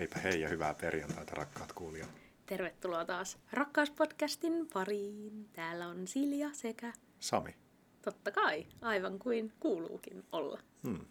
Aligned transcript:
Heipä 0.00 0.18
hei 0.18 0.40
ja 0.40 0.48
hyvää 0.48 0.74
perjantaita 0.74 1.34
rakkaat 1.34 1.72
kuulijat. 1.72 2.08
Tervetuloa 2.46 3.04
taas 3.04 3.38
Rakkauspodcastin 3.52 4.68
pariin. 4.72 5.48
Täällä 5.52 5.88
on 5.88 6.06
Silja 6.06 6.50
sekä... 6.52 6.92
Sami. 7.18 7.56
Totta 8.02 8.30
kai, 8.30 8.66
aivan 8.80 9.18
kuin 9.18 9.52
kuuluukin 9.60 10.24
olla. 10.32 10.60
Hmm. 10.84 11.06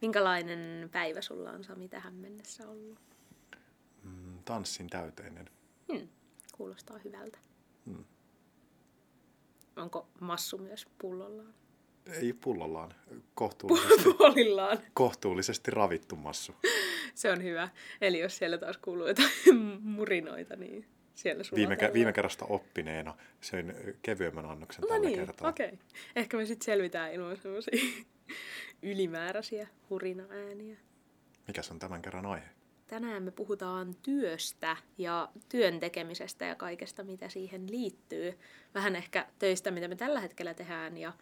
Minkälainen 0.00 0.90
päivä 0.92 1.20
sulla 1.20 1.50
on 1.50 1.64
Sami 1.64 1.88
tähän 1.88 2.14
mennessä 2.14 2.68
ollut? 2.68 2.98
Mm, 4.02 4.38
tanssin 4.44 4.90
täyteinen. 4.90 5.50
Hmm, 5.92 6.08
kuulostaa 6.52 6.98
hyvältä. 7.04 7.38
Hmm. 7.86 8.04
Onko 9.76 10.08
massu 10.20 10.58
myös 10.58 10.86
pullollaan? 10.98 11.54
Ei 12.12 12.32
pullollaan. 12.32 12.94
Kohtuullisesti, 13.34 14.14
Puolillaan. 14.18 14.78
kohtuullisesti 14.94 15.70
ravittu 15.70 16.16
massu. 16.16 16.54
Se 17.14 17.30
on 17.30 17.42
hyvä. 17.42 17.68
Eli 18.00 18.18
jos 18.18 18.36
siellä 18.36 18.58
taas 18.58 18.76
kuuluu 18.78 19.06
jotain 19.06 19.30
murinoita, 19.82 20.56
niin 20.56 20.86
siellä 21.14 21.44
sulla 21.44 21.56
Viime, 21.56 21.74
kä- 21.74 21.92
viime 21.92 22.12
kerrasta 22.12 22.44
oppineena 22.44 23.14
söin 23.40 23.74
kevyemmän 24.02 24.46
annoksen 24.46 24.82
No 24.82 24.88
tällä 24.88 25.06
niin, 25.08 25.18
kertaa. 25.18 25.48
okei. 25.50 25.66
Okay. 25.66 25.78
Ehkä 26.16 26.36
me 26.36 26.46
sitten 26.46 26.64
selvitään 26.64 27.12
ilman 27.12 27.36
semmoisia 27.36 27.72
ylimääräisiä 28.82 29.68
hurina-ääniä. 29.90 30.76
Mikäs 31.46 31.70
on 31.70 31.78
tämän 31.78 32.02
kerran 32.02 32.26
aihe? 32.26 32.46
Tänään 32.86 33.22
me 33.22 33.30
puhutaan 33.30 33.94
työstä 34.02 34.76
ja 34.98 35.28
työn 35.48 35.80
tekemisestä 35.80 36.44
ja 36.44 36.54
kaikesta, 36.54 37.04
mitä 37.04 37.28
siihen 37.28 37.70
liittyy. 37.70 38.38
Vähän 38.74 38.96
ehkä 38.96 39.26
töistä, 39.38 39.70
mitä 39.70 39.88
me 39.88 39.96
tällä 39.96 40.20
hetkellä 40.20 40.54
tehdään 40.54 40.96
ja 40.96 41.12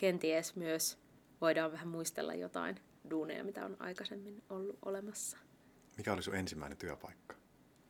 kenties 0.00 0.56
myös 0.56 0.98
voidaan 1.40 1.72
vähän 1.72 1.88
muistella 1.88 2.34
jotain 2.34 2.76
duuneja, 3.10 3.44
mitä 3.44 3.64
on 3.64 3.76
aikaisemmin 3.78 4.42
ollut 4.50 4.78
olemassa. 4.84 5.38
Mikä 5.96 6.12
oli 6.12 6.22
sun 6.22 6.34
ensimmäinen 6.34 6.78
työpaikka? 6.78 7.34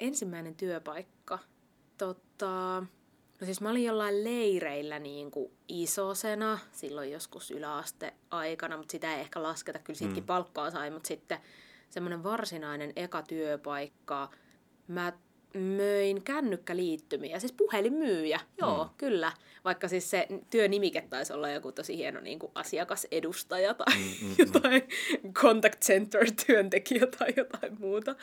Ensimmäinen 0.00 0.55
työpaikka. 0.55 1.39
Tota, 1.98 2.83
no 3.41 3.44
siis 3.44 3.61
mä 3.61 3.70
olin 3.70 3.84
jollain 3.84 4.25
leireillä 4.25 4.98
niin 4.98 5.30
kuin 5.30 5.52
isosena 5.69 6.58
silloin 6.72 7.12
joskus 7.12 7.50
yläaste-aikana, 7.50 8.77
mutta 8.77 8.92
sitä 8.92 9.14
ei 9.14 9.20
ehkä 9.20 9.42
lasketa. 9.42 9.78
Kyllä 9.78 9.98
siitäkin 9.98 10.22
Mm. 10.22 10.27
palkkaa 10.27 10.70
sai, 10.70 10.91
mutta 10.91 11.06
sitten 11.08 11.39
semmoinen 11.91 12.22
varsinainen 12.22 12.92
eka 12.97 13.22
työpaikka. 13.22 14.30
Mä 14.89 15.12
möin 15.55 16.23
kännykkäliittymiä, 16.23 17.39
siis 17.39 17.53
puhelinmyyjä, 17.53 18.41
joo, 18.59 18.84
Mm. 18.84 18.91
kyllä. 18.97 19.33
Vaikka 19.65 19.89
siis 19.89 20.11
se 20.11 20.29
työnimike 20.51 21.01
taisi 21.11 21.33
olla 21.33 21.51
joku 21.51 21.73
tosi 21.73 21.97
hieno 21.97 22.20
niin 22.20 22.39
kuin 22.39 22.53
asiakasedustaja 22.55 23.75
tai 23.75 23.97
Mm, 23.97 24.03
mm, 24.03 24.29
mm. 24.29 24.34
jotain 24.39 24.83
contact 25.33 25.81
center 25.81 26.27
työntekijä 26.47 27.07
tai 27.07 27.29
jotain 27.37 27.77
muuta. 27.81 28.17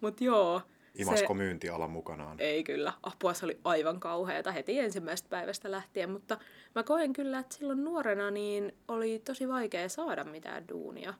Mutta 0.00 0.24
joo, 0.24 0.62
Imasko 0.94 1.34
myyntiala 1.34 1.88
mukanaan? 1.88 2.36
ei 2.40 2.64
kyllä, 2.64 2.92
apua 3.02 3.34
se 3.34 3.44
oli 3.44 3.58
aivan 3.64 4.00
kauheata 4.00 4.52
heti 4.52 4.78
ensimmäisestä 4.78 5.28
päivästä 5.28 5.70
lähtien, 5.70 6.10
mutta 6.10 6.38
mä 6.74 6.82
koen 6.82 7.12
kyllä, 7.12 7.38
että 7.38 7.56
silloin 7.56 7.84
nuorena 7.84 8.30
niin 8.30 8.72
oli 8.88 9.18
tosi 9.24 9.48
vaikea 9.48 9.88
saada 9.88 10.24
mitään 10.24 10.68
duunia. 10.68 11.10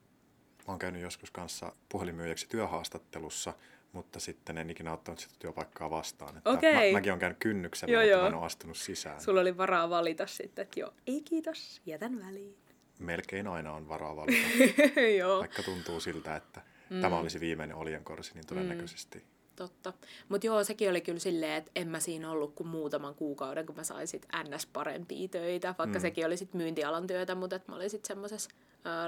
Mä 0.66 0.72
oon 0.72 0.78
käynyt 0.78 1.02
joskus 1.02 1.30
kanssa 1.30 1.72
puhelinmyyjäksi 1.88 2.48
työhaastattelussa, 2.48 3.52
mutta 3.94 4.20
sitten 4.20 4.58
en 4.58 4.70
ikinä 4.70 4.92
ottanut 4.92 5.18
sitä 5.18 5.34
työpaikkaa 5.38 5.90
vastaan. 5.90 6.36
Että 6.36 6.50
Okei. 6.50 6.92
mä, 6.92 6.98
mäkin 6.98 7.12
olen 7.12 7.20
käynyt 7.20 7.38
kynnyksellä, 7.38 7.92
Joo, 7.92 8.02
mutta 8.02 8.10
joo. 8.10 8.22
mä 8.22 8.28
en 8.28 8.34
ole 8.34 8.44
astunut 8.44 8.76
sisään. 8.76 9.20
Sulla 9.20 9.40
oli 9.40 9.56
varaa 9.56 9.90
valita 9.90 10.26
sitten, 10.26 10.62
että 10.62 10.80
joo, 10.80 10.92
ei 11.06 11.20
kiitos, 11.20 11.82
jätän 11.86 12.26
väliin. 12.26 12.56
Melkein 12.98 13.46
aina 13.46 13.72
on 13.72 13.88
varaa 13.88 14.16
valita. 14.16 14.48
joo, 15.18 15.38
Vaikka 15.40 15.62
tuntuu 15.62 16.00
siltä, 16.00 16.36
että 16.36 16.62
mm. 16.90 17.00
tämä 17.00 17.18
olisi 17.18 17.40
viimeinen 17.40 17.76
oljenkorsi, 17.76 18.34
niin 18.34 18.46
todennäköisesti. 18.46 19.18
Mm. 19.18 19.24
totta. 19.56 19.92
Mutta 20.28 20.46
joo, 20.46 20.64
sekin 20.64 20.90
oli 20.90 21.00
kyllä 21.00 21.18
silleen, 21.18 21.52
että 21.52 21.70
en 21.74 21.88
mä 21.88 22.00
siinä 22.00 22.30
ollut 22.30 22.54
kuin 22.54 22.68
muutaman 22.68 23.14
kuukauden, 23.14 23.66
kun 23.66 23.76
mä 23.76 23.84
sain 23.84 24.08
sit 24.08 24.26
ns. 24.48 24.66
parempia 24.66 25.28
töitä, 25.28 25.74
vaikka 25.78 25.98
mm. 25.98 26.02
sekin 26.02 26.26
oli 26.26 26.36
sit 26.36 26.54
myyntialan 26.54 27.06
työtä, 27.06 27.34
mutta 27.34 27.60
mä 27.68 27.74
olin 27.74 27.90
sitten 27.90 28.08
semmoisessa 28.08 28.50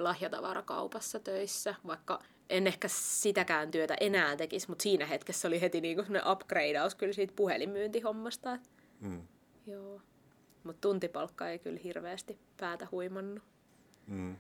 lahjatavarakaupassa 0.00 1.20
töissä, 1.20 1.74
vaikka 1.86 2.22
en 2.50 2.66
ehkä 2.66 2.88
sitäkään 2.88 3.70
työtä 3.70 3.96
enää 4.00 4.36
tekisi, 4.36 4.68
mutta 4.68 4.82
siinä 4.82 5.06
hetkessä 5.06 5.48
oli 5.48 5.60
heti 5.60 5.80
niinku 5.80 6.02
semmoinen 6.02 6.30
upgradeaus 6.32 6.94
kyllä 6.94 7.12
siitä 7.12 7.32
puhelinmyyntihommasta. 7.36 8.58
Mm. 9.00 9.22
joo. 9.66 10.00
Mutta 10.64 10.80
tuntipalkka 10.80 11.48
ei 11.48 11.58
kyllä 11.58 11.80
hirveästi 11.84 12.38
päätä 12.56 12.88
huimannut. 12.92 13.42
Mm. 14.06 14.36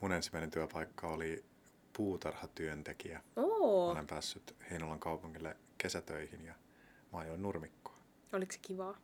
Mun 0.00 0.12
ensimmäinen 0.12 0.50
työpaikka 0.50 1.08
oli 1.08 1.44
puutarhatyöntekijä. 1.96 3.22
Oo, 3.36 3.90
Olen 3.90 4.06
päässyt 4.06 4.56
Heinolan 4.70 4.98
kaupungille 5.00 5.56
kesätöihin 5.78 6.44
ja 6.44 6.54
mä 7.12 7.18
ajoin 7.18 7.42
nurmikkoa. 7.42 7.96
oliko 8.32 8.52
se 8.52 8.58
kivaa? 8.62 8.96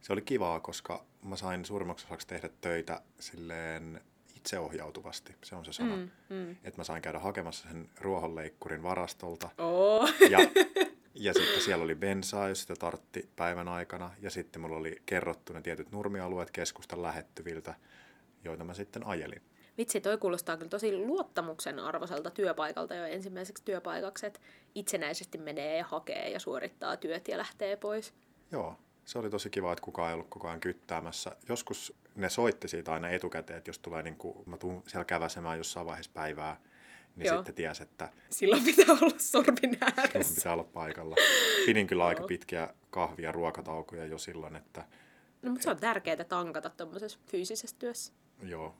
Se 0.00 0.12
oli 0.12 0.22
kivaa, 0.22 0.60
koska 0.60 1.04
mä 1.22 1.36
sain 1.36 1.64
suurimmaksi 1.64 2.06
osaksi 2.06 2.26
tehdä 2.26 2.48
töitä 2.60 3.02
silleen 3.20 4.00
itseohjautuvasti, 4.40 5.36
se 5.44 5.56
on 5.56 5.64
se 5.64 5.72
sana. 5.72 5.96
Mm. 5.96 6.10
mm. 6.28 6.50
Että 6.50 6.80
mä 6.80 6.84
sain 6.84 7.02
käydä 7.02 7.18
hakemassa 7.18 7.68
sen 7.68 7.88
ruohonleikkurin 8.00 8.82
varastolta 8.82 9.50
Oo. 9.58 10.08
ja, 10.30 10.38
ja 11.14 11.34
sitten 11.34 11.60
siellä 11.62 11.84
oli 11.84 11.94
bensaa, 11.94 12.48
jos 12.48 12.60
sitä 12.60 12.76
tartti 12.76 13.28
päivän 13.36 13.68
aikana. 13.68 14.10
Ja 14.20 14.30
sitten 14.30 14.62
mulla 14.62 14.76
oli 14.76 15.02
kerrottu 15.06 15.52
ne 15.52 15.62
tietyt 15.62 15.92
nurmialueet 15.92 16.50
keskustan 16.50 17.02
lähettyviltä, 17.02 17.74
joita 18.44 18.64
mä 18.64 18.74
sitten 18.74 19.06
ajelin. 19.06 19.42
Vitsi, 19.78 20.00
toi 20.00 20.18
kuulostaa 20.18 20.56
kyllä 20.56 20.68
tosi 20.68 20.96
luottamuksen 20.96 21.78
arvoiselta 21.78 22.30
työpaikalta 22.30 22.94
jo 22.94 23.04
ensimmäiseksi 23.04 23.64
työpaikaksi, 23.64 24.26
että 24.26 24.40
itsenäisesti 24.74 25.38
menee 25.38 25.76
ja 25.76 25.84
hakee 25.84 26.30
ja 26.30 26.40
suorittaa 26.40 26.96
työt 26.96 27.28
ja 27.28 27.38
lähtee 27.38 27.76
pois. 27.76 28.14
Joo, 28.52 28.76
se 29.04 29.18
oli 29.18 29.30
tosi 29.30 29.50
kiva, 29.50 29.72
että 29.72 29.84
kukaan 29.84 30.08
ei 30.08 30.14
ollut 30.14 30.28
koko 30.28 30.48
ajan 30.48 30.60
kyttäämässä. 30.60 31.36
Joskus 31.48 31.94
ne 32.20 32.28
soitti 32.30 32.68
siitä 32.68 32.92
aina 32.92 33.08
etukäteen, 33.08 33.56
että 33.58 33.68
jos 33.68 33.78
tulee 33.78 34.02
niin 34.02 34.16
kuin, 34.16 34.36
mä 34.46 34.56
tuun 34.56 34.82
siellä 34.86 35.04
käväsemään 35.04 35.58
jossain 35.58 35.86
vaiheessa 35.86 36.10
päivää, 36.14 36.60
niin 37.16 37.26
Joo. 37.26 37.36
Sitten 37.36 37.54
ties, 37.54 37.80
että 37.80 38.12
Silloin 38.30 38.64
pitää 38.64 38.94
olla 39.02 39.14
sormin 39.18 39.78
ääressä. 39.80 40.34
pitää 40.34 40.52
olla 40.52 40.64
paikalla. 40.64 41.16
Pidin 41.66 41.86
kyllä 41.86 42.06
aika 42.06 42.22
pitkiä 42.22 42.74
kahvia 42.90 43.28
ja 43.28 43.32
ruokataukoja 43.32 44.06
jo 44.06 44.18
silloin, 44.18 44.56
että 44.56 44.84
No, 45.42 45.50
mutta 45.50 45.64
se 45.64 45.70
on 45.70 45.76
tärkeää 45.76 46.24
tankata 46.24 46.70
tuommoisessa 46.70 47.18
fyysisessä 47.26 47.76
työssä. 47.78 48.12
joo, 48.42 48.74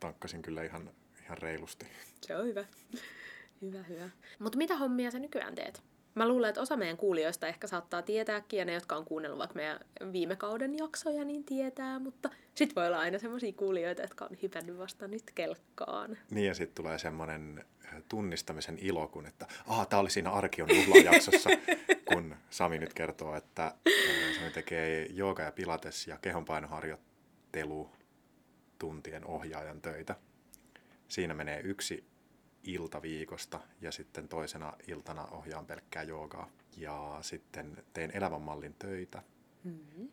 tankkasin 0.00 0.42
kyllä 0.42 0.62
ihan, 0.64 0.90
ihan 1.24 1.38
reilusti. 1.38 1.86
Se 2.20 2.36
on 2.36 2.46
hyvä. 2.46 2.64
Hyvä, 3.62 3.82
hyvä. 3.82 4.10
Mutta 4.38 4.58
mitä 4.58 4.76
hommia 4.76 5.10
sä 5.10 5.18
nykyään 5.18 5.54
teet? 5.54 5.82
Mä 6.14 6.28
luulen, 6.28 6.48
että 6.48 6.60
osa 6.60 6.76
meidän 6.76 6.96
kuulijoista 6.96 7.46
ehkä 7.46 7.66
saattaa 7.66 8.02
tietääkin, 8.02 8.58
ja 8.58 8.64
ne, 8.64 8.74
jotka 8.74 8.96
on 8.96 9.04
kuunnellut 9.04 9.38
vaikka 9.38 9.54
meidän 9.54 9.80
viime 10.12 10.36
kauden 10.36 10.78
jaksoja, 10.78 11.24
niin 11.24 11.44
tietää, 11.44 11.98
mutta 11.98 12.30
sit 12.54 12.76
voi 12.76 12.86
olla 12.86 12.98
aina 12.98 13.18
semmoisia 13.18 13.52
kuulijoita, 13.52 14.02
jotka 14.02 14.24
on 14.24 14.36
hypännyt 14.42 14.78
vasta 14.78 15.08
nyt 15.08 15.30
kelkkaan. 15.34 16.18
Niin 16.30 16.46
ja 16.46 16.54
sitten 16.54 16.74
tulee 16.74 16.98
semmoinen 16.98 17.64
tunnistamisen 18.08 18.78
ilo, 18.80 19.08
kun 19.08 19.26
että 19.26 19.46
aha, 19.66 19.86
tämä 19.86 20.00
oli 20.00 20.10
siinä 20.10 20.30
Arkion 20.30 20.68
juhlajaksossa, 20.76 21.50
kun 22.12 22.36
Sami 22.50 22.78
nyt 22.78 22.94
kertoo, 22.94 23.36
että 23.36 23.74
Sami 24.38 24.50
tekee 24.50 25.06
jooga 25.10 25.42
ja 25.42 25.52
pilates 25.52 26.06
ja 26.06 26.18
kehonpainoharjoittelu 26.22 27.90
tuntien 28.78 29.24
ohjaajan 29.24 29.80
töitä. 29.80 30.16
Siinä 31.08 31.34
menee 31.34 31.60
yksi 31.60 32.04
ilta 32.62 33.02
viikosta 33.02 33.60
ja 33.80 33.92
sitten 33.92 34.28
toisena 34.28 34.72
iltana 34.86 35.24
ohjaan 35.24 35.66
pelkkää 35.66 36.02
joogaa. 36.02 36.50
Ja 36.76 37.18
sitten 37.20 37.84
teen 37.92 38.10
elämänmallin 38.14 38.74
töitä 38.78 39.22
Mm-hmm. 39.64 40.08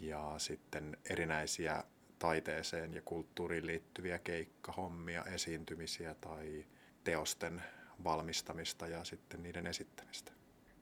ja 0.00 0.34
sitten 0.38 0.96
erinäisiä 1.10 1.84
taiteeseen 2.18 2.94
ja 2.94 3.02
kulttuuriin 3.02 3.66
liittyviä 3.66 4.18
keikkahommia, 4.18 5.24
esiintymisiä 5.24 6.14
tai 6.14 6.64
teosten 7.04 7.62
valmistamista 8.04 8.86
ja 8.86 9.04
sitten 9.04 9.42
niiden 9.42 9.66
esittämistä. 9.66 10.32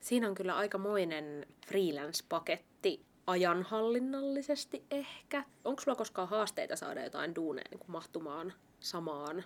Siinä 0.00 0.28
on 0.28 0.34
kyllä 0.34 0.56
aikamoinen 0.56 1.46
freelance-paketti 1.66 3.04
ajanhallinnallisesti 3.26 4.84
ehkä. 4.90 5.44
Onko 5.64 5.82
sulla 5.82 5.96
koskaan 5.96 6.28
haasteita 6.28 6.76
saada 6.76 7.04
jotain 7.04 7.34
duuneja 7.34 7.68
niin 7.70 7.80
mahtumaan 7.86 8.52
samaan 8.80 9.44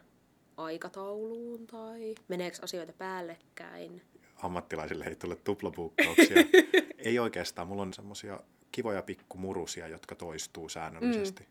aikatauluun 0.56 1.66
tai 1.66 2.14
meneekö 2.28 2.56
asioita 2.62 2.92
päällekkäin? 2.92 4.02
Ammattilaisille 4.42 5.04
ei 5.04 5.16
tule 5.16 5.36
tuplapuukkauksia. 5.36 6.36
ei 6.98 7.18
oikeastaan. 7.18 7.68
Mulla 7.68 7.82
on 7.82 7.92
semmoisia 7.92 8.40
kivoja 8.72 9.02
pikkumurusia, 9.02 9.88
jotka 9.88 10.14
toistuu 10.14 10.68
säännöllisesti. 10.68 11.48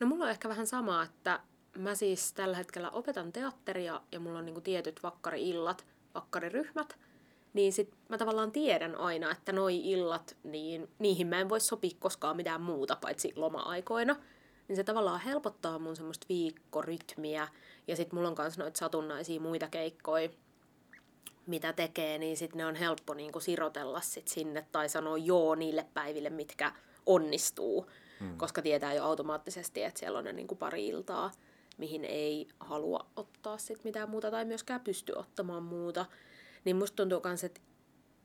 No 0.00 0.06
mulla 0.06 0.24
on 0.24 0.30
ehkä 0.30 0.48
vähän 0.48 0.66
sama, 0.66 1.02
että 1.02 1.40
mä 1.78 1.94
siis 1.94 2.32
tällä 2.32 2.56
hetkellä 2.56 2.90
opetan 2.90 3.32
teatteria 3.32 4.00
ja 4.12 4.20
mulla 4.20 4.38
on 4.38 4.44
niinku 4.44 4.60
tietyt 4.60 5.02
vakkari-illat, 5.02 5.86
vakkariryhmät. 6.14 6.98
Niin 7.52 7.72
sit 7.72 7.94
mä 8.08 8.18
tavallaan 8.18 8.52
tiedän 8.52 8.94
aina, 8.94 9.30
että 9.30 9.52
noi 9.52 9.90
illat, 9.90 10.36
niin 10.44 10.88
niihin 10.98 11.26
mä 11.26 11.40
en 11.40 11.48
voi 11.48 11.60
sopia 11.60 11.96
koskaan 11.98 12.36
mitään 12.36 12.60
muuta 12.60 12.96
paitsi 12.96 13.32
loma-aikoina. 13.36 14.16
Niin 14.68 14.76
se 14.76 14.84
tavallaan 14.84 15.20
helpottaa 15.20 15.78
mun 15.78 15.96
semmoista 15.96 16.26
viikkorytmiä. 16.28 17.48
Ja 17.86 17.96
sit 17.96 18.12
mulla 18.12 18.28
on 18.28 18.34
kans 18.34 18.58
noita 18.58 18.78
satunnaisia 18.78 19.40
muita 19.40 19.68
keikkoja, 19.68 20.28
mitä 21.46 21.72
tekee, 21.72 22.18
niin 22.18 22.36
sitten 22.36 22.58
ne 22.58 22.66
on 22.66 22.74
helppo 22.74 23.14
niin 23.14 23.32
kuin 23.32 23.42
sirotella 23.42 24.00
sit 24.00 24.28
sinne 24.28 24.66
tai 24.72 24.88
sanoa 24.88 25.18
joo 25.18 25.54
niille 25.54 25.86
päiville, 25.94 26.30
mitkä 26.30 26.72
onnistuu, 27.06 27.90
hmm. 28.20 28.38
koska 28.38 28.62
tietää 28.62 28.94
jo 28.94 29.04
automaattisesti, 29.04 29.82
että 29.82 30.00
siellä 30.00 30.18
on 30.18 30.24
ne 30.24 30.32
niin 30.32 30.46
kuin 30.46 30.58
pari 30.58 30.86
iltaa, 30.86 31.30
mihin 31.78 32.04
ei 32.04 32.48
halua 32.60 33.06
ottaa 33.16 33.58
sit 33.58 33.84
mitään 33.84 34.10
muuta 34.10 34.30
tai 34.30 34.44
myöskään 34.44 34.80
pysty 34.80 35.12
ottamaan 35.16 35.62
muuta. 35.62 36.06
Niin 36.64 36.76
musta 36.76 36.96
tuntuu 36.96 37.20
myös, 37.24 37.44
että 37.44 37.60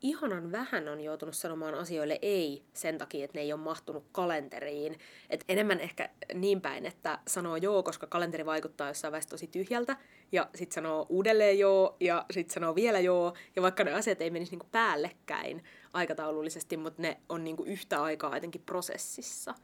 ihanan 0.02 0.52
vähän 0.52 0.88
on 0.88 1.02
joutunut 1.02 1.36
sanomaan 1.36 1.74
asioille 1.74 2.20
ei 2.22 2.64
sen 2.74 2.98
takia, 2.98 3.26
että 3.26 3.38
ne 3.38 3.42
ei 3.42 3.54
ole 3.54 3.62
mahtunut 3.62 4.06
kalenteriin. 4.12 5.00
Et 5.30 5.46
enemmän 5.50 5.80
ehkä 5.80 6.10
niin 6.34 6.62
päin, 6.62 6.86
että 6.86 7.20
sanoo 7.28 7.56
joo, 7.56 7.84
koska 7.84 8.08
kalenteri 8.08 8.46
vaikuttaa 8.46 8.88
jossain 8.88 9.12
vaiheessa 9.12 9.30
tosi 9.30 9.48
tyhjältä, 9.48 9.98
ja 10.32 10.50
sitten 10.56 10.76
sanoo 10.76 11.06
uudelleen 11.10 11.60
joo, 11.60 11.96
ja 12.00 12.26
sitten 12.32 12.54
sanoo 12.54 12.76
vielä 12.76 13.00
joo, 13.00 13.34
ja 13.56 13.62
vaikka 13.62 13.84
ne 13.84 13.94
asiat 13.94 14.22
ei 14.22 14.30
menisi 14.30 14.52
niinku 14.52 14.68
päällekkäin 14.72 15.64
aikataulullisesti, 15.94 16.78
mutta 16.78 17.02
ne 17.02 17.20
on 17.30 17.44
niinku 17.44 17.64
yhtä 17.64 18.04
aikaa 18.04 18.36
jotenkin 18.36 18.62
prosessissa, 18.62 19.56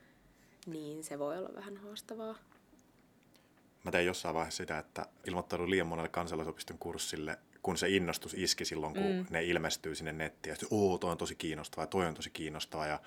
niin 0.66 1.04
se 1.04 1.20
voi 1.20 1.38
olla 1.38 1.56
vähän 1.56 1.78
haastavaa. 1.78 2.36
Mä 3.84 3.92
tein 3.92 4.06
jossain 4.06 4.36
vaiheessa 4.36 4.58
sitä, 4.58 4.78
että 4.78 5.06
ilmoittaudun 5.28 5.70
liian 5.70 5.88
monelle 5.88 6.10
kansalaisopiston 6.10 6.78
kurssille 6.78 7.38
kun 7.66 7.78
se 7.78 7.90
innostus 7.90 8.34
iski 8.34 8.66
silloin, 8.66 8.94
kun 8.94 9.04
mm. 9.04 9.26
ne 9.30 9.44
ilmestyy 9.44 9.96
sinne 9.96 10.12
nettiin. 10.12 10.52
Ja 10.52 10.56
sitten, 10.56 10.78
oo, 10.78 10.98
toi 10.98 11.12
on 11.12 11.18
tosi 11.18 11.36
kiinnostavaa, 11.36 11.84
ja 11.84 11.88
toi 11.88 12.06
on 12.06 12.14
tosi 12.14 12.30
kiinnostavaa. 12.30 12.88
Ja, 12.88 13.00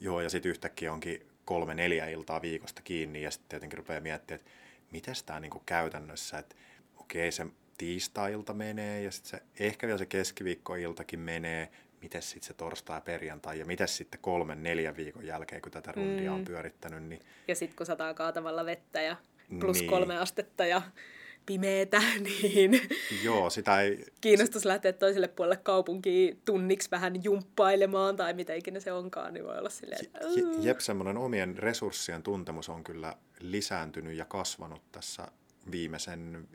joo, 0.00 0.20
ja 0.20 0.30
sitten 0.30 0.50
yhtäkkiä 0.50 0.92
onkin 0.92 1.26
kolme, 1.44 1.74
neljä 1.74 2.06
iltaa 2.06 2.42
viikosta 2.42 2.82
kiinni, 2.82 3.22
ja 3.22 3.30
sitten 3.30 3.48
tietenkin 3.48 3.78
rupeaa 3.78 4.00
miettimään, 4.00 4.40
että 4.40 4.50
miten 4.92 5.14
tämä 5.26 5.40
niinku 5.40 5.62
käytännössä, 5.66 6.38
että 6.38 6.56
okei, 6.96 7.32
se 7.32 7.46
tiistai-ilta 7.78 8.54
menee, 8.54 9.02
ja 9.02 9.10
sitten 9.10 9.30
se, 9.30 9.64
ehkä 9.64 9.86
vielä 9.86 9.98
se 9.98 10.06
keskiviikkoiltakin 10.06 11.20
menee, 11.20 11.68
miten 12.02 12.22
sitten 12.22 12.46
se 12.46 12.54
torstai 12.54 12.96
ja 12.96 13.00
perjantai, 13.00 13.58
ja 13.58 13.66
miten 13.66 13.88
sitten 13.88 14.20
kolmen, 14.20 14.62
neljän 14.62 14.96
viikon 14.96 15.26
jälkeen, 15.26 15.62
kun 15.62 15.72
tätä 15.72 15.92
rundia 15.92 16.30
mm. 16.30 16.36
on 16.36 16.44
pyörittänyt. 16.44 17.02
Niin... 17.02 17.22
Ja 17.48 17.54
sitten 17.54 17.76
kun 17.76 17.86
sataa 17.86 18.14
kaatamalla 18.14 18.66
vettä 18.66 19.02
ja 19.02 19.16
plus 19.60 19.80
niin. 19.80 19.90
kolme 19.90 20.18
astetta 20.18 20.66
ja 20.66 20.82
pimeetä, 21.46 22.02
niin 22.42 22.80
Joo, 23.24 23.50
sitä 23.50 23.80
ei... 23.80 24.04
kiinnostus 24.20 24.64
lähteä 24.64 24.92
toiselle 24.92 25.28
puolelle 25.28 25.56
kaupunkiin 25.56 26.40
tunniksi 26.44 26.90
vähän 26.90 27.24
jumppailemaan 27.24 28.16
tai 28.16 28.34
mitä 28.34 28.54
ikinä 28.54 28.80
se 28.80 28.92
onkaan, 28.92 29.34
niin 29.34 29.44
voi 29.44 29.58
olla 29.58 29.70
silleen, 29.70 30.04
että... 30.04 30.18
Jep, 30.60 30.80
semmoinen 30.80 31.16
omien 31.16 31.58
resurssien 31.58 32.22
tuntemus 32.22 32.68
on 32.68 32.84
kyllä 32.84 33.16
lisääntynyt 33.40 34.16
ja 34.16 34.24
kasvanut 34.24 34.82
tässä 34.92 35.28
viimeisen 35.70 36.48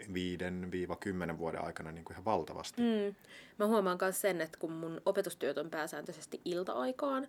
5-10 1.33 1.37
vuoden 1.37 1.65
aikana 1.65 1.91
niin 1.91 2.05
kuin 2.05 2.15
ihan 2.15 2.25
valtavasti. 2.25 2.81
Mm. 2.81 3.15
Mä 3.59 3.67
huomaan 3.67 3.97
myös 4.01 4.21
sen, 4.21 4.41
että 4.41 4.59
kun 4.59 4.71
mun 4.71 5.01
opetustyöt 5.05 5.57
on 5.57 5.69
pääsääntöisesti 5.69 6.41
ilta-aikaan, 6.45 7.27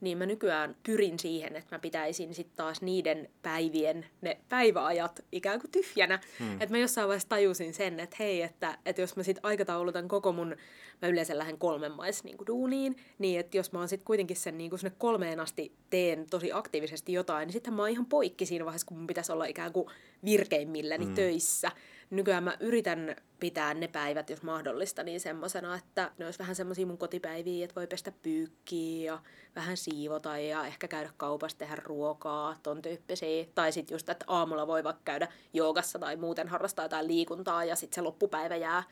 niin 0.00 0.18
mä 0.18 0.26
nykyään 0.26 0.76
pyrin 0.82 1.18
siihen, 1.18 1.56
että 1.56 1.74
mä 1.74 1.78
pitäisin 1.78 2.34
sitten 2.34 2.56
taas 2.56 2.82
niiden 2.82 3.28
päivien, 3.42 4.06
ne 4.20 4.38
päiväajat 4.48 5.24
ikään 5.32 5.60
kuin 5.60 5.70
tyhjänä. 5.70 6.20
Hmm. 6.38 6.52
Että 6.52 6.70
mä 6.70 6.78
jossain 6.78 7.08
vaiheessa 7.08 7.28
tajusin 7.28 7.74
sen, 7.74 8.00
että 8.00 8.16
hei, 8.18 8.42
että, 8.42 8.78
että 8.86 9.02
jos 9.02 9.16
mä 9.16 9.22
sitten 9.22 9.44
aikataulutan 9.44 10.08
koko 10.08 10.32
mun, 10.32 10.56
mä 11.02 11.08
yleensä 11.08 11.38
lähden 11.38 11.58
kolmen 11.58 11.92
mais 11.92 12.24
niin 12.24 12.36
kuin 12.36 12.46
duuniin, 12.46 12.96
niin 13.18 13.40
että 13.40 13.56
jos 13.56 13.72
mä 13.72 13.78
oon 13.78 13.88
sitten 13.88 14.06
kuitenkin 14.06 14.36
sen 14.36 14.58
niin 14.58 14.70
kuin 14.70 14.80
sinne 14.80 14.94
kolmeen 14.98 15.40
asti 15.40 15.72
teen 15.90 16.26
tosi 16.30 16.52
aktiivisesti 16.52 17.12
jotain, 17.12 17.46
niin 17.46 17.52
sitten 17.52 17.74
mä 17.74 17.82
oon 17.82 17.90
ihan 17.90 18.06
poikki 18.06 18.46
siinä 18.46 18.64
vaiheessa, 18.64 18.86
kun 18.86 18.96
mun 18.96 19.06
pitäisi 19.06 19.32
olla 19.32 19.44
ikään 19.44 19.72
kuin 19.72 19.86
virkeimmilläni 20.24 21.04
hmm. 21.04 21.14
töissä 21.14 21.70
nykyään 22.16 22.44
mä 22.44 22.56
yritän 22.60 23.16
pitää 23.40 23.74
ne 23.74 23.88
päivät, 23.88 24.30
jos 24.30 24.42
mahdollista, 24.42 25.02
niin 25.02 25.20
semmoisena, 25.20 25.76
että 25.76 26.10
ne 26.18 26.24
olisi 26.24 26.38
vähän 26.38 26.54
semmoisia 26.54 26.86
mun 26.86 26.98
kotipäiviä, 26.98 27.64
että 27.64 27.74
voi 27.74 27.86
pestä 27.86 28.12
pyykkiä 28.22 29.12
ja 29.12 29.18
vähän 29.56 29.76
siivota 29.76 30.38
ja 30.38 30.66
ehkä 30.66 30.88
käydä 30.88 31.10
kaupassa 31.16 31.58
tehdä 31.58 31.76
ruokaa, 31.84 32.56
ton 32.62 32.82
tyyppisiä. 32.82 33.46
Tai 33.54 33.72
sitten 33.72 33.94
just, 33.94 34.08
että 34.08 34.24
aamulla 34.28 34.66
voi 34.66 34.84
vaikka 34.84 35.02
käydä 35.04 35.28
joogassa 35.52 35.98
tai 35.98 36.16
muuten 36.16 36.48
harrastaa 36.48 36.84
jotain 36.84 37.06
liikuntaa 37.06 37.64
ja 37.64 37.76
sitten 37.76 37.94
se 37.94 38.00
loppupäivä 38.00 38.56
jää 38.56 38.82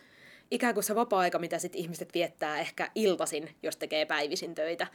ikään 0.50 0.75
kuin 0.75 0.84
se 0.84 0.94
vapaa-aika, 0.94 1.38
mitä 1.38 1.58
sitten 1.58 1.80
ihmiset 1.80 2.14
viettää 2.14 2.60
ehkä 2.60 2.90
iltasin, 2.94 3.50
jos 3.62 3.76
tekee 3.76 4.06
päivisin 4.06 4.54
töitä. 4.54 4.86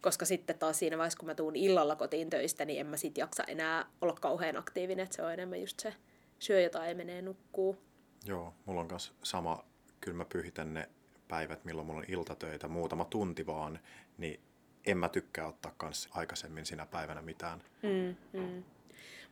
Koska 0.00 0.24
sitten 0.24 0.58
taas 0.58 0.78
siinä 0.78 0.98
vaiheessa, 0.98 1.18
kun 1.18 1.26
mä 1.26 1.34
tuun 1.34 1.56
illalla 1.56 1.96
kotiin 1.96 2.30
töistä, 2.30 2.64
niin 2.64 2.80
en 2.80 2.86
mä 2.86 2.96
sit 2.96 3.18
jaksa 3.18 3.44
enää 3.44 3.86
olla 4.00 4.16
kauhean 4.20 4.56
aktiivinen, 4.56 5.04
että 5.04 5.16
se 5.16 5.22
on 5.22 5.32
enemmän 5.32 5.60
just 5.60 5.80
se 5.80 5.94
syö 6.38 6.60
jotain 6.60 6.88
ja 6.88 6.94
menee 6.94 7.22
nukkuu. 7.22 7.78
Joo, 8.24 8.54
mulla 8.66 8.80
on 8.80 8.86
myös 8.90 9.12
sama, 9.22 9.64
kyllä 10.00 10.16
mä 10.16 10.24
pyhitän 10.24 10.74
ne 10.74 10.88
päivät, 11.28 11.64
milloin 11.64 11.86
mulla 11.86 12.00
on 12.00 12.06
iltatöitä, 12.08 12.68
muutama 12.68 13.04
tunti 13.04 13.46
vaan, 13.46 13.78
niin 14.18 14.40
en 14.86 14.98
mä 14.98 15.08
tykkää 15.08 15.46
ottaa 15.46 15.74
kans 15.76 16.08
aikaisemmin 16.10 16.66
sinä 16.66 16.86
päivänä 16.86 17.22
mitään. 17.22 17.62
Mm, 17.82 18.40
mm. 18.40 18.64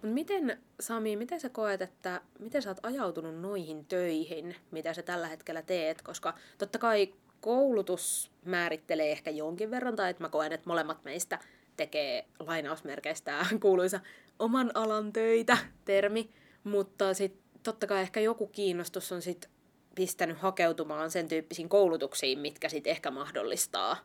Mut 0.03 0.13
miten, 0.13 0.63
Sami, 0.81 1.17
miten 1.17 1.41
sä 1.41 1.49
koet, 1.49 1.83
että 1.83 2.21
miten 2.39 2.63
sä 2.63 2.71
oot 2.71 2.79
ajautunut 2.83 3.41
noihin 3.41 3.87
töihin, 3.87 4.57
mitä 4.71 4.95
sä 4.95 5.03
tällä 5.03 5.29
hetkellä 5.29 5.63
teet? 5.63 6.03
Koska 6.03 6.35
totta 6.59 6.79
kai 6.79 7.15
koulutus 7.41 8.31
määrittelee 8.45 9.13
ehkä 9.13 9.31
jonkin 9.31 9.71
verran, 9.71 9.97
tai 9.97 10.11
että 10.11 10.25
mä 10.25 10.29
koen, 10.29 10.53
että 10.53 10.69
molemmat 10.71 11.05
meistä 11.05 11.39
tekee 11.77 12.25
lainausmerkeistä 12.39 13.47
kuuluisa 13.61 14.01
oman 14.39 14.71
alan 14.75 15.13
töitä, 15.13 15.57
termi. 15.85 16.31
Mutta 16.67 17.15
sitten 17.15 17.43
totta 17.63 17.87
kai 17.87 18.01
ehkä 18.01 18.21
joku 18.21 18.47
kiinnostus 18.47 19.13
on 19.13 19.23
sitten 19.23 19.51
pistänyt 19.95 20.39
hakeutumaan 20.39 21.11
sen 21.11 21.29
tyyppisiin 21.29 21.69
koulutuksiin, 21.69 22.39
mitkä 22.39 22.69
sitten 22.69 22.91
ehkä 22.91 23.11
mahdollistaa 23.11 23.97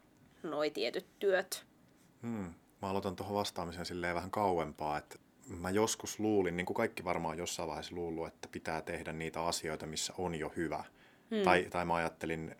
noi 0.43 0.71
tietyt 0.71 1.05
työt. 1.19 1.65
Hmm. 2.21 2.53
Mä 2.81 2.89
aloitan 2.89 3.15
tuohon 3.15 3.35
vastaamisen 3.35 3.85
silleen 3.85 4.15
vähän 4.15 4.31
kauempaa, 4.31 4.97
että 4.97 5.19
mä 5.47 5.69
joskus 5.69 6.19
luulin, 6.19 6.57
niin 6.57 6.65
kuin 6.65 6.75
kaikki 6.75 7.03
varmaan 7.03 7.37
jossain 7.37 7.69
vaiheessa 7.69 7.95
luullut, 7.95 8.27
että 8.27 8.47
pitää 8.51 8.81
tehdä 8.81 9.13
niitä 9.13 9.43
asioita, 9.45 9.85
missä 9.85 10.13
on 10.17 10.35
jo 10.35 10.53
hyvä. 10.55 10.83
Hmm. 11.31 11.43
Tai, 11.43 11.67
tai 11.69 11.85
mä 11.85 11.95
ajattelin 11.95 12.55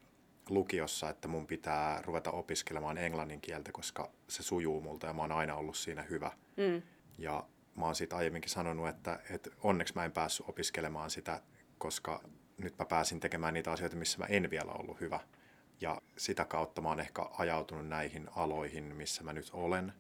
lukiossa, 0.50 1.10
että 1.10 1.28
mun 1.28 1.48
pitää 1.48 2.02
ruveta 2.06 2.32
opiskelemaan 2.32 2.98
englannin 2.98 3.42
kieltä, 3.42 3.72
koska 3.72 4.12
se 4.28 4.44
sujuu 4.44 4.82
multa 4.82 5.08
ja 5.08 5.14
mä 5.14 5.22
oon 5.22 5.32
aina 5.32 5.56
ollut 5.56 5.78
siinä 5.78 6.02
hyvä. 6.02 6.32
Hmm. 6.58 6.82
Ja 7.18 7.44
mä 7.76 7.86
oon 7.86 7.96
siitä 7.96 8.18
aiemminkin 8.18 8.50
sanonut, 8.50 8.88
että, 8.88 9.20
että 9.30 9.50
onneksi 9.64 9.96
mä 9.96 10.06
en 10.06 10.12
päässyt 10.12 10.50
opiskelemaan 10.50 11.10
sitä, 11.10 11.42
koska 11.78 12.22
nyt 12.58 12.78
mä 12.80 12.86
pääsin 12.86 13.20
tekemään 13.20 13.54
niitä 13.54 13.72
asioita, 13.72 13.96
missä 13.96 14.18
mä 14.18 14.26
en 14.26 14.50
vielä 14.50 14.72
ollut 14.72 15.02
hyvä. 15.02 15.20
Ja 15.82 16.02
sitä 16.18 16.46
kautta 16.46 16.82
mä 16.82 16.90
oon 16.90 17.00
ehkä 17.00 17.22
ajautunut 17.38 17.88
näihin 17.88 18.30
aloihin, 18.36 18.84
missä 18.84 19.24
mä 19.24 19.34
nyt 19.34 19.50
olen. 19.54 19.94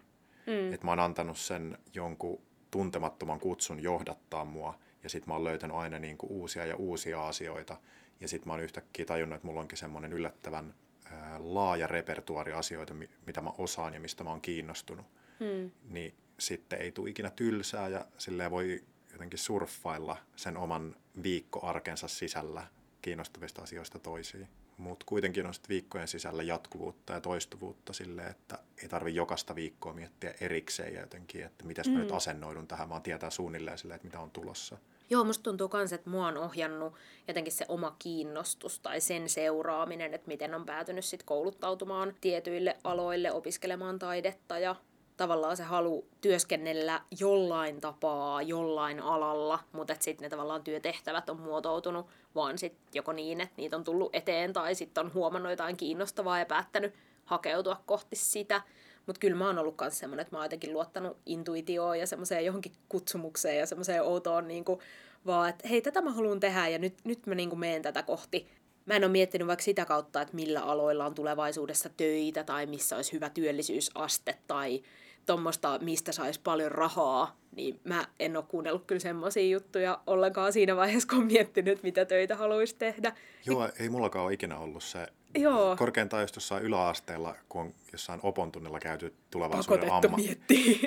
Mm. 0.47 0.73
Että 0.73 0.85
mä 0.85 0.91
oon 0.91 0.99
antanut 0.99 1.37
sen 1.37 1.77
jonkun 1.93 2.41
tuntemattoman 2.71 3.39
kutsun 3.39 3.79
johdattaa 3.79 4.45
mua, 4.45 4.79
ja 5.03 5.09
sitten 5.09 5.29
mä 5.29 5.33
oon 5.33 5.43
löytänyt 5.43 5.75
aina 5.75 5.99
niin 5.99 6.17
kuin 6.17 6.31
uusia 6.31 6.65
ja 6.65 6.75
uusia 6.75 7.27
asioita. 7.27 7.77
Ja 8.19 8.27
sitten 8.27 8.47
mä 8.47 8.53
oon 8.53 8.63
yhtäkkiä 8.63 9.05
tajunnut, 9.05 9.35
että 9.35 9.47
mulla 9.47 9.61
onkin 9.61 9.77
semmoinen 9.77 10.13
yllättävän 10.13 10.73
ää, 11.05 11.37
laaja 11.39 11.87
repertuari 11.87 12.53
asioita, 12.53 12.93
mitä 13.25 13.41
mä 13.41 13.51
osaan 13.57 13.93
ja 13.93 13.99
mistä 13.99 14.23
mä 14.23 14.29
oon 14.29 14.41
kiinnostunut. 14.41 15.05
Mm. 15.39 15.71
Niin 15.89 16.13
sitten 16.41 16.81
ei 16.81 16.91
tule 16.91 17.09
ikinä 17.09 17.29
tylsää 17.29 17.87
ja 17.87 18.05
sille 18.17 18.51
voi 18.51 18.83
jotenkin 19.11 19.39
surffailla 19.39 20.17
sen 20.35 20.57
oman 20.57 20.95
viikkoarkensa 21.23 22.07
sisällä 22.07 22.67
kiinnostavista 23.01 23.61
asioista 23.61 23.99
toisiin. 23.99 24.47
Mutta 24.77 25.05
kuitenkin 25.05 25.45
on 25.45 25.53
viikkojen 25.69 26.07
sisällä 26.07 26.43
jatkuvuutta 26.43 27.13
ja 27.13 27.21
toistuvuutta 27.21 27.93
sille, 27.93 28.23
että 28.23 28.59
ei 28.81 28.89
tarvi 28.89 29.15
jokaista 29.15 29.55
viikkoa 29.55 29.93
miettiä 29.93 30.33
erikseen 30.41 30.93
ja 30.93 31.01
jotenkin, 31.01 31.43
että 31.43 31.65
miten 31.65 31.85
mm. 31.87 31.91
mä 31.91 31.99
nyt 31.99 32.11
asennoidun 32.11 32.67
tähän, 32.67 32.89
vaan 32.89 33.01
tietää 33.01 33.29
suunnilleen 33.29 33.77
sille, 33.77 33.95
että 33.95 34.07
mitä 34.07 34.19
on 34.19 34.31
tulossa. 34.31 34.77
Joo, 35.09 35.23
musta 35.23 35.43
tuntuu 35.43 35.69
myös, 35.73 35.93
että 35.93 36.09
mua 36.09 36.27
on 36.27 36.37
ohjannut 36.37 36.93
jotenkin 37.27 37.53
se 37.53 37.65
oma 37.67 37.95
kiinnostus 37.99 38.79
tai 38.79 39.01
sen 39.01 39.29
seuraaminen, 39.29 40.13
että 40.13 40.27
miten 40.27 40.53
on 40.53 40.65
päätynyt 40.65 41.05
sitten 41.05 41.25
kouluttautumaan 41.25 42.15
tietyille 42.21 42.77
aloille, 42.83 43.31
opiskelemaan 43.31 43.99
taidetta 43.99 44.59
ja 44.59 44.75
tavallaan 45.17 45.57
se 45.57 45.63
halu 45.63 46.07
työskennellä 46.21 47.01
jollain 47.19 47.81
tapaa, 47.81 48.41
jollain 48.41 48.99
alalla, 48.99 49.59
mutta 49.71 49.95
sitten 49.99 50.23
ne 50.23 50.29
tavallaan 50.29 50.63
työtehtävät 50.63 51.29
on 51.29 51.39
muotoutunut 51.39 52.07
vaan 52.35 52.57
sit 52.57 52.77
joko 52.93 53.11
niin, 53.13 53.41
että 53.41 53.53
niitä 53.57 53.75
on 53.75 53.83
tullut 53.83 54.15
eteen 54.15 54.53
tai 54.53 54.75
sitten 54.75 55.05
on 55.05 55.13
huomannut 55.13 55.51
jotain 55.51 55.77
kiinnostavaa 55.77 56.39
ja 56.39 56.45
päättänyt 56.45 56.93
hakeutua 57.25 57.81
kohti 57.85 58.15
sitä. 58.15 58.61
Mutta 59.05 59.19
kyllä 59.19 59.37
mä 59.37 59.45
oon 59.45 59.59
ollut 59.59 59.75
myös 59.81 59.99
semmoinen, 59.99 60.21
että 60.21 60.35
mä 60.35 60.39
oon 60.39 60.45
jotenkin 60.45 60.73
luottanut 60.73 61.17
intuitioon 61.25 61.99
ja 61.99 62.07
semmoiseen 62.07 62.45
johonkin 62.45 62.71
kutsumukseen 62.89 63.57
ja 63.57 63.65
semmoiseen 63.65 64.03
outoon 64.03 64.47
niin 64.47 64.65
kuin, 64.65 64.79
vaan, 65.25 65.49
että 65.49 65.67
hei, 65.67 65.81
tätä 65.81 66.01
mä 66.01 66.11
haluan 66.11 66.39
tehdä 66.39 66.67
ja 66.67 66.79
nyt, 66.79 66.93
nyt 67.03 67.27
mä 67.27 67.35
niin 67.35 67.49
kuin 67.49 67.59
meen 67.59 67.81
tätä 67.81 68.03
kohti. 68.03 68.47
Mä 68.91 68.95
en 68.95 69.03
ole 69.03 69.11
miettinyt 69.11 69.47
vaikka 69.47 69.63
sitä 69.63 69.85
kautta, 69.85 70.21
että 70.21 70.35
millä 70.35 70.61
aloilla 70.61 71.05
on 71.05 71.13
tulevaisuudessa 71.13 71.89
töitä 71.97 72.43
tai 72.43 72.65
missä 72.65 72.95
olisi 72.95 73.13
hyvä 73.13 73.29
työllisyysaste 73.29 74.37
tai 74.47 74.83
tuommoista, 75.25 75.79
mistä 75.81 76.11
saisi 76.11 76.39
paljon 76.43 76.71
rahaa, 76.71 77.37
niin 77.55 77.79
mä 77.83 78.07
en 78.19 78.37
ole 78.37 78.45
kuunnellut 78.47 78.85
kyllä 78.87 78.99
semmoisia 78.99 79.43
juttuja 79.43 79.99
ollenkaan 80.07 80.53
siinä 80.53 80.75
vaiheessa, 80.75 81.09
kun 81.09 81.19
on 81.19 81.25
miettinyt, 81.25 81.83
mitä 81.83 82.05
töitä 82.05 82.35
haluaisi 82.35 82.75
tehdä. 82.75 83.13
Joo, 83.45 83.69
ei 83.79 83.89
mullakaan 83.89 84.25
ole 84.25 84.33
ikinä 84.33 84.57
ollut 84.57 84.83
se 84.83 85.07
Joo. 85.35 85.75
korkeintaan 85.75 86.23
just 86.23 86.35
jossain 86.35 86.63
yläasteella, 86.63 87.35
kun 87.49 87.61
on 87.61 87.73
jossain 87.91 88.19
opon 88.23 88.51
tunnilla 88.51 88.79
käyty 88.79 89.13
tulevaisuuden 89.29 89.89
Pakotettu 89.89 90.07
amma... 90.07 90.17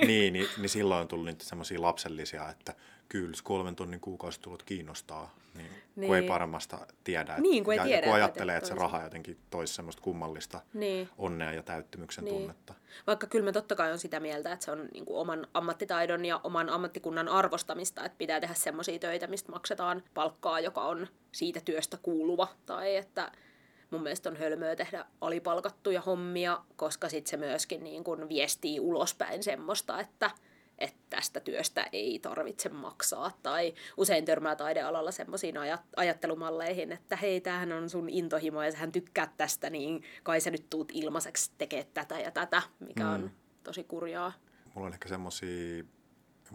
niin, 0.07 0.33
niin, 0.33 0.49
niin 0.59 0.69
silloin 0.69 1.01
on 1.01 1.09
tullut 1.09 1.27
niitä 1.27 1.45
semmoisia 1.45 1.83
lapsellisia, 1.83 2.51
että 2.51 2.75
kyllä 3.09 3.33
kolmen 3.45 3.77
tonnin 3.77 4.01
kuukausitulot 4.01 4.63
kiinnostaa, 4.63 5.35
niin, 5.55 5.71
niin. 5.97 6.07
kun 6.07 6.17
ei 6.17 6.21
Niin. 6.23 6.29
paremmasta 6.29 6.87
tiedä. 7.05 7.35
Niin, 7.39 7.65
kun 7.65 7.73
ei 7.73 7.77
ja, 7.77 7.85
tiedä, 7.85 8.01
kun 8.01 8.09
että 8.09 8.15
ajattelee, 8.15 8.57
että 8.57 8.69
se 8.69 8.75
raha 8.75 9.03
jotenkin 9.03 9.39
toisi 9.51 9.75
semmoista 9.75 10.03
kummallista 10.03 10.61
Niin. 10.75 11.09
onnea 11.19 11.53
ja 11.53 11.63
täyttymyksen 11.63 12.25
Niin. 12.25 12.37
tunnetta. 12.37 12.75
Vaikka 13.07 13.27
kyllä 13.27 13.45
mä 13.45 13.53
totta 13.53 13.75
kai 13.77 13.93
on 13.93 13.99
sitä 13.99 14.21
mieltä, 14.21 14.53
että 14.53 14.65
se 14.65 14.71
on 14.71 14.89
niin 14.95 15.05
kuin 15.05 15.19
oman 15.19 15.47
ammattitaidon 15.55 16.25
ja 16.25 16.41
oman 16.45 16.69
ammattikunnan 16.69 17.29
arvostamista, 17.29 18.05
että 18.05 18.19
pitää 18.19 18.41
tehdä 18.41 18.55
semmoisia 18.55 18.99
töitä, 18.99 19.27
mistä 19.27 19.53
maksetaan 19.53 20.03
palkkaa, 20.15 20.61
joka 20.61 20.81
on 20.81 21.09
siitä 21.33 21.61
työstä 21.65 21.97
kuuluva. 22.03 22.49
Tai 22.67 22.97
että 22.97 23.33
mun 23.91 24.03
mielestä 24.03 24.29
on 24.31 24.37
hölmöä 24.37 24.77
tehdä 24.77 25.05
alipalkattuja 25.21 26.01
hommia, 26.01 26.61
koska 26.77 27.09
sitten 27.09 27.31
se 27.31 27.37
myöskin 27.37 27.85
niin 27.85 28.05
kuin 28.05 28.29
viestii 28.29 28.81
ulospäin 28.81 29.43
semmoista, 29.43 30.01
että, 30.01 30.31
että 30.79 31.01
tästä 31.11 31.41
työstä 31.41 31.87
ei 31.93 32.19
tarvitse 32.19 32.69
maksaa. 32.69 33.39
Tai 33.43 33.75
usein 33.97 34.25
törmää 34.25 34.57
taidealalla 34.57 35.11
semmoisiin 35.11 35.57
ajat- 35.57 35.85
ajattelumalleihin, 35.97 36.93
että 36.93 37.17
hei, 37.17 37.41
tämähän 37.41 37.73
on 37.73 37.91
sun 37.91 38.09
intohimo 38.09 38.63
ja 38.63 38.73
sähän 38.73 38.93
tykkäät 38.93 39.37
tästä, 39.37 39.71
niin 39.71 40.03
kai 40.23 40.41
sä 40.41 40.51
nyt 40.51 40.71
tuut 40.71 40.93
ilmaiseksi 40.95 41.51
tekemään 41.59 41.89
tätä 41.95 42.21
ja 42.21 42.31
tätä, 42.31 42.63
mikä 42.81 43.09
on 43.09 43.31
tosi 43.63 43.85
kurjaa. 43.85 44.33
Mulla 44.75 44.87
on 44.87 44.93
ehkä 44.93 45.09
semmoisia 45.09 45.85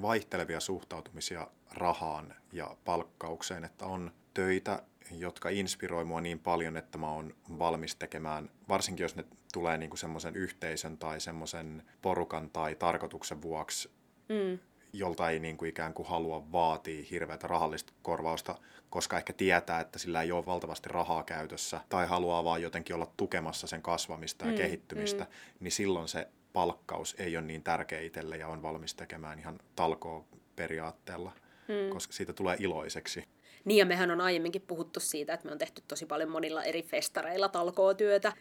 vaihtelevia 0.02 0.60
suhtautumisia 0.60 1.48
rahaan 1.72 2.36
ja 2.54 2.78
palkkaukseen, 2.86 3.64
että 3.64 3.86
on 3.86 4.12
töitä, 4.34 4.84
jotka 5.12 5.50
inspiroi 5.50 6.06
mua 6.06 6.22
niin 6.22 6.40
paljon, 6.40 6.78
että 6.78 6.98
mä 6.98 7.12
oon 7.12 7.36
valmis 7.60 7.96
tekemään, 7.96 8.50
varsinkin 8.70 9.04
jos 9.04 9.16
ne 9.16 9.26
tulee 9.54 9.78
niinku 9.78 9.98
semmoisen 9.98 10.36
yhteisön 10.36 10.98
tai 10.98 11.20
semmoisen 11.20 11.84
porukan 12.02 12.50
tai 12.50 12.76
tarkoituksen 12.76 13.42
vuoksi, 13.42 13.90
Mm. 14.30 14.60
jolta 14.94 15.30
ei 15.30 15.40
niinku 15.40 15.66
ikään 15.66 15.94
kuin 15.94 16.08
halua 16.08 16.52
vaatia 16.52 17.06
hirveätä 17.12 17.48
rahallista 17.48 17.94
korvausta, 18.02 18.56
koska 18.90 19.18
ehkä 19.18 19.34
tietää, 19.34 19.80
että 19.80 20.00
sillä 20.00 20.22
ei 20.22 20.32
ole 20.32 20.46
valtavasti 20.46 20.90
rahaa 20.90 21.24
käytössä, 21.24 21.82
tai 21.90 22.08
haluaa 22.08 22.44
vaan 22.44 22.62
jotenkin 22.62 22.96
olla 22.96 23.12
tukemassa 23.18 23.68
sen 23.68 23.82
kasvamista 23.82 24.46
ja 24.46 24.52
Mm, 24.52 24.58
kehittymistä, 24.58 25.28
niin 25.60 25.72
silloin 25.72 26.08
se 26.08 26.28
palkkaus 26.54 27.16
ei 27.20 27.38
ole 27.38 27.46
niin 27.46 27.64
tärkeä 27.64 28.02
itselle 28.02 28.38
ja 28.38 28.48
on 28.48 28.62
valmis 28.62 28.96
tekemään 28.96 29.40
ihan 29.40 29.60
talkoo 29.76 30.26
periaatteella, 30.56 31.32
Mm. 31.68 31.90
koska 31.94 32.14
siitä 32.14 32.34
tulee 32.34 32.56
iloiseksi. 32.60 33.24
Niin 33.66 33.78
ja 33.78 33.86
mehän 33.86 34.12
on 34.12 34.22
aiemminkin 34.22 34.62
puhuttu 34.62 35.00
siitä, 35.00 35.34
että 35.34 35.46
me 35.46 35.52
on 35.52 35.58
tehty 35.58 35.82
tosi 35.88 36.06
paljon 36.06 36.30
monilla 36.30 36.64
eri 36.64 36.84
festareilla 36.84 37.50
talkootyötä, 37.50 38.34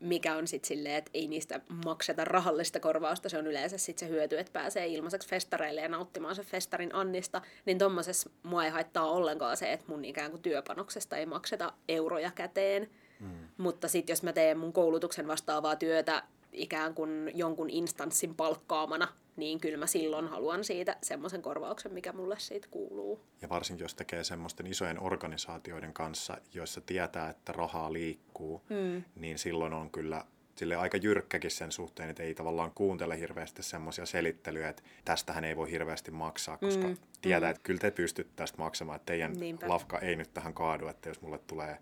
mikä 0.00 0.36
on 0.36 0.46
sitten 0.46 0.68
silleen, 0.68 0.94
että 0.94 1.10
ei 1.14 1.28
niistä 1.28 1.60
makseta 1.84 2.24
rahallista 2.24 2.80
korvausta, 2.80 3.28
se 3.28 3.38
on 3.38 3.46
yleensä 3.46 3.78
sitten 3.78 4.08
se 4.08 4.14
hyöty, 4.14 4.38
että 4.38 4.52
pääsee 4.52 4.86
ilmaiseksi 4.86 5.28
festareille 5.28 5.80
ja 5.80 5.88
nauttimaan 5.88 6.34
sen 6.34 6.44
festarin 6.44 6.94
annista, 6.94 7.42
niin 7.66 7.78
tommosessa 7.78 8.30
mua 8.42 8.64
ei 8.64 8.70
haittaa 8.70 9.10
ollenkaan 9.10 9.56
se, 9.56 9.72
että 9.72 9.86
mun 9.88 10.04
ikään 10.04 10.30
kuin 10.30 10.42
työpanoksesta 10.42 11.16
ei 11.16 11.26
makseta 11.26 11.72
euroja 11.88 12.30
käteen, 12.34 12.90
mm. 13.20 13.28
mutta 13.56 13.88
sitten 13.88 14.12
jos 14.12 14.22
mä 14.22 14.32
teen 14.32 14.58
mun 14.58 14.72
koulutuksen 14.72 15.26
vastaavaa 15.26 15.76
työtä 15.76 16.22
ikään 16.52 16.94
kuin 16.94 17.30
jonkun 17.34 17.70
instanssin 17.70 18.34
palkkaamana, 18.34 19.08
niin 19.36 19.60
kyllä 19.60 19.78
mä 19.78 19.86
silloin 19.86 20.28
haluan 20.28 20.64
siitä 20.64 20.96
semmoisen 21.02 21.42
korvauksen, 21.42 21.92
mikä 21.92 22.12
mulle 22.12 22.38
siitä 22.38 22.68
kuuluu. 22.70 23.20
Ja 23.42 23.48
varsinkin 23.48 23.84
jos 23.84 23.94
tekee 23.94 24.24
semmoisten 24.24 24.66
isojen 24.66 25.00
organisaatioiden 25.00 25.92
kanssa, 25.92 26.38
joissa 26.54 26.80
tietää, 26.80 27.30
että 27.30 27.52
rahaa 27.52 27.92
liikkuu, 27.92 28.62
mm. 28.68 29.04
niin 29.14 29.38
silloin 29.38 29.72
on 29.72 29.90
kyllä 29.90 30.24
sille 30.56 30.76
aika 30.76 30.96
jyrkkäkin 30.96 31.50
sen 31.50 31.72
suhteen, 31.72 32.10
että 32.10 32.22
ei 32.22 32.34
tavallaan 32.34 32.72
kuuntele 32.74 33.18
hirveästi 33.18 33.62
semmoisia 33.62 34.06
selittelyjä, 34.06 34.68
että 34.68 34.82
tästähän 35.04 35.44
ei 35.44 35.56
voi 35.56 35.70
hirveästi 35.70 36.10
maksaa, 36.10 36.56
koska 36.56 36.86
mm. 36.86 36.96
tietää, 37.22 37.50
että 37.50 37.62
kyllä 37.62 37.80
te 37.80 37.90
pystytte 37.90 38.32
tästä 38.36 38.58
maksamaan, 38.58 38.96
että 38.96 39.06
teidän 39.06 39.32
Niinpä. 39.32 39.68
lafka 39.68 39.98
ei 39.98 40.16
nyt 40.16 40.34
tähän 40.34 40.54
kaadu, 40.54 40.88
että 40.88 41.08
jos 41.08 41.20
mulle 41.20 41.38
tulee 41.38 41.78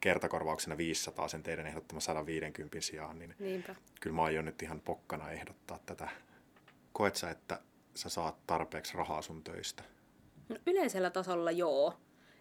kertakorvauksena 0.00 0.76
500 0.76 1.28
sen 1.28 1.42
teidän 1.42 1.66
ehdottama 1.66 2.00
150 2.00 2.80
sijaan, 2.80 3.18
niin 3.18 3.34
Niinpä. 3.38 3.74
kyllä 4.00 4.16
mä 4.16 4.22
aion 4.22 4.44
nyt 4.44 4.62
ihan 4.62 4.80
pokkana 4.80 5.30
ehdottaa 5.30 5.78
tätä. 5.86 6.08
Koet 6.94 7.16
sä, 7.16 7.30
että 7.30 7.60
sä 7.94 8.08
saat 8.08 8.46
tarpeeksi 8.46 8.96
rahaa 8.96 9.22
sun 9.22 9.44
töistä? 9.44 9.82
No, 10.48 10.56
yleisellä 10.66 11.10
tasolla 11.10 11.50
joo. 11.50 11.94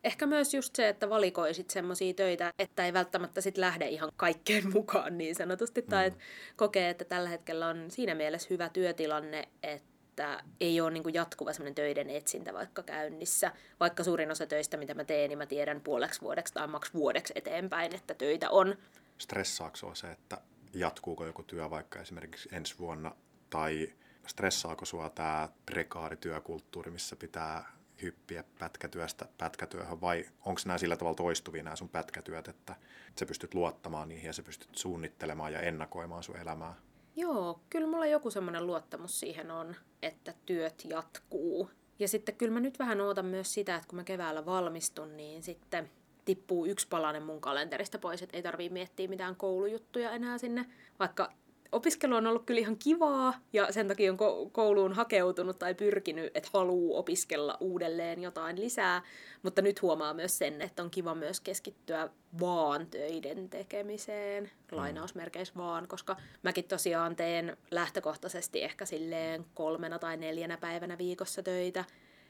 Ehkä 0.03 0.25
myös 0.25 0.53
just 0.53 0.75
se, 0.75 0.89
että 0.89 1.09
valikoisit 1.09 1.69
semmoisia 1.69 2.13
töitä, 2.13 2.53
että 2.59 2.85
ei 2.85 2.93
välttämättä 2.93 3.41
sit 3.41 3.57
lähde 3.57 3.87
ihan 3.87 4.11
kaikkeen 4.17 4.73
mukaan 4.73 5.17
niin 5.17 5.35
sanotusti. 5.35 5.81
Mm. 5.81 5.87
Tai 5.87 6.05
et 6.07 6.17
kokee, 6.55 6.89
että 6.89 7.05
tällä 7.05 7.29
hetkellä 7.29 7.67
on 7.67 7.91
siinä 7.91 8.15
mielessä 8.15 8.47
hyvä 8.49 8.69
työtilanne, 8.69 9.49
että 9.63 10.43
ei 10.61 10.81
ole 10.81 10.91
niin 10.91 11.13
jatkuva 11.13 11.53
semmoinen 11.53 11.75
töiden 11.75 12.09
etsintä 12.09 12.53
vaikka 12.53 12.83
käynnissä. 12.83 13.51
Vaikka 13.79 14.03
suurin 14.03 14.31
osa 14.31 14.45
töistä, 14.45 14.77
mitä 14.77 14.93
mä 14.93 15.03
teen, 15.03 15.29
niin 15.29 15.37
mä 15.37 15.45
tiedän 15.45 15.81
puoleksi 15.81 16.21
vuodeksi 16.21 16.53
tai 16.53 16.67
maks 16.67 16.93
vuodeksi 16.93 17.33
eteenpäin, 17.35 17.95
että 17.95 18.13
töitä 18.13 18.49
on. 18.49 18.77
Stressaako 19.17 19.95
se, 19.95 20.11
että 20.11 20.37
jatkuuko 20.73 21.25
joku 21.25 21.43
työ 21.43 21.69
vaikka 21.69 21.99
esimerkiksi 21.99 22.49
ensi 22.51 22.79
vuonna, 22.79 23.15
tai 23.49 23.93
stressaako 24.27 24.85
sua 24.85 25.09
tämä 25.09 25.49
prekaarityökulttuuri, 25.65 26.91
missä 26.91 27.15
pitää 27.15 27.71
hyppiä 28.01 28.43
pätkätyöstä 28.59 29.25
pätkätyöhön, 29.37 30.01
vai 30.01 30.25
onko 30.45 30.61
nämä 30.65 30.77
sillä 30.77 30.97
tavalla 30.97 31.15
toistuvia 31.15 31.63
nämä 31.63 31.75
sun 31.75 31.89
pätkätyöt, 31.89 32.47
että 32.47 32.75
sä 33.19 33.25
pystyt 33.25 33.53
luottamaan 33.53 34.09
niihin 34.09 34.27
ja 34.27 34.33
sä 34.33 34.43
pystyt 34.43 34.75
suunnittelemaan 34.75 35.53
ja 35.53 35.59
ennakoimaan 35.59 36.23
sun 36.23 36.37
elämää? 36.37 36.73
Joo, 37.15 37.59
kyllä 37.69 37.87
mulla 37.87 38.05
joku 38.05 38.31
semmoinen 38.31 38.67
luottamus 38.67 39.19
siihen 39.19 39.51
on, 39.51 39.75
että 40.01 40.33
työt 40.45 40.85
jatkuu. 40.85 41.69
Ja 41.99 42.07
sitten 42.07 42.35
kyllä 42.35 42.53
mä 42.53 42.59
nyt 42.59 42.79
vähän 42.79 43.01
ootan 43.01 43.25
myös 43.25 43.53
sitä, 43.53 43.75
että 43.75 43.87
kun 43.87 43.95
mä 43.95 44.03
keväällä 44.03 44.45
valmistun, 44.45 45.17
niin 45.17 45.43
sitten 45.43 45.91
tippuu 46.25 46.65
yksi 46.65 46.87
palanen 46.87 47.23
mun 47.23 47.41
kalenterista 47.41 47.99
pois, 47.99 48.21
että 48.21 48.37
ei 48.37 48.43
tarvii 48.43 48.69
miettiä 48.69 49.07
mitään 49.07 49.35
koulujuttuja 49.35 50.11
enää 50.11 50.37
sinne. 50.37 50.65
Vaikka 50.99 51.31
opiskelu 51.73 52.15
on 52.15 52.27
ollut 52.27 52.45
kyllä 52.45 52.59
ihan 52.59 52.77
kivaa 52.77 53.33
ja 53.53 53.71
sen 53.71 53.87
takia 53.87 54.11
on 54.11 54.17
ko- 54.19 54.49
kouluun 54.51 54.93
hakeutunut 54.93 55.59
tai 55.59 55.75
pyrkinyt, 55.75 56.31
että 56.37 56.49
haluaa 56.53 56.99
opiskella 56.99 57.57
uudelleen 57.59 58.21
jotain 58.21 58.59
lisää. 58.59 59.01
Mutta 59.43 59.61
nyt 59.61 59.81
huomaa 59.81 60.13
myös 60.13 60.37
sen, 60.37 60.61
että 60.61 60.83
on 60.83 60.89
kiva 60.89 61.15
myös 61.15 61.39
keskittyä 61.39 62.09
vaan 62.39 62.87
töiden 62.87 63.49
tekemiseen, 63.49 64.51
lainausmerkeissä 64.71 65.53
vaan, 65.57 65.87
koska 65.87 66.15
mäkin 66.43 66.63
tosiaan 66.63 67.15
teen 67.15 67.57
lähtökohtaisesti 67.71 68.63
ehkä 68.63 68.85
silleen 68.85 69.45
kolmena 69.53 69.99
tai 69.99 70.17
neljänä 70.17 70.57
päivänä 70.57 70.97
viikossa 70.97 71.43
töitä, 71.43 71.85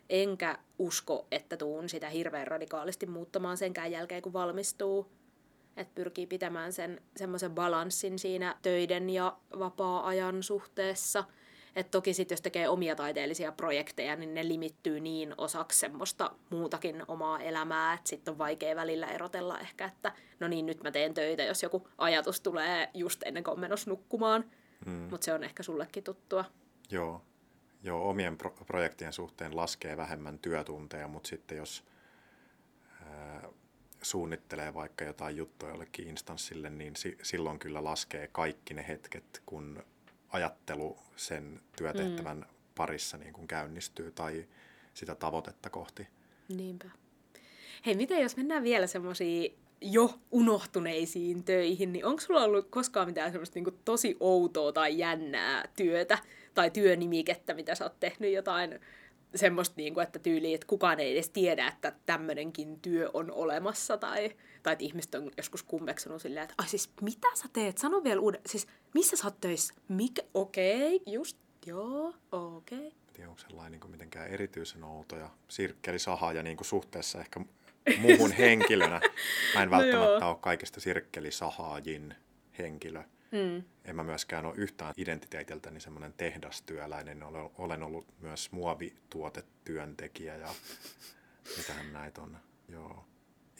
enkä 0.10 0.58
usko, 0.80 1.28
että 1.32 1.58
tuun 1.58 1.90
sitä 1.90 2.10
hirveän 2.10 2.48
radikaalisti 2.48 3.06
muuttamaan 3.06 3.58
senkään 3.58 3.92
jälkeen, 3.92 4.22
kun 4.22 4.34
valmistuu. 4.34 5.23
Että 5.78 5.96
pyrkii 5.96 6.28
pitämään 6.28 6.74
sen 6.74 7.02
semmoisen 7.16 7.52
balanssin 7.52 8.20
siinä 8.20 8.56
töiden 8.62 9.10
ja 9.10 9.38
vapaa-ajan 9.60 10.44
suhteessa. 10.44 11.24
Et 11.76 11.92
toki 11.92 12.14
sitten 12.14 12.34
jos 12.34 12.42
tekee 12.42 12.70
omia 12.70 12.96
taiteellisia 12.96 13.52
projekteja, 13.52 14.16
niin 14.16 14.34
ne 14.34 14.48
limittyy 14.48 15.00
niin 15.00 15.34
osaksi 15.38 15.80
semmoista 15.80 16.32
muutakin 16.50 17.04
omaa 17.08 17.40
elämää, 17.40 17.94
että 17.94 18.10
sitten 18.10 18.32
on 18.32 18.38
vaikea 18.38 18.76
välillä 18.76 19.08
erotella 19.08 19.60
ehkä, 19.60 19.86
että 19.86 20.12
no 20.40 20.48
niin, 20.48 20.66
nyt 20.66 20.84
mä 20.84 20.92
teen 20.92 21.14
töitä, 21.14 21.44
jos 21.44 21.64
joku 21.64 21.88
ajatus 21.98 22.42
tulee 22.42 22.90
just 22.94 23.24
ennen 23.26 23.44
kuin 23.44 23.54
on 23.54 23.60
menossa 23.60 23.90
nukkumaan. 23.90 24.46
Mm. 24.86 24.92
Mutta 24.92 25.26
se 25.26 25.34
on 25.34 25.44
ehkä 25.44 25.64
sullekin 25.64 26.04
tuttua. 26.04 26.46
Joo, 26.92 27.22
Joo 27.84 28.10
omien 28.10 28.38
pro- 28.38 28.56
projektien 28.68 29.14
suhteen 29.14 29.56
laskee 29.56 29.98
vähemmän 29.98 30.40
työtunteja, 30.40 31.08
mutta 31.08 31.28
sitten 31.28 31.58
jos 31.58 31.84
suunnittelee 34.04 34.74
vaikka 34.74 35.06
jotain 35.06 35.38
juttua 35.38 35.70
jollekin 35.70 36.08
instanssille, 36.08 36.70
niin 36.70 36.96
si- 36.96 37.18
silloin 37.22 37.60
kyllä 37.60 37.84
laskee 37.84 38.30
kaikki 38.32 38.74
ne 38.74 38.86
hetket, 38.88 39.42
kun 39.46 39.84
ajattelu 40.30 40.98
sen 41.16 41.62
työtehtävän 41.78 42.38
mm. 42.38 42.46
parissa 42.76 43.18
niin 43.18 43.34
kuin 43.34 43.48
käynnistyy 43.48 44.12
tai 44.12 44.46
sitä 44.94 45.16
tavoitetta 45.16 45.70
kohti. 45.70 46.08
Niinpä. 46.50 46.90
Hei, 47.86 47.96
miten 47.96 48.22
jos 48.22 48.38
mennään 48.38 48.64
vielä 48.64 48.88
semmoisiin 48.88 49.58
jo 49.82 50.20
unohtuneisiin 50.32 51.44
töihin, 51.44 51.94
niin 51.94 52.06
onko 52.06 52.22
sulla 52.22 52.44
ollut 52.44 52.68
koskaan 52.70 53.08
mitään 53.08 53.32
semmoista 53.32 53.60
niin 53.60 53.80
tosi 53.86 54.18
outoa 54.20 54.72
tai 54.72 54.98
jännää 54.98 55.68
työtä 55.76 56.18
tai 56.54 56.72
työnimikettä, 56.72 57.54
mitä 57.54 57.76
sä 57.76 57.86
oot 57.86 58.00
tehnyt 58.00 58.34
jotain 58.34 58.80
semmoista, 59.36 59.74
niin 59.78 59.94
kuin, 59.94 60.04
että 60.04 60.20
tyyli, 60.20 60.54
että 60.54 60.68
kukaan 60.68 61.00
ei 61.00 61.14
edes 61.14 61.30
tiedä, 61.30 61.68
että 61.68 61.94
tämmöinenkin 62.06 62.80
työ 62.80 63.10
on 63.14 63.32
olemassa, 63.32 63.98
tai, 63.98 64.32
tai 64.64 64.74
että 64.74 64.86
ihmiset 64.86 65.16
on 65.16 65.32
joskus 65.38 65.64
kummeksunut 65.64 66.22
silleen, 66.22 66.44
että 66.44 66.56
ai 66.58 66.68
siis 66.68 66.90
mitä 67.02 67.28
sä 67.34 67.46
teet, 67.54 67.78
sano 67.78 68.04
vielä 68.04 68.22
uuden, 68.22 68.42
siis 68.46 68.68
missä 68.94 69.18
sä 69.18 69.28
oot 69.28 69.42
töissä, 69.42 69.74
mikä, 69.88 70.22
okei, 70.34 70.96
okay, 70.96 71.14
just 71.14 71.38
Joo, 71.66 72.14
okei. 72.32 72.78
Okay. 72.78 72.92
tiedä, 73.14 73.30
onko 73.30 73.42
sellainen 73.42 73.72
niin 73.72 73.80
kuin 73.80 73.92
mitenkään 73.92 74.30
erityisen 74.30 74.84
outo 74.84 75.16
ja 75.16 75.30
sirkkelisaha 75.48 76.34
ja 76.34 76.44
niin 76.44 76.58
kuin 76.58 76.66
suhteessa 76.66 77.20
ehkä 77.20 77.40
muuhun 77.98 78.32
henkilönä. 78.42 79.02
Mä 79.56 79.64
en 79.64 79.70
No 79.70 79.78
välttämättä 79.78 80.26
joo. 80.26 80.30
ole 80.30 80.38
kaikista 80.42 80.80
sirkkelisahaajin 80.80 82.16
henkilö. 82.58 83.04
Mm. 83.34 83.64
En 83.86 83.96
mä 83.96 84.04
myöskään 84.04 84.46
ole 84.46 84.54
yhtään 84.58 84.94
identiteetiltäni 84.98 85.80
semmoinen 85.80 86.14
tehdastyöläinen. 86.14 87.24
Olen, 87.24 87.50
olen 87.58 87.84
ollut 87.84 88.06
myös 88.20 88.52
muovituotetyöntekijä 88.52 90.36
ja 90.36 90.48
mitähän 91.58 91.94
näitä 91.94 92.22
on. 92.22 92.38
Joo. 92.68 93.06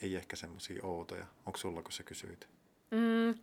Ei 0.02 0.16
ehkä 0.16 0.36
semmoisia 0.36 0.84
outoja. 0.84 1.26
Onko 1.46 1.58
sulla, 1.58 1.82
kun 1.82 1.92
sä 1.92 2.02
kysyit? 2.02 2.48
Mm. 2.90 3.34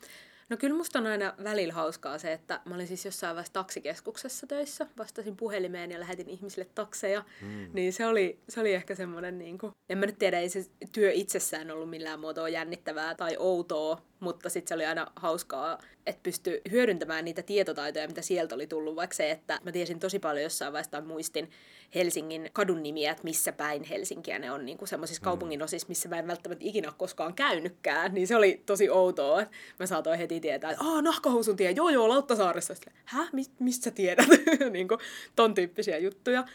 No 0.50 0.58
kyllä 0.58 0.76
musta 0.76 1.00
on 1.00 1.08
aina 1.08 1.34
välillä 1.44 1.74
hauskaa 1.74 2.18
se, 2.18 2.34
että 2.34 2.62
mä 2.66 2.76
olin 2.76 2.88
siis 2.88 3.06
jossain 3.06 3.36
vaiheessa 3.36 3.54
taksikeskuksessa 3.54 4.48
töissä, 4.48 4.88
vastasin 4.98 5.38
puhelimeen 5.38 5.92
ja 5.92 6.00
lähetin 6.00 6.30
ihmisille 6.30 6.70
takseja, 6.76 7.24
mm. 7.42 7.70
niin 7.74 7.94
se 7.94 8.06
oli, 8.06 8.40
se 8.50 8.60
oli 8.60 8.74
ehkä 8.74 8.96
semmoinen, 8.96 9.38
niin 9.38 9.58
kuin, 9.58 9.74
en 9.90 9.98
mä 9.98 10.06
nyt 10.06 10.20
tiedä, 10.20 10.40
ei 10.40 10.50
se 10.50 10.66
työ 10.92 11.12
itsessään 11.12 11.72
ollut 11.72 11.90
millään 11.90 12.20
muotoa 12.20 12.50
jännittävää 12.50 13.16
tai 13.16 13.36
outoa, 13.40 14.02
mutta 14.22 14.50
sitten 14.50 14.68
se 14.68 14.76
oli 14.76 14.86
aina 14.86 15.08
hauskaa, 15.16 15.78
että 16.06 16.20
pystyi 16.24 16.62
hyödyntämään 16.72 17.26
niitä 17.26 17.44
tietotaitoja, 17.44 18.08
mitä 18.08 18.22
sieltä 18.22 18.56
oli 18.56 18.68
tullut, 18.68 18.96
vaikka 18.96 19.16
se, 19.16 19.32
että 19.32 19.60
mä 19.64 19.72
tiesin 19.72 20.00
tosi 20.00 20.20
paljon 20.20 20.44
jossain 20.44 20.74
vaiheessa 20.74 21.02
muistin 21.02 21.50
Helsingin 21.96 22.50
kadun 22.54 22.84
nimiä, 22.84 23.12
että 23.12 23.24
missä 23.24 23.52
päin 23.52 23.84
Helsinkiä 23.84 24.40
ne 24.40 24.52
on 24.52 24.66
niin 24.66 24.78
semmoisissa 24.86 25.24
kaupungin 25.24 25.64
osissa, 25.64 25.88
missä 25.88 26.10
mä 26.10 26.20
en 26.20 26.28
välttämättä 26.28 26.66
ikinä 26.66 26.94
koskaan 26.98 27.34
käynytkään, 27.34 28.14
niin 28.14 28.28
se 28.28 28.36
oli 28.36 28.64
tosi 28.66 28.90
outoa. 28.90 29.42
että 29.42 29.56
Mä 29.80 29.86
saatoin 29.86 30.20
heti 30.20 30.40
tietää, 30.40 30.72
että 30.72 30.84
aah, 30.84 31.04
nahkahousun 31.04 31.56
tie, 31.56 31.72
joo 31.72 31.90
joo, 31.90 32.10
Lauttasaaressa. 32.10 32.74
Hä, 33.06 33.28
Mi- 33.34 33.46
mistä 33.60 33.84
sä 33.84 33.92
tiedät? 33.92 34.28
niin 34.72 34.88
kuin, 34.88 35.00
ton 35.36 35.54
tyyppisiä 35.54 35.98
juttuja. 35.98 36.46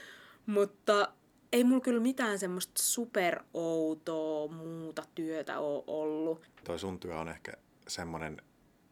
Mutta 0.46 1.08
ei 1.56 1.64
mulla 1.64 1.80
kyllä 1.80 2.00
mitään 2.00 2.38
semmoista 2.38 2.82
superoutoa 2.82 4.48
muuta 4.48 5.02
työtä 5.14 5.58
ole 5.58 5.84
ollut. 5.86 6.42
Toi 6.64 6.78
sun 6.78 7.00
työ 7.00 7.18
on 7.18 7.28
ehkä 7.28 7.52
semmoinen 7.88 8.42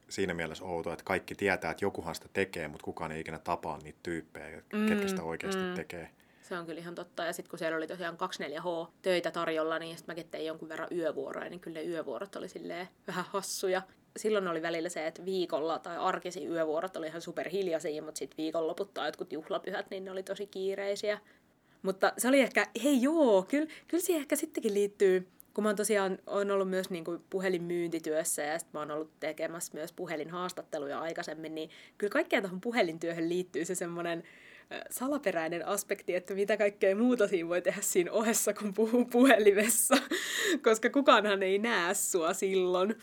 siinä 0.09 0.35
mielessä 0.35 0.64
outo, 0.64 0.92
että 0.92 1.04
kaikki 1.04 1.35
tietää, 1.35 1.71
että 1.71 1.85
jokuhan 1.85 2.14
sitä 2.14 2.28
tekee, 2.33 2.68
mutta 2.68 2.85
kukaan 2.85 3.12
ei 3.12 3.21
ikinä 3.21 3.38
tapaa 3.38 3.78
niitä 3.78 3.99
tyyppejä, 4.02 4.62
mm, 4.73 4.87
ketkä 4.87 5.09
sitä 5.09 5.23
oikeasti 5.23 5.62
mm. 5.62 5.75
tekee. 5.75 6.11
Se 6.42 6.59
on 6.59 6.66
kyllä 6.66 6.80
ihan 6.80 6.94
totta. 6.94 7.25
Ja 7.25 7.33
sitten 7.33 7.50
kun 7.50 7.59
siellä 7.59 7.76
oli 7.76 7.87
tosiaan 7.87 8.16
24H-töitä 8.16 9.30
tarjolla, 9.30 9.78
niin 9.78 9.97
sitten 9.97 10.12
mäkin 10.12 10.30
tein 10.30 10.47
jonkun 10.47 10.68
verran 10.68 10.88
yövuoroja, 10.92 11.50
niin 11.50 11.61
kyllä 11.61 11.80
ne 11.80 11.87
yövuorot 11.87 12.37
oli 12.37 12.49
silleen 12.49 12.88
vähän 13.06 13.25
hassuja. 13.28 13.83
Silloin 14.16 14.49
oli 14.49 14.62
välillä 14.62 14.88
se, 14.88 15.06
että 15.06 15.25
viikolla 15.25 15.78
tai 15.78 15.97
arkisi 15.97 16.47
yövuorot 16.47 16.97
oli 16.97 17.06
ihan 17.06 17.21
superhiljaisia, 17.21 18.02
mutta 18.02 18.18
sitten 18.18 18.37
viikonloput 18.37 18.94
tai 18.94 19.09
jotkut 19.09 19.33
juhlapyhät, 19.33 19.90
niin 19.90 20.04
ne 20.04 20.11
oli 20.11 20.23
tosi 20.23 20.47
kiireisiä. 20.47 21.21
Mutta 21.85 22.12
se 22.19 22.29
oli 22.29 22.41
ehkä, 22.41 22.67
hei 22.85 23.03
joo, 23.03 23.43
kyllä, 23.43 23.67
kyllä 23.88 24.03
siihen 24.03 24.21
ehkä 24.21 24.37
sittenkin 24.37 24.75
liittyy, 24.75 25.29
kun 25.55 25.64
mä 25.64 25.69
oon 25.69 25.76
tosiaan 25.76 26.19
on 26.26 26.50
ollut 26.50 26.71
myös 26.71 26.91
niin 26.91 27.05
kuin 27.05 27.21
puhelinmyyntityössä 27.31 28.43
ja 28.43 28.59
sitten 28.59 28.73
mä 28.73 28.79
oon 28.79 28.91
ollut 28.91 29.21
tekemässä 29.21 29.73
myös 29.75 29.93
puhelinhaastatteluja 29.93 31.00
aikaisemmin, 31.00 31.55
niin 31.55 31.71
kyllä 31.99 32.11
kaikkeen 32.11 32.43
tuohon 32.43 32.61
puhelintyöhön 32.61 33.29
liittyy 33.29 33.64
se 33.64 33.75
semmoinen 33.75 34.23
salaperäinen 34.91 35.67
aspekti, 35.67 36.14
että 36.14 36.35
mitä 36.35 36.57
kaikkea 36.57 36.97
muuta 36.97 37.29
siinä 37.29 37.49
voi 37.49 37.62
tehdä 37.62 37.81
siinä 37.81 38.12
ohessa, 38.12 38.53
kun 38.53 38.75
puhuu 38.75 39.05
puhelimessa, 39.05 39.95
koska 40.64 40.91
kukaanhan 40.91 41.43
ei 41.43 41.59
näe 41.59 41.95
sua 41.95 42.33
silloin. 42.33 42.95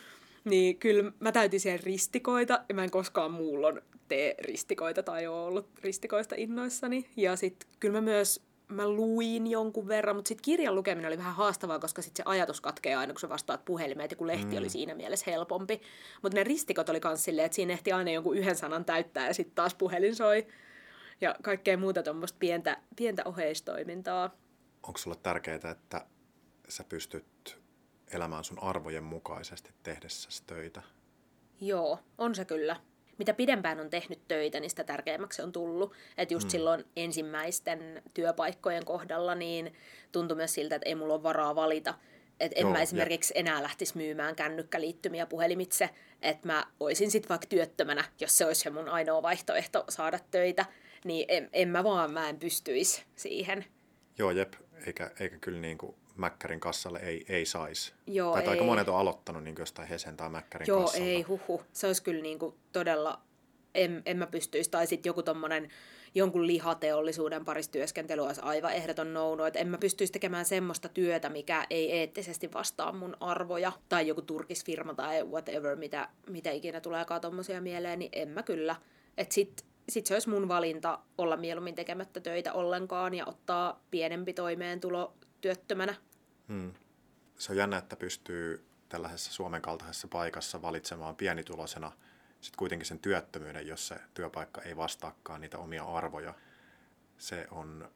Niin 0.44 0.78
kyllä 0.78 1.12
mä 1.20 1.32
täytin 1.32 1.60
siellä 1.60 1.82
ristikoita 1.86 2.64
ja 2.70 2.76
mä 2.76 2.84
en 2.84 2.92
koskaan 2.92 3.32
muullon 3.32 3.82
tee 4.08 4.36
ristikoita 4.40 5.04
tai 5.04 5.28
ole 5.28 5.46
ollut 5.46 5.70
ristikoista 5.84 6.36
innoissani. 6.38 7.06
Ja 7.18 7.36
sitten 7.36 7.70
kyllä 7.80 7.94
mä 7.94 8.02
myös 8.02 8.42
mä 8.72 8.90
luin 8.90 9.48
jonkun 9.48 9.88
verran, 9.88 10.16
mutta 10.16 10.28
sitten 10.28 10.44
kirjan 10.44 10.76
lukeminen 10.76 11.08
oli 11.08 11.18
vähän 11.18 11.36
haastavaa, 11.36 11.80
koska 11.80 12.02
sitten 12.02 12.24
se 12.24 12.30
ajatus 12.30 12.62
katkeaa 12.62 13.00
aina, 13.00 13.14
kun 13.14 13.20
sä 13.20 13.30
vastaat 13.30 13.66
puhelimeen, 13.66 14.06
että 14.06 14.16
kun 14.16 14.28
lehti 14.28 14.52
mm. 14.52 14.58
oli 14.58 14.70
siinä 14.70 14.96
mielessä 14.96 15.32
helpompi. 15.32 15.82
Mutta 16.22 16.38
ne 16.38 16.44
ristikot 16.44 16.90
oli 16.90 17.00
myös 17.04 17.24
silleen, 17.24 17.46
että 17.46 17.56
siinä 17.56 17.74
ehti 17.74 17.92
aina 17.92 18.12
jonkun 18.12 18.38
yhden 18.38 18.56
sanan 18.56 18.86
täyttää 18.86 19.28
ja 19.28 19.34
sitten 19.34 19.56
taas 19.56 19.76
puhelin 19.76 20.16
soi. 20.16 20.48
Ja 21.22 21.36
kaikkea 21.42 21.78
muuta 21.78 22.04
tuommoista 22.04 22.38
pientä, 22.40 22.78
pientä 22.96 23.22
oheistoimintaa. 23.26 24.36
Onko 24.84 24.98
sulle 24.98 25.18
tärkeää, 25.24 25.72
että 25.72 26.06
sä 26.68 26.84
pystyt 26.84 27.60
elämään 28.12 28.44
sun 28.44 28.64
arvojen 28.64 29.04
mukaisesti 29.04 29.72
tehdessäsi 29.84 30.44
töitä? 30.48 30.82
Joo, 31.62 32.00
on 32.18 32.36
se 32.36 32.46
kyllä. 32.46 32.76
Mitä 33.22 33.34
pidempään 33.34 33.80
on 33.80 33.90
tehnyt 33.90 34.28
töitä, 34.28 34.60
niin 34.60 34.70
sitä 34.70 34.84
tärkeämmäksi 34.84 35.42
on 35.42 35.52
tullut. 35.52 35.94
Että 36.18 36.34
just 36.34 36.48
mm. 36.48 36.50
silloin 36.50 36.86
ensimmäisten 36.96 38.02
työpaikkojen 38.14 38.86
kohdalla, 38.86 39.36
niin 39.36 39.74
tuntui 40.12 40.38
myös 40.38 40.54
siltä, 40.54 40.76
että 40.76 40.90
ei 40.90 40.96
mulla 40.96 41.14
ole 41.14 41.24
varaa 41.24 41.56
valita. 41.56 41.94
Että 42.40 42.60
en 42.60 42.62
Joo, 42.62 42.72
mä 42.72 42.78
ja- 42.78 42.84
esimerkiksi 42.84 43.34
enää 43.38 43.64
lähtisi 43.64 43.98
myymään 43.98 44.36
kännykkäliittymiä 44.36 45.26
puhelimitse. 45.26 45.90
Että 46.22 46.48
mä 46.48 46.66
oisin 46.80 47.12
sitten 47.12 47.30
vaikka 47.30 47.48
työttömänä, 47.48 48.04
jos 48.20 48.38
se 48.38 48.46
olisi 48.46 48.62
se 48.62 48.70
mun 48.70 48.90
ainoa 48.90 49.22
vaihtoehto 49.22 49.84
saada 49.90 50.20
töitä. 50.32 50.66
Niin 51.06 51.26
en, 51.28 51.50
en 51.54 51.70
mä 51.70 51.84
vaan, 51.84 52.14
mä 52.14 52.30
en 52.30 52.40
pystyisi 52.40 53.04
siihen. 53.16 53.66
Joo, 54.18 54.32
jep, 54.32 54.54
eikä, 54.88 55.12
eikä 55.20 55.38
kyllä 55.38 55.60
niin 55.60 55.78
kuin 55.78 55.96
Mäkkärin 56.16 56.60
kassalle 56.60 57.00
ei, 57.00 57.26
ei 57.30 57.46
saisi. 57.46 57.94
Joo, 58.08 58.32
tai 58.32 58.40
että 58.40 58.52
aika 58.52 58.64
ei. 58.64 58.68
monet 58.68 58.90
on 58.90 58.98
aloittanut 58.98 59.44
niin 59.44 59.56
jostain 59.60 59.88
Hesen 59.88 60.18
tai 60.18 60.30
Mäkkärin 60.30 60.68
Joo, 60.68 60.82
kassalta. 60.82 61.06
ei, 61.06 61.22
huhu. 61.22 61.62
Se 61.74 61.88
olisi 61.88 62.04
kyllä 62.04 62.22
niinku 62.22 62.58
todella, 62.72 63.22
en, 63.76 64.02
en 64.06 64.18
mä 64.18 64.28
pystyisi. 64.28 64.70
Tai 64.70 64.88
sitten 64.88 65.10
joku 65.10 65.24
tommonen, 65.24 65.70
jonkun 66.16 66.48
lihateollisuuden 66.48 67.46
parissa 67.46 67.72
työskentely 67.72 68.22
olisi 68.22 68.42
aivan 68.44 68.74
ehdoton 68.74 69.14
nouno. 69.14 69.46
Että 69.46 69.60
en 69.60 69.68
mä 69.68 69.78
pystyisi 69.78 70.14
tekemään 70.14 70.46
semmoista 70.46 70.90
työtä, 70.90 71.30
mikä 71.30 71.66
ei 71.70 71.92
eettisesti 71.92 72.54
vastaa 72.54 72.92
mun 72.92 73.18
arvoja. 73.20 73.72
Tai 73.90 74.08
joku 74.08 74.22
turkisfirma 74.22 74.94
tai 74.94 75.24
whatever, 75.24 75.76
mitä, 75.76 76.10
mitä 76.30 76.52
ikinä 76.52 76.82
tuleekaan 76.82 77.22
tommosia 77.22 77.62
mieleen, 77.62 78.00
niin 78.00 78.12
en 78.14 78.30
mä 78.30 78.44
kyllä. 78.44 78.76
Että 79.18 79.34
sit, 79.34 79.66
sit 79.90 80.06
se 80.06 80.14
olisi 80.14 80.30
mun 80.30 80.48
valinta 80.48 81.00
olla 81.18 81.38
mieluummin 81.38 81.76
tekemättä 81.76 82.20
töitä 82.20 82.54
ollenkaan 82.54 83.14
ja 83.14 83.26
ottaa 83.26 83.84
pienempi 83.92 84.34
toimeentulo 84.34 85.14
työttömänä. 85.42 85.96
Hmm. 86.48 86.74
Se 87.38 87.52
on 87.52 87.58
jännä, 87.58 87.78
että 87.78 87.96
pystyy 87.96 88.66
tällaisessa 88.90 89.34
Suomen 89.34 89.62
kaltaisessa 89.62 90.08
paikassa 90.08 90.62
valitsemaan 90.62 91.16
pienituloisena 91.16 91.92
sitten 92.42 92.58
kuitenkin 92.58 92.86
sen 92.86 93.00
työttömyyden, 93.00 93.68
jos 93.68 93.88
se 93.88 93.96
työpaikka 94.14 94.62
ei 94.62 94.78
vastaakaan 94.78 95.42
niitä 95.42 95.58
omia 95.58 95.84
arvoja. 95.84 96.34
Se 97.18 97.48
on, 97.52 97.92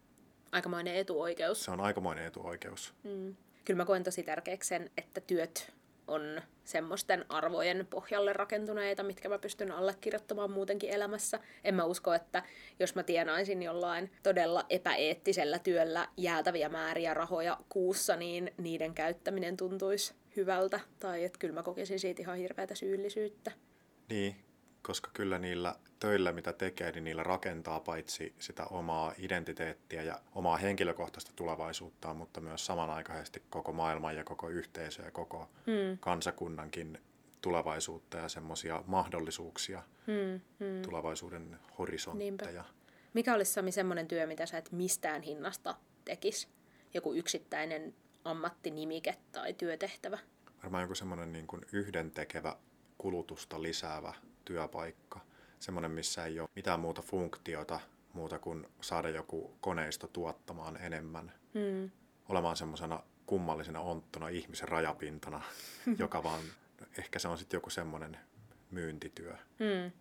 Aikamoinen 0.52 0.96
etuoikeus. 0.96 1.64
se 1.66 1.72
on 1.72 1.80
aikamoinen 1.82 2.26
etuoikeus. 2.26 2.94
Mm. 3.04 3.36
Kyllä 3.66 3.78
mä 3.78 3.86
koen 3.86 4.04
tosi 4.04 4.24
tärkeäksi 4.24 4.68
sen, 4.68 4.92
että 4.98 5.22
työt 5.22 5.74
on 6.08 6.42
semmoisten 6.64 7.26
arvojen 7.30 7.88
pohjalle 7.90 8.34
rakentuneita, 8.34 9.04
mitkä 9.04 9.30
mä 9.30 9.40
pystyn 9.40 9.72
allekirjoittamaan 9.72 10.52
muutenkin 10.52 10.90
elämässä. 10.90 11.40
En 11.64 11.76
mä 11.76 11.84
usko, 11.84 12.14
että 12.14 12.44
jos 12.80 12.96
mä 12.96 13.04
tienaisin 13.04 13.64
jollain 13.64 14.12
todella 14.24 14.66
epäeettisellä 14.70 15.60
työllä 15.60 16.08
jäätäviä 16.18 16.70
määriä 16.70 17.14
rahoja 17.14 17.58
kuussa, 17.70 18.16
niin 18.16 18.54
niiden 18.58 18.94
käyttäminen 18.94 19.58
tuntuisi 19.58 20.14
hyvältä. 20.36 20.80
Tai 21.00 21.24
että 21.24 21.40
kyllä 21.40 21.54
mä 21.54 21.64
kokisin 21.64 22.00
siitä 22.00 22.22
ihan 22.22 22.38
hirveätä 22.38 22.76
syyllisyyttä. 22.76 23.52
Niin, 24.10 24.36
koska 24.88 25.10
kyllä 25.14 25.40
niillä 25.40 25.76
töillä, 26.00 26.32
mitä 26.32 26.54
tekee, 26.54 26.92
niin 26.92 27.04
niillä 27.04 27.24
rakentaa 27.24 27.80
paitsi 27.80 28.34
sitä 28.40 28.66
omaa 28.66 29.14
identiteettiä 29.18 30.04
ja 30.04 30.20
omaa 30.36 30.58
henkilökohtaista 30.58 31.32
tulevaisuuttaa, 31.36 32.14
mutta 32.14 32.42
myös 32.42 32.66
samanaikaisesti 32.66 33.44
koko 33.50 33.72
maailman 33.74 34.16
ja 34.16 34.24
koko 34.24 34.50
yhteisö 34.50 35.02
ja 35.04 35.12
koko 35.12 35.50
Hmm. 35.66 35.98
kansakunnankin 36.00 37.02
tulevaisuutta 37.42 38.18
ja 38.18 38.30
semmoisia 38.30 38.84
mahdollisuuksia, 38.88 39.84
Hmm. 40.08 40.42
Hmm. 40.60 40.82
tulevaisuuden 40.82 41.60
horisontteja. 41.78 42.64
Mikä 43.14 43.34
olisi 43.34 43.54
Sami 43.54 43.72
semmoinen 43.72 44.08
työ, 44.08 44.28
mitä 44.28 44.46
sä 44.46 44.58
et 44.58 44.72
mistään 44.72 45.22
hinnasta 45.22 45.76
tekis? 46.06 46.50
Joku 46.94 47.14
yksittäinen 47.14 47.96
ammattinimike 48.24 49.16
tai 49.32 49.54
työtehtävä? 49.54 50.20
Varmaan 50.64 50.82
joku 50.82 50.96
semmoinen 50.96 51.32
niin 51.32 51.48
kuin 51.48 51.62
yhdentekevä 51.74 52.56
kulutusta 52.98 53.62
lisäävä 53.62 54.14
työpaikka. 54.46 55.20
Semmoinen, 55.60 55.92
missä 55.92 56.26
ei 56.26 56.40
ole 56.40 56.50
mitään 56.56 56.80
muuta 56.80 57.02
funktiota 57.02 57.80
muuta 58.16 58.40
kuin 58.40 58.68
saada 58.82 59.10
joku 59.10 59.58
koneisto 59.62 60.08
tuottamaan 60.08 60.78
enemmän. 60.78 61.32
Hmm. 61.54 61.92
Olemaan 62.30 62.58
semmoisena 62.58 63.04
kummallisena 63.26 63.80
onttona 63.80 64.30
ihmisen 64.30 64.68
rajapintana, 64.68 65.42
joka 66.00 66.24
vaan, 66.24 66.42
ehkä 66.98 67.20
se 67.20 67.28
on 67.28 67.38
sitten 67.38 67.58
joku 67.58 67.70
semmoinen 67.70 68.18
myyntityö. 68.72 69.36
Hmm. 69.60 69.92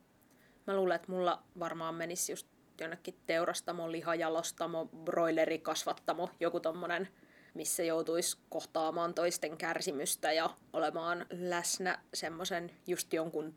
Mä 0.66 0.76
luulen, 0.76 0.96
että 0.96 1.12
mulla 1.12 1.42
varmaan 1.58 1.94
menisi 1.94 2.32
just 2.32 2.46
jonnekin 2.80 3.20
teurastamo, 3.26 3.92
lihajalostamo, 3.92 4.86
broilerikasvattamo, 5.04 6.30
joku 6.40 6.60
tommonen, 6.60 7.08
missä 7.54 7.82
joutuisi 7.82 8.38
kohtaamaan 8.48 9.14
toisten 9.14 9.56
kärsimystä 9.56 10.32
ja 10.32 10.50
olemaan 10.72 11.26
läsnä 11.30 11.98
semmoisen 12.14 12.70
just 12.86 13.12
jonkun 13.12 13.54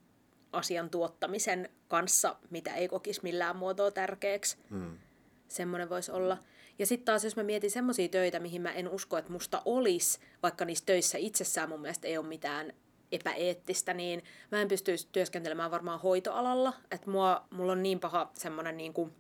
asian 0.52 0.90
tuottamisen 0.90 1.70
kanssa, 1.88 2.36
mitä 2.50 2.76
ei 2.76 2.88
kokisi 2.88 3.20
millään 3.24 3.56
muotoa 3.56 3.92
tärkeäksi. 3.92 4.58
Mm. 4.70 4.98
Semmoinen 5.48 5.90
voisi 5.90 6.12
olla. 6.12 6.38
Ja 6.80 6.86
sitten 6.86 7.06
taas, 7.06 7.24
jos 7.24 7.36
mä 7.36 7.44
mietin 7.44 7.72
semmoisia 7.72 8.08
töitä, 8.10 8.40
mihin 8.40 8.62
mä 8.62 8.72
en 8.72 8.90
usko, 8.90 9.18
että 9.18 9.32
musta 9.32 9.62
olisi, 9.66 10.20
vaikka 10.44 10.66
niissä 10.66 10.86
töissä 10.86 11.18
itsessään 11.18 11.70
mun 11.70 11.82
mielestä 11.82 12.08
ei 12.08 12.18
ole 12.18 12.28
mitään 12.28 12.74
epäeettistä, 13.12 13.94
niin 13.94 14.24
mä 14.52 14.62
en 14.62 14.68
pystyisi 14.68 15.08
työskentelemään 15.12 15.72
varmaan 15.72 16.00
hoitoalalla. 16.00 16.74
Että 16.92 17.10
mua, 17.10 17.48
mulla 17.50 17.72
on 17.72 17.84
niin 17.84 18.00
paha 18.00 18.32
semmoinen, 18.34 18.78
niin 18.78 18.94
kuin, 18.94 19.14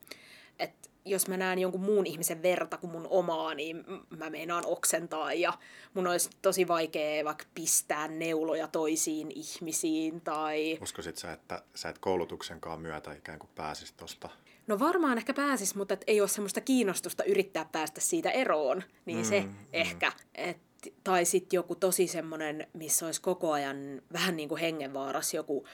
että 0.59 0.89
jos 1.09 1.27
mä 1.27 1.37
näen 1.37 1.59
jonkun 1.59 1.81
muun 1.81 2.05
ihmisen 2.05 2.41
verta 2.43 2.77
kuin 2.77 2.91
mun 2.91 3.07
omaa, 3.09 3.53
niin 3.53 3.83
mä 4.17 4.29
meinaan 4.29 4.63
oksentaa 4.65 5.33
ja 5.33 5.53
mun 5.93 6.07
olisi 6.07 6.29
tosi 6.41 6.67
vaikea 6.67 7.25
vaikka 7.25 7.45
pistää 7.53 8.07
neuloja 8.07 8.67
toisiin 8.67 9.31
ihmisiin 9.35 10.21
tai... 10.21 10.77
Uskoisit 10.81 11.17
sä, 11.17 11.33
että 11.33 11.63
sä 11.75 11.89
et 11.89 11.99
koulutuksenkaan 11.99 12.81
myötä 12.81 13.13
ikään 13.13 13.39
kuin 13.39 13.49
pääsis 13.55 13.91
tosta? 13.91 14.29
No 14.67 14.79
varmaan 14.79 15.17
ehkä 15.17 15.33
pääsis, 15.33 15.75
mutta 15.75 15.93
et 15.93 16.03
ei 16.07 16.21
ole 16.21 16.29
semmoista 16.29 16.61
kiinnostusta 16.61 17.23
yrittää 17.23 17.65
päästä 17.71 18.01
siitä 18.01 18.31
eroon, 18.31 18.83
niin 19.05 19.17
mm, 19.17 19.23
se 19.23 19.39
mm. 19.39 19.55
ehkä. 19.73 20.11
Et, 20.35 20.57
tai 21.03 21.25
sitten 21.25 21.57
joku 21.57 21.75
tosi 21.75 22.07
semmoinen, 22.07 22.67
missä 22.73 23.05
olisi 23.05 23.21
koko 23.21 23.51
ajan 23.51 24.01
vähän 24.13 24.37
niin 24.37 24.49
kuin 24.49 24.61
hengenvaaras 24.61 25.33
joku 25.33 25.67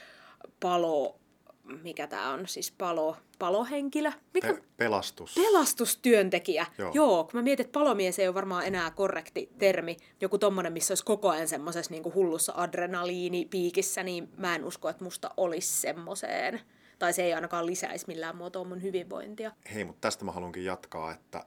palo 0.60 1.18
mikä 1.64 2.06
tämä 2.06 2.30
on, 2.30 2.48
siis 2.48 2.72
palo, 2.72 3.16
palohenkilö? 3.38 4.12
Mikä? 4.34 4.54
Pe- 4.54 4.62
pelastus. 4.76 5.34
Pelastustyöntekijä. 5.34 6.66
Joo. 6.78 6.90
Joo, 6.94 7.24
kun 7.24 7.30
mä 7.34 7.42
mietin, 7.42 7.66
että 7.66 7.78
palomies 7.78 8.18
ei 8.18 8.28
ole 8.28 8.34
varmaan 8.34 8.66
enää 8.66 8.90
korrekti 8.90 9.48
termi. 9.58 9.96
Joku 10.20 10.38
tommonen, 10.38 10.72
missä 10.72 10.92
olisi 10.92 11.04
koko 11.04 11.30
ajan 11.30 11.48
semmoisessa 11.48 11.90
niin 11.90 12.14
hullussa 12.14 12.52
adrenaliinipiikissä, 12.56 14.02
niin 14.02 14.28
mä 14.36 14.54
en 14.54 14.64
usko, 14.64 14.88
että 14.88 15.04
musta 15.04 15.30
olisi 15.36 15.80
semmoiseen. 15.80 16.60
Tai 16.98 17.12
se 17.12 17.22
ei 17.22 17.34
ainakaan 17.34 17.66
lisäisi 17.66 18.06
millään 18.06 18.36
muotoa 18.36 18.64
mun 18.64 18.82
hyvinvointia. 18.82 19.52
Hei, 19.74 19.84
mutta 19.84 20.00
tästä 20.00 20.24
mä 20.24 20.32
haluankin 20.32 20.64
jatkaa, 20.64 21.12
että 21.12 21.38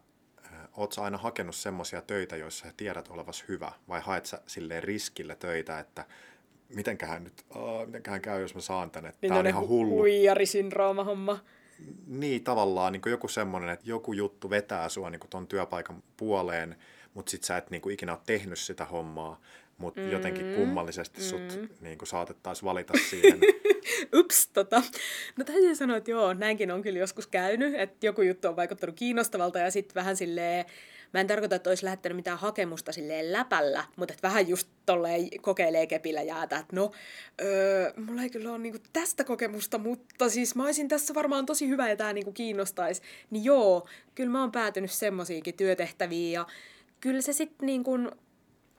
äh, 0.45 0.51
oot 0.77 0.91
sä 0.91 1.03
aina 1.03 1.17
hakenut 1.17 1.55
semmoisia 1.55 2.01
töitä, 2.01 2.35
joissa 2.35 2.67
sä 2.67 2.73
tiedät 2.77 3.07
olevas 3.07 3.45
hyvä, 3.47 3.71
vai 3.87 4.01
haet 4.01 4.25
sä 4.25 4.41
silleen 4.47 4.83
riskillä 4.83 5.35
töitä, 5.35 5.79
että 5.79 6.05
mitenköhän 6.75 7.23
nyt, 7.23 7.45
oh, 7.55 7.85
mitenköhän 7.85 8.21
käy, 8.21 8.41
jos 8.41 8.55
mä 8.55 8.61
saan 8.61 8.91
tänne. 8.91 9.13
Niin 9.21 9.29
Tää 9.29 9.39
on 9.39 9.47
ihan 9.47 9.67
hullu. 9.67 9.97
Huijarisyndrooma 9.97 11.03
homma. 11.03 11.39
Niin, 12.07 12.43
tavallaan 12.43 12.93
niin 12.93 13.01
joku 13.05 13.27
semmoinen, 13.27 13.69
että 13.69 13.89
joku 13.89 14.13
juttu 14.13 14.49
vetää 14.49 14.89
sua 14.89 15.09
niin 15.09 15.19
ton 15.29 15.47
työpaikan 15.47 16.03
puoleen, 16.17 16.75
mutta 17.13 17.29
sit 17.29 17.43
sä 17.43 17.57
et 17.57 17.69
niin 17.69 17.81
kuin, 17.81 17.93
ikinä 17.93 18.11
ole 18.11 18.21
tehnyt 18.25 18.59
sitä 18.59 18.85
hommaa, 18.85 19.41
mutta 19.77 20.01
mm, 20.01 20.11
jotenkin 20.11 20.55
kummallisesti 20.55 21.23
sut 21.23 21.57
mm. 21.61 21.69
niin 21.81 21.97
saatettaisiin 22.03 22.65
valita 22.65 22.93
siihen. 23.09 23.39
Ups, 24.19 24.47
tota. 24.47 24.83
No 25.37 25.43
täytyy 25.43 25.75
sanoa, 25.75 25.97
että 25.97 26.11
joo, 26.11 26.33
näinkin 26.33 26.71
on 26.71 26.81
kyllä 26.81 26.99
joskus 26.99 27.27
käynyt, 27.27 27.75
että 27.75 28.05
joku 28.05 28.21
juttu 28.21 28.47
on 28.47 28.55
vaikuttanut 28.55 28.95
kiinnostavalta 28.95 29.59
ja 29.59 29.71
sitten 29.71 29.95
vähän 29.95 30.17
silleen, 30.17 30.65
Mä 31.13 31.19
en 31.19 31.27
tarkoita, 31.27 31.55
että 31.55 31.69
olisi 31.69 31.85
lähettänyt 31.85 32.15
mitään 32.15 32.37
hakemusta 32.37 32.91
silleen 32.91 33.33
läpällä, 33.33 33.83
mutta 33.95 34.13
että 34.13 34.27
vähän 34.27 34.47
just 34.47 34.67
tolleen 34.85 35.29
kokeilee 35.41 35.87
kepillä 35.87 36.21
jäätä, 36.21 36.57
että 36.57 36.75
no, 36.75 36.91
öö, 37.41 37.93
mulla 37.95 38.21
ei 38.21 38.29
kyllä 38.29 38.49
ole 38.49 38.57
niinku 38.57 38.79
tästä 38.93 39.23
kokemusta, 39.23 39.77
mutta 39.77 40.29
siis 40.29 40.55
mä 40.55 40.63
olisin 40.63 40.87
tässä 40.87 41.13
varmaan 41.13 41.45
tosi 41.45 41.67
hyvä 41.67 41.89
ja 41.89 41.95
tämä 41.95 42.13
niinku 42.13 42.31
kiinnostaisi. 42.31 43.01
Niin 43.29 43.43
joo, 43.43 43.87
kyllä 44.15 44.29
mä 44.29 44.41
oon 44.41 44.51
päätynyt 44.51 44.91
semmoisiinkin 44.91 45.57
työtehtäviin 45.57 46.31
ja 46.31 46.45
kyllä 46.99 47.21
se 47.21 47.33
sitten 47.33 47.65
niin 47.65 47.83
kuin 47.83 48.11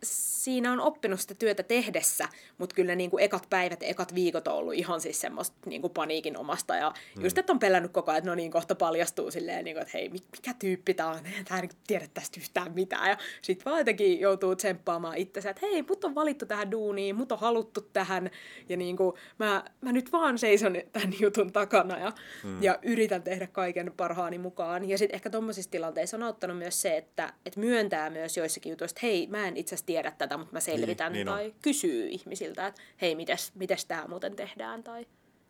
siinä 0.03 0.73
on 0.73 0.81
oppinut 0.81 1.21
sitä 1.21 1.35
työtä 1.35 1.63
tehdessä, 1.63 2.29
mutta 2.59 2.75
kyllä 2.75 2.95
niin 2.95 3.11
kuin 3.11 3.25
ekat 3.25 3.47
päivät, 3.51 3.83
ekat 3.83 4.15
viikot 4.15 4.49
on 4.49 4.55
ollut 4.55 4.75
ihan 4.75 5.01
siis 5.01 5.21
semmoista 5.21 5.57
niin 5.67 5.81
kuin 5.81 5.93
paniikin 5.93 6.37
omasta. 6.37 6.77
Ja 6.77 6.93
mm. 7.17 7.25
just, 7.25 7.39
että 7.39 7.53
on 7.53 7.59
pelännyt 7.59 7.93
koko 7.93 8.11
ajan, 8.11 8.19
että 8.19 8.31
no 8.31 8.35
niin, 8.35 8.51
kohta 8.51 8.75
paljastuu 8.75 9.31
silleen, 9.31 9.65
niin 9.65 9.75
kuin, 9.75 9.83
että 9.83 9.99
hei, 9.99 10.09
mikä 10.09 10.55
tyyppi 10.59 10.95
tämä 10.95 11.09
on, 11.09 11.19
tämä 11.49 11.61
ei 11.61 11.69
tiedä 11.87 12.07
tästä 12.15 12.41
yhtään 12.41 12.73
mitään. 12.73 13.11
Ja 13.11 13.19
sitten 13.43 13.65
vaan 13.65 13.79
jotenkin 13.79 14.21
joutuu 14.21 14.57
tsemppaamaan 14.57 15.17
itsensä, 15.17 15.51
että 15.51 15.67
hei, 15.67 15.83
mut 15.83 16.05
on 16.05 16.15
valittu 16.15 16.47
tähän 16.47 16.71
duuniin, 16.71 17.17
mut 17.17 17.33
on 17.33 17.39
haluttu 17.39 17.81
tähän. 17.81 18.31
Ja 18.69 18.77
niin 18.77 18.97
kuin, 18.97 19.17
mä, 19.39 19.65
mä 19.81 19.93
nyt 19.93 20.13
vaan 20.13 20.39
seison 20.39 20.77
tämän 20.93 21.15
jutun 21.21 21.53
takana 21.53 21.99
ja, 21.99 22.13
mm. 22.45 22.63
ja 22.63 22.79
yritän 22.83 23.23
tehdä 23.23 23.47
kaiken 23.47 23.93
parhaani 23.97 24.39
mukaan. 24.39 24.89
Ja 24.89 24.99
sitten 24.99 25.15
ehkä 25.15 25.31
tuommoisissa 25.31 25.71
tilanteissa 25.71 26.17
on 26.17 26.23
auttanut 26.23 26.59
myös 26.59 26.83
se, 26.83 26.97
että, 26.97 27.33
että 27.47 27.61
myöntää 27.61 28.11
myös 28.11 28.37
joissakin 28.37 28.71
jutuissa, 28.71 28.95
että 28.97 29.07
hei, 29.07 29.27
mä 29.27 29.49
en 29.49 29.57
itse 29.57 29.77
tiedä 29.89 30.11
tätä, 30.11 30.37
mutta 30.37 30.53
mä 30.53 30.61
selvitän 30.61 31.13
niin, 31.13 31.27
niin 31.27 31.35
tai 31.35 31.47
on. 31.47 31.55
kysyy 31.63 32.09
ihmisiltä, 32.09 32.67
että 32.67 32.83
hei, 33.01 33.15
mites, 33.15 33.53
mites 33.55 33.85
tämä 33.85 34.07
muuten 34.09 34.37
tehdään 34.37 34.85
tai 34.85 35.07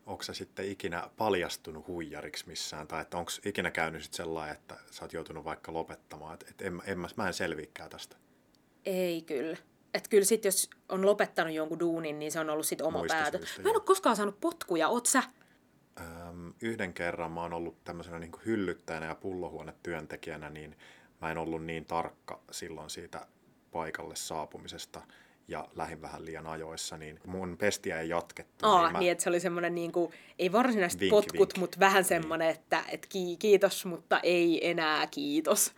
onko 0.06 0.22
se 0.22 0.34
sitten 0.34 0.70
ikinä 0.70 1.10
paljastunut 1.16 1.86
huijariksi 1.86 2.46
missään, 2.46 2.88
tai 2.88 3.02
että 3.02 3.18
onko 3.18 3.30
ikinä 3.44 3.70
käynyt 3.70 4.02
sitten 4.02 4.16
sellainen, 4.16 4.56
että 4.56 4.76
sä 4.90 5.04
oot 5.04 5.12
joutunut 5.12 5.44
vaikka 5.44 5.72
lopettamaan, 5.72 6.34
että, 6.34 6.46
että 6.50 6.64
en, 6.64 6.82
en, 6.86 6.98
mä 7.16 7.26
en 7.26 7.34
selviäkään 7.34 7.90
tästä? 7.90 8.16
Ei 8.84 9.22
kyllä. 9.22 9.56
Että 9.94 10.10
kyllä 10.10 10.24
sitten 10.24 10.48
jos 10.48 10.70
on 10.88 11.06
lopettanut 11.06 11.54
jonkun 11.54 11.80
duunin, 11.80 12.18
niin 12.18 12.32
se 12.32 12.40
on 12.40 12.50
ollut 12.50 12.66
sitten 12.66 12.86
oma 12.86 12.98
Muista 12.98 13.16
päätö. 13.16 13.38
Syystä, 13.38 13.62
mä 13.62 13.68
en 13.68 13.76
ole 13.76 13.84
koskaan 13.84 14.16
saanut 14.16 14.40
potkuja, 14.40 14.88
oot 14.88 15.06
sä? 15.06 15.22
Öm, 16.00 16.52
yhden 16.62 16.94
kerran 16.94 17.32
mä 17.32 17.42
oon 17.42 17.52
ollut 17.52 17.84
tämmöisenä 17.84 18.18
niin 18.18 18.32
hyllyttäjänä 18.46 19.06
ja 19.06 19.14
pullohuonetyöntekijänä, 19.14 20.50
niin 20.50 20.76
mä 21.20 21.30
en 21.30 21.38
ollut 21.38 21.64
niin 21.64 21.84
tarkka 21.84 22.40
silloin 22.50 22.90
siitä 22.90 23.26
paikalle 23.70 24.16
saapumisesta 24.16 25.02
ja 25.48 25.68
lähin 25.76 26.02
vähän 26.02 26.24
liian 26.24 26.46
ajoissa, 26.46 26.98
niin 26.98 27.20
mun 27.26 27.56
pestiä 27.58 28.00
ei 28.00 28.08
jatkettu. 28.08 28.66
Aa, 28.66 28.82
niin, 28.82 28.92
mä... 28.92 28.98
niin 28.98 29.12
että 29.12 29.24
se 29.24 29.30
oli 29.30 29.40
semmoinen, 29.40 29.74
niin 29.74 29.92
kuin, 29.92 30.12
ei 30.38 30.52
varsinaisesti 30.52 31.04
vink, 31.04 31.10
potkut, 31.10 31.58
mutta 31.58 31.80
vähän 31.80 32.04
semmoinen, 32.04 32.48
niin. 32.48 32.56
että, 32.56 32.84
että 32.88 33.08
kiitos, 33.38 33.86
mutta 33.86 34.20
ei 34.22 34.70
enää 34.70 35.06
kiitos. 35.06 35.72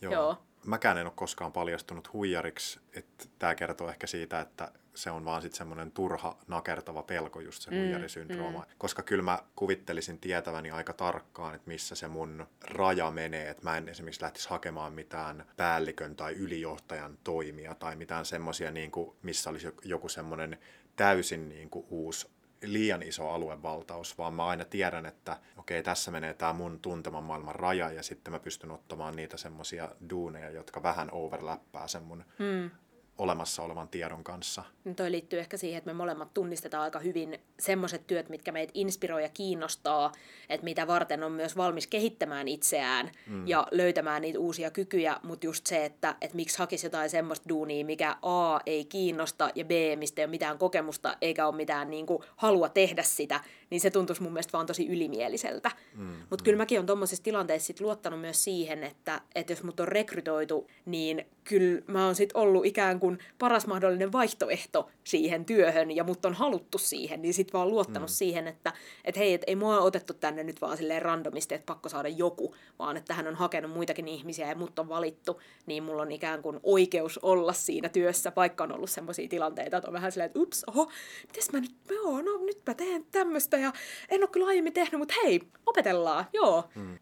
Joo. 0.00 0.12
Joo. 0.12 0.36
Mäkään 0.66 0.98
en 0.98 1.06
ole 1.06 1.12
koskaan 1.16 1.52
paljastunut 1.52 2.12
huijariksi, 2.12 2.80
että 2.92 3.24
tämä 3.38 3.54
kertoo 3.54 3.88
ehkä 3.88 4.06
siitä, 4.06 4.40
että 4.40 4.72
se 4.96 5.10
on 5.10 5.24
vaan 5.24 5.42
sitten 5.42 5.58
semmoinen 5.58 5.90
turha 5.90 6.36
nakertava 6.46 7.02
pelko, 7.02 7.40
just 7.40 7.62
se 7.62 7.70
mm, 7.70 7.76
huijarisyndrooma. 7.76 8.58
Mm. 8.58 8.74
Koska 8.78 9.02
kyllä 9.02 9.22
mä 9.22 9.38
kuvittelisin 9.56 10.18
tietäväni 10.18 10.70
aika 10.70 10.92
tarkkaan, 10.92 11.54
että 11.54 11.68
missä 11.68 11.94
se 11.94 12.08
mun 12.08 12.46
raja 12.64 13.10
menee, 13.10 13.50
että 13.50 13.64
mä 13.64 13.76
en 13.76 13.88
esimerkiksi 13.88 14.22
lähtisi 14.22 14.50
hakemaan 14.50 14.92
mitään 14.92 15.44
päällikön 15.56 16.16
tai 16.16 16.32
ylijohtajan 16.32 17.18
toimia 17.24 17.74
tai 17.74 17.96
mitään 17.96 18.24
semmoisia, 18.24 18.70
niin 18.70 18.92
missä 19.22 19.50
olisi 19.50 19.68
joku 19.84 20.08
semmoinen 20.08 20.58
täysin 20.96 21.48
niin 21.48 21.70
kuin 21.70 21.86
uusi 21.90 22.28
liian 22.62 23.02
iso 23.02 23.30
aluevaltaus, 23.30 24.18
vaan 24.18 24.34
mä 24.34 24.46
aina 24.46 24.64
tiedän, 24.64 25.06
että 25.06 25.36
okei, 25.56 25.82
tässä 25.82 26.10
menee 26.10 26.34
tämä 26.34 26.52
mun 26.52 26.80
tunteman 26.80 27.24
maailman 27.24 27.54
raja, 27.54 27.92
ja 27.92 28.02
sitten 28.02 28.32
mä 28.32 28.38
pystyn 28.38 28.70
ottamaan 28.70 29.16
niitä 29.16 29.36
semmoisia 29.36 29.88
duuneja, 30.10 30.50
jotka 30.50 30.82
vähän 30.82 31.08
overlappaa 31.12 31.88
sen 31.88 32.02
mun 32.02 32.24
mm 32.38 32.70
olemassa 33.18 33.62
olevan 33.62 33.88
tiedon 33.88 34.24
kanssa. 34.24 34.62
No 34.84 34.94
toi 34.94 35.10
liittyy 35.10 35.38
ehkä 35.38 35.56
siihen, 35.56 35.78
että 35.78 35.90
me 35.90 35.94
molemmat 35.94 36.34
tunnistetaan 36.34 36.82
aika 36.82 36.98
hyvin 36.98 37.38
semmoiset 37.58 38.06
työt, 38.06 38.28
mitkä 38.28 38.52
meitä 38.52 38.70
inspiroi 38.74 39.22
ja 39.22 39.28
kiinnostaa, 39.28 40.12
että 40.48 40.64
mitä 40.64 40.86
varten 40.86 41.22
on 41.22 41.32
myös 41.32 41.56
valmis 41.56 41.86
kehittämään 41.86 42.48
itseään 42.48 43.10
mm. 43.26 43.48
ja 43.48 43.66
löytämään 43.70 44.22
niitä 44.22 44.38
uusia 44.38 44.70
kykyjä, 44.70 45.16
mutta 45.22 45.46
just 45.46 45.66
se, 45.66 45.84
että, 45.84 46.14
että 46.20 46.36
miksi 46.36 46.58
hakisi 46.58 46.86
jotain 46.86 47.10
semmoista 47.10 47.48
duunia, 47.48 47.84
mikä 47.84 48.16
A 48.22 48.58
ei 48.66 48.84
kiinnosta 48.84 49.50
ja 49.54 49.64
B, 49.64 49.70
mistä 49.96 50.22
ei 50.22 50.24
ole 50.24 50.30
mitään 50.30 50.58
kokemusta 50.58 51.16
eikä 51.20 51.46
ole 51.46 51.56
mitään 51.56 51.90
niin 51.90 52.06
kuin, 52.06 52.22
halua 52.36 52.68
tehdä 52.68 53.02
sitä, 53.02 53.40
niin 53.70 53.80
se 53.80 53.90
tuntuisi 53.90 54.22
mun 54.22 54.32
mielestä 54.32 54.52
vaan 54.52 54.66
tosi 54.66 54.86
ylimieliseltä. 54.86 55.70
Mm. 55.94 56.06
Mutta 56.06 56.42
mm. 56.42 56.44
kyllä 56.44 56.56
mäkin 56.56 56.80
on 56.80 56.86
tuommoisissa 56.86 57.24
tilanteissa 57.24 57.66
sit 57.66 57.80
luottanut 57.80 58.20
myös 58.20 58.44
siihen, 58.44 58.84
että, 58.84 59.20
että 59.34 59.52
jos 59.52 59.62
mut 59.62 59.80
on 59.80 59.88
rekrytoitu, 59.88 60.70
niin 60.86 61.26
kyllä 61.44 61.82
mä 61.86 62.06
oon 62.06 62.14
sit 62.14 62.30
ollut 62.34 62.66
ikään 62.66 63.00
kuin 63.00 63.18
paras 63.38 63.66
mahdollinen 63.66 64.12
vaihtoehto 64.12 64.90
siihen 65.04 65.44
työhön 65.44 65.96
ja 65.96 66.04
mut 66.04 66.24
on 66.24 66.34
haluttu 66.34 66.78
siihen, 66.78 67.22
niin 67.22 67.34
sit 67.34 67.52
vaan 67.52 67.68
luottanut 67.68 68.10
mm. 68.10 68.14
siihen, 68.14 68.46
että 68.46 68.72
et 69.04 69.16
hei, 69.16 69.34
et 69.34 69.42
ei 69.46 69.56
mua 69.56 69.80
otettu 69.80 70.14
tänne 70.14 70.44
nyt 70.44 70.60
vaan 70.60 70.76
silleen 70.76 71.02
randomisti, 71.02 71.54
että 71.54 71.66
pakko 71.66 71.88
saada 71.88 72.08
joku, 72.08 72.54
vaan 72.78 72.96
että 72.96 73.14
hän 73.14 73.26
on 73.26 73.34
hakenut 73.34 73.70
muitakin 73.70 74.08
ihmisiä 74.08 74.48
ja 74.48 74.54
mut 74.54 74.78
on 74.78 74.88
valittu, 74.88 75.40
niin 75.66 75.82
mulla 75.82 76.02
on 76.02 76.12
ikään 76.12 76.42
kuin 76.42 76.60
oikeus 76.62 77.18
olla 77.18 77.52
siinä 77.52 77.88
työssä, 77.88 78.32
vaikka 78.36 78.64
on 78.64 78.72
ollut 78.72 78.90
semmoisia 78.90 79.28
tilanteita, 79.28 79.76
että 79.76 79.88
on 79.88 79.94
vähän 79.94 80.12
silleen, 80.12 80.26
että 80.26 80.38
ups, 80.38 80.64
oho, 80.66 80.90
mites 81.26 81.52
mä 81.52 81.60
nyt, 81.60 81.74
joo, 81.90 82.22
no 82.22 82.36
nyt 82.44 82.60
mä 82.66 82.74
teen 82.74 83.06
tämmöistä 83.12 83.55
ja 83.56 83.72
en 84.08 84.22
ole 84.22 84.28
kyllä 84.28 84.46
aiemmin 84.46 84.72
tehnyt, 84.72 84.98
mutta 84.98 85.14
hei, 85.24 85.40
opetellaan, 85.66 86.24
joo. 86.32 86.70
Mm. 86.74 86.98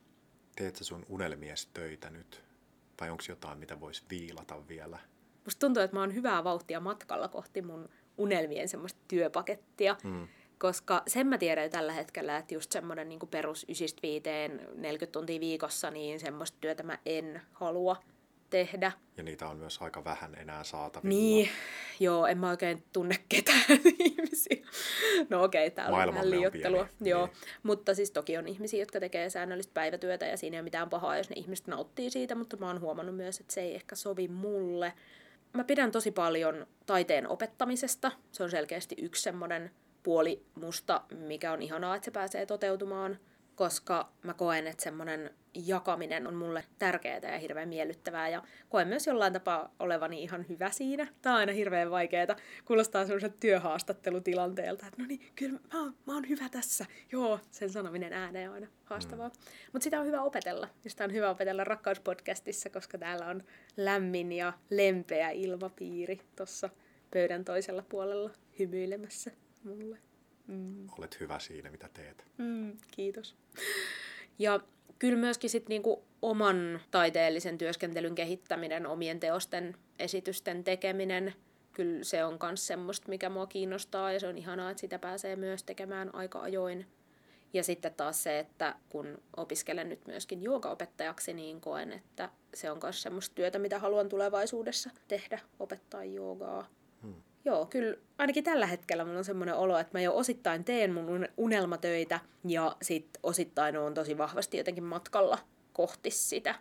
Teet 0.56 0.76
sä 0.76 0.84
sun 0.84 1.06
unelmies 1.08 1.66
töitä 1.66 2.10
nyt? 2.10 2.44
Vai 3.00 3.10
onko 3.10 3.24
jotain, 3.28 3.58
mitä 3.58 3.80
voisi 3.80 4.02
viilata 4.10 4.68
vielä? 4.68 4.98
Musta 5.44 5.60
tuntuu, 5.60 5.82
että 5.82 5.96
mä 5.96 6.00
oon 6.00 6.14
hyvää 6.14 6.44
vauhtia 6.44 6.80
matkalla 6.80 7.28
kohti 7.28 7.62
mun 7.62 7.88
unelmien 8.18 8.68
semmoista 8.68 9.00
työpakettia. 9.08 9.96
Mm. 10.04 10.28
Koska 10.58 11.02
sen 11.06 11.26
mä 11.26 11.38
tiedän 11.38 11.70
tällä 11.70 11.92
hetkellä, 11.92 12.36
että 12.36 12.54
just 12.54 12.72
semmoinen 12.72 13.08
niin 13.08 13.20
perus 13.30 13.66
9 13.68 13.98
40 14.74 15.12
tuntia 15.12 15.40
viikossa, 15.40 15.90
niin 15.90 16.20
semmoista 16.20 16.58
työtä 16.60 16.82
mä 16.82 16.98
en 17.06 17.42
halua 17.52 17.96
tehdä. 18.54 18.92
Ja 19.16 19.22
niitä 19.22 19.48
on 19.48 19.56
myös 19.56 19.82
aika 19.82 20.04
vähän 20.04 20.34
enää 20.34 20.64
saatavilla. 20.64 21.08
Niin, 21.08 21.48
joo, 22.00 22.26
en 22.26 22.38
mä 22.38 22.50
oikein 22.50 22.84
tunne 22.92 23.16
ketään 23.28 23.64
ihmisiä. 23.98 24.66
No 25.28 25.42
okei, 25.42 25.66
okay, 25.66 25.74
tää 25.74 25.84
oli 25.84 25.90
Maailmamme 25.92 26.20
vähän 26.20 26.34
on 26.34 26.40
liiottelua. 26.40 26.84
pieni, 26.98 27.10
Joo. 27.10 27.26
niin. 27.26 27.36
Mutta 27.62 27.94
siis 27.94 28.10
toki 28.10 28.36
on 28.36 28.48
ihmisiä, 28.48 28.80
jotka 28.80 29.00
tekee 29.00 29.30
säännöllistä 29.30 29.74
päivätyötä 29.74 30.26
ja 30.26 30.36
siinä 30.36 30.56
ei 30.56 30.58
ole 30.58 30.64
mitään 30.64 30.90
pahaa, 30.90 31.16
jos 31.16 31.30
ne 31.30 31.36
ihmiset 31.36 31.66
nauttii 31.66 32.10
siitä, 32.10 32.34
mutta 32.34 32.56
mä 32.56 32.66
oon 32.66 32.80
huomannut 32.80 33.16
myös, 33.16 33.40
että 33.40 33.54
se 33.54 33.60
ei 33.60 33.74
ehkä 33.74 33.96
sovi 33.96 34.28
mulle. 34.28 34.92
Mä 35.52 35.64
pidän 35.64 35.92
tosi 35.92 36.10
paljon 36.10 36.66
taiteen 36.86 37.28
opettamisesta. 37.28 38.12
Se 38.32 38.42
on 38.42 38.50
selkeästi 38.50 38.96
yksi 38.98 39.22
semmoinen 39.22 39.70
puoli 40.02 40.42
musta, 40.54 41.02
mikä 41.14 41.52
on 41.52 41.62
ihanaa, 41.62 41.96
että 41.96 42.04
se 42.04 42.10
pääsee 42.10 42.46
toteutumaan, 42.46 43.18
koska 43.54 44.12
mä 44.22 44.34
koen, 44.34 44.66
että 44.66 44.82
semmoinen 44.82 45.30
jakaminen 45.54 46.26
on 46.26 46.34
mulle 46.34 46.64
tärkeää 46.78 47.32
ja 47.32 47.38
hirveän 47.38 47.68
miellyttävää 47.68 48.28
ja 48.28 48.42
koen 48.68 48.88
myös 48.88 49.06
jollain 49.06 49.32
tapaa 49.32 49.74
olevani 49.78 50.22
ihan 50.22 50.48
hyvä 50.48 50.70
siinä. 50.70 51.06
Tämä 51.22 51.34
on 51.34 51.40
aina 51.40 51.52
hirveän 51.52 51.90
vaikeaa. 51.90 52.36
Kuulostaa 52.64 53.04
semmoiselta 53.04 53.36
työhaastattelutilanteelta, 53.40 54.86
että 54.86 55.02
no 55.02 55.08
niin, 55.08 55.20
kyllä 55.34 55.58
mä 55.72 55.82
oon, 55.82 55.94
mä 56.06 56.14
oon 56.14 56.28
hyvä 56.28 56.48
tässä. 56.48 56.86
Joo, 57.12 57.40
sen 57.50 57.70
sanominen 57.70 58.12
ääneen 58.12 58.48
on 58.48 58.54
aina 58.54 58.66
haastavaa. 58.84 59.28
Mm. 59.28 59.34
Mutta 59.72 59.84
sitä 59.84 60.00
on 60.00 60.06
hyvä 60.06 60.22
opetella. 60.22 60.68
Ja 60.84 60.90
sitä 60.90 61.04
on 61.04 61.12
hyvä 61.12 61.30
opetella 61.30 61.64
rakkauspodcastissa, 61.64 62.70
koska 62.70 62.98
täällä 62.98 63.26
on 63.26 63.42
lämmin 63.76 64.32
ja 64.32 64.52
lempeä 64.70 65.30
ilmapiiri 65.30 66.20
tuossa 66.36 66.70
pöydän 67.10 67.44
toisella 67.44 67.84
puolella 67.88 68.30
hymyilemässä 68.58 69.30
mulle. 69.64 69.98
Mm. 70.46 70.88
Olet 70.98 71.20
hyvä 71.20 71.38
siinä, 71.38 71.70
mitä 71.70 71.88
teet. 71.94 72.24
Mm, 72.38 72.76
kiitos. 72.90 73.36
Ja 74.38 74.60
kyllä 74.98 75.18
myöskin 75.18 75.50
sit 75.50 75.68
niinku 75.68 76.04
oman 76.22 76.80
taiteellisen 76.90 77.58
työskentelyn 77.58 78.14
kehittäminen, 78.14 78.86
omien 78.86 79.20
teosten 79.20 79.76
esitysten 79.98 80.64
tekeminen, 80.64 81.34
kyllä 81.72 82.04
se 82.04 82.24
on 82.24 82.38
myös 82.42 82.66
semmoista, 82.66 83.08
mikä 83.08 83.28
mua 83.28 83.46
kiinnostaa 83.46 84.12
ja 84.12 84.20
se 84.20 84.28
on 84.28 84.38
ihanaa, 84.38 84.70
että 84.70 84.80
sitä 84.80 84.98
pääsee 84.98 85.36
myös 85.36 85.62
tekemään 85.62 86.14
aika 86.14 86.40
ajoin. 86.40 86.86
Ja 87.52 87.64
sitten 87.64 87.94
taas 87.94 88.22
se, 88.22 88.38
että 88.38 88.74
kun 88.88 89.18
opiskelen 89.36 89.88
nyt 89.88 90.06
myöskin 90.06 90.42
joogaopettajaksi, 90.42 91.32
niin 91.32 91.60
koen, 91.60 91.92
että 91.92 92.30
se 92.54 92.70
on 92.70 92.78
myös 92.82 93.02
semmoista 93.02 93.34
työtä, 93.34 93.58
mitä 93.58 93.78
haluan 93.78 94.08
tulevaisuudessa 94.08 94.90
tehdä, 95.08 95.40
opettaa 95.60 96.04
joogaa. 96.04 96.66
Hmm. 97.02 97.22
Joo, 97.44 97.66
kyllä 97.66 97.96
ainakin 98.18 98.44
tällä 98.44 98.66
hetkellä 98.66 99.04
mulla 99.04 99.18
on 99.18 99.24
semmoinen 99.24 99.54
olo, 99.54 99.78
että 99.78 99.98
mä 99.98 100.02
jo 100.02 100.16
osittain 100.16 100.64
teen 100.64 100.92
mun 100.94 101.28
unelmatöitä 101.36 102.20
ja 102.44 102.76
sit 102.82 103.08
osittain 103.22 103.76
on 103.76 103.94
tosi 103.94 104.18
vahvasti 104.18 104.56
jotenkin 104.56 104.84
matkalla 104.84 105.38
kohti 105.72 106.10
sitä. 106.10 106.54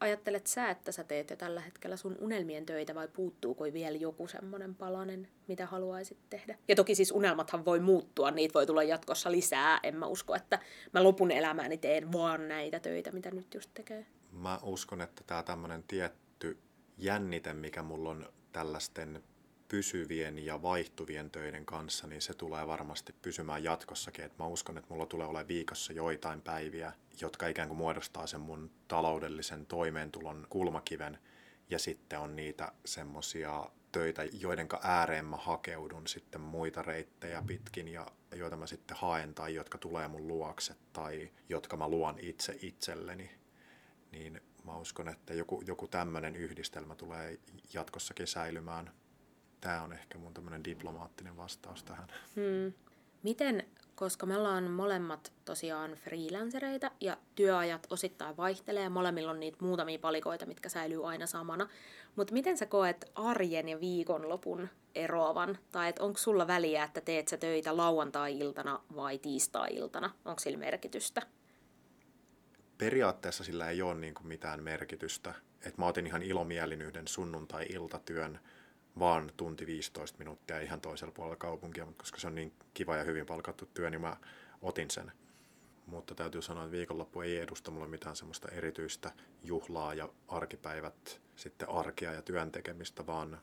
Ajattelet 0.00 0.46
sä, 0.46 0.70
että 0.70 0.92
sä 0.92 1.04
teet 1.04 1.30
jo 1.30 1.36
tällä 1.36 1.60
hetkellä 1.60 1.96
sun 1.96 2.16
unelmien 2.20 2.66
töitä 2.66 2.94
vai 2.94 3.08
puuttuuko 3.08 3.64
vielä 3.64 3.96
joku 3.96 4.26
semmoinen 4.26 4.74
palanen, 4.74 5.28
mitä 5.48 5.66
haluaisit 5.66 6.18
tehdä? 6.30 6.58
Ja 6.68 6.76
toki 6.76 6.94
siis 6.94 7.12
unelmathan 7.12 7.64
voi 7.64 7.80
muuttua, 7.80 8.30
niitä 8.30 8.54
voi 8.54 8.66
tulla 8.66 8.82
jatkossa 8.82 9.30
lisää. 9.30 9.80
En 9.82 9.96
mä 9.96 10.06
usko, 10.06 10.34
että 10.34 10.58
mä 10.92 11.02
lopun 11.02 11.30
elämääni 11.30 11.78
teen 11.78 12.12
vaan 12.12 12.48
näitä 12.48 12.80
töitä, 12.80 13.12
mitä 13.12 13.30
nyt 13.30 13.54
just 13.54 13.70
tekee. 13.74 14.06
Mä 14.32 14.58
uskon, 14.62 15.00
että 15.00 15.24
tämä 15.26 15.42
tämmöinen 15.42 15.82
tietty 15.82 16.58
jännite, 16.98 17.52
mikä 17.52 17.82
mulla 17.82 18.10
on 18.10 18.32
tällaisten 18.52 19.22
pysyvien 19.72 20.38
ja 20.46 20.62
vaihtuvien 20.62 21.30
töiden 21.30 21.66
kanssa, 21.66 22.06
niin 22.06 22.22
se 22.22 22.34
tulee 22.34 22.66
varmasti 22.66 23.14
pysymään 23.22 23.64
jatkossakin. 23.64 24.24
Et 24.24 24.38
mä 24.38 24.46
uskon, 24.46 24.78
että 24.78 24.90
mulla 24.90 25.06
tulee 25.06 25.26
olemaan 25.26 25.48
viikossa 25.48 25.92
joitain 25.92 26.42
päiviä, 26.42 26.92
jotka 27.20 27.46
ikään 27.46 27.68
kuin 27.68 27.78
muodostaa 27.78 28.26
sen 28.26 28.40
mun 28.40 28.70
taloudellisen 28.88 29.66
toimeentulon 29.66 30.46
kulmakiven. 30.50 31.18
Ja 31.70 31.78
sitten 31.78 32.18
on 32.18 32.36
niitä 32.36 32.72
semmosia 32.84 33.70
töitä, 33.92 34.22
joiden 34.32 34.68
ääreen 34.82 35.24
mä 35.24 35.36
hakeudun 35.36 36.06
sitten 36.06 36.40
muita 36.40 36.82
reittejä 36.82 37.42
pitkin 37.46 37.88
ja 37.88 38.06
joita 38.34 38.56
mä 38.56 38.66
sitten 38.66 38.96
haen 38.96 39.34
tai 39.34 39.54
jotka 39.54 39.78
tulee 39.78 40.08
mun 40.08 40.28
luokse 40.28 40.74
tai 40.92 41.30
jotka 41.48 41.76
mä 41.76 41.88
luon 41.88 42.18
itse 42.18 42.58
itselleni. 42.62 43.30
Niin 44.10 44.40
mä 44.64 44.76
uskon, 44.76 45.08
että 45.08 45.34
joku, 45.34 45.62
joku 45.66 45.88
tämmöinen 45.88 46.36
yhdistelmä 46.36 46.94
tulee 46.94 47.38
jatkossakin 47.74 48.26
säilymään 48.26 48.90
tämä 49.62 49.82
on 49.82 49.92
ehkä 49.92 50.18
mun 50.18 50.34
tämmöinen 50.34 50.64
diplomaattinen 50.64 51.36
vastaus 51.36 51.84
tähän. 51.84 52.08
Hmm. 52.36 52.72
Miten, 53.22 53.66
koska 53.94 54.26
me 54.26 54.36
ollaan 54.36 54.70
molemmat 54.70 55.32
tosiaan 55.44 55.90
freelancereita 55.90 56.90
ja 57.00 57.16
työajat 57.34 57.86
osittain 57.90 58.36
vaihtelee, 58.36 58.88
molemmilla 58.88 59.30
on 59.30 59.40
niitä 59.40 59.58
muutamia 59.60 59.98
palikoita, 59.98 60.46
mitkä 60.46 60.68
säilyy 60.68 61.08
aina 61.08 61.26
samana, 61.26 61.68
mutta 62.16 62.32
miten 62.32 62.58
sä 62.58 62.66
koet 62.66 63.10
arjen 63.14 63.68
ja 63.68 63.80
viikonlopun 63.80 64.68
eroavan? 64.94 65.58
Tai 65.72 65.88
että 65.88 66.02
onko 66.02 66.18
sulla 66.18 66.46
väliä, 66.46 66.84
että 66.84 67.00
teet 67.00 67.28
sä 67.28 67.36
töitä 67.36 67.76
lauantai-iltana 67.76 68.80
vai 68.96 69.18
tiistai-iltana? 69.18 70.10
Onko 70.24 70.40
sillä 70.40 70.58
merkitystä? 70.58 71.22
Periaatteessa 72.78 73.44
sillä 73.44 73.70
ei 73.70 73.82
ole 73.82 73.94
niin 73.94 74.14
kuin 74.14 74.26
mitään 74.26 74.62
merkitystä. 74.62 75.34
Et 75.66 75.78
mä 75.78 75.86
otin 75.86 76.06
ihan 76.06 76.22
ilomielin 76.22 76.82
yhden 76.82 77.08
sunnuntai-iltatyön, 77.08 78.40
vaan 78.98 79.30
tunti 79.36 79.66
15 79.66 80.18
minuuttia 80.18 80.60
ihan 80.60 80.80
toisella 80.80 81.12
puolella 81.12 81.36
kaupunkia, 81.36 81.86
mutta 81.86 82.02
koska 82.02 82.20
se 82.20 82.26
on 82.26 82.34
niin 82.34 82.52
kiva 82.74 82.96
ja 82.96 83.04
hyvin 83.04 83.26
palkattu 83.26 83.66
työ, 83.74 83.90
niin 83.90 84.00
mä 84.00 84.16
otin 84.62 84.90
sen. 84.90 85.12
Mutta 85.86 86.14
täytyy 86.14 86.42
sanoa, 86.42 86.64
että 86.64 86.72
viikonloppu 86.76 87.20
ei 87.20 87.36
edusta 87.36 87.70
mulle 87.70 87.86
mitään 87.86 88.16
semmoista 88.16 88.48
erityistä 88.48 89.12
juhlaa 89.42 89.94
ja 89.94 90.08
arkipäivät 90.28 91.20
sitten 91.36 91.68
arkea 91.68 92.12
ja 92.12 92.22
työn 92.22 92.52
tekemistä, 92.52 93.06
vaan 93.06 93.40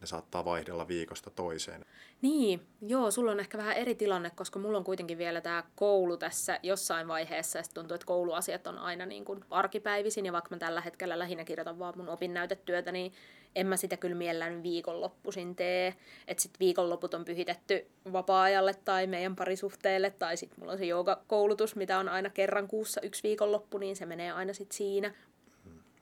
ne 0.00 0.06
saattaa 0.06 0.44
vaihdella 0.44 0.88
viikosta 0.88 1.30
toiseen. 1.30 1.84
Niin, 2.22 2.66
joo, 2.82 3.10
sulla 3.10 3.30
on 3.30 3.40
ehkä 3.40 3.58
vähän 3.58 3.76
eri 3.76 3.94
tilanne, 3.94 4.30
koska 4.30 4.58
mulla 4.58 4.78
on 4.78 4.84
kuitenkin 4.84 5.18
vielä 5.18 5.40
tämä 5.40 5.64
koulu 5.74 6.16
tässä 6.16 6.60
jossain 6.62 7.08
vaiheessa, 7.08 7.58
ja 7.58 7.62
tuntuu, 7.74 7.94
että 7.94 8.06
kouluasiat 8.06 8.66
on 8.66 8.78
aina 8.78 9.06
niin 9.06 9.24
kuin 9.24 9.44
arkipäivisin, 9.50 10.26
ja 10.26 10.32
vaikka 10.32 10.50
mä 10.50 10.58
tällä 10.58 10.80
hetkellä 10.80 11.18
lähinnä 11.18 11.44
kirjoitan 11.44 11.78
vaan 11.78 11.94
mun 11.96 12.08
opinnäytetyötä, 12.08 12.92
niin 12.92 13.12
en 13.54 13.66
mä 13.66 13.76
sitä 13.76 13.96
kyllä 13.96 14.16
mielellään 14.16 14.62
viikonloppuisin 14.62 15.56
tee. 15.56 15.94
Että 16.28 16.42
sit 16.42 16.60
viikonloput 16.60 17.14
on 17.14 17.24
pyhitetty 17.24 17.86
vapaa-ajalle 18.12 18.74
tai 18.74 19.06
meidän 19.06 19.36
parisuhteelle, 19.36 20.10
tai 20.10 20.36
sitten 20.36 20.60
mulla 20.60 20.72
on 20.72 20.78
se 20.78 20.84
joogakoulutus, 20.84 21.76
mitä 21.76 21.98
on 21.98 22.08
aina 22.08 22.30
kerran 22.30 22.68
kuussa 22.68 23.00
yksi 23.00 23.22
viikonloppu, 23.22 23.78
niin 23.78 23.96
se 23.96 24.06
menee 24.06 24.32
aina 24.32 24.52
sitten 24.52 24.76
siinä. 24.76 25.14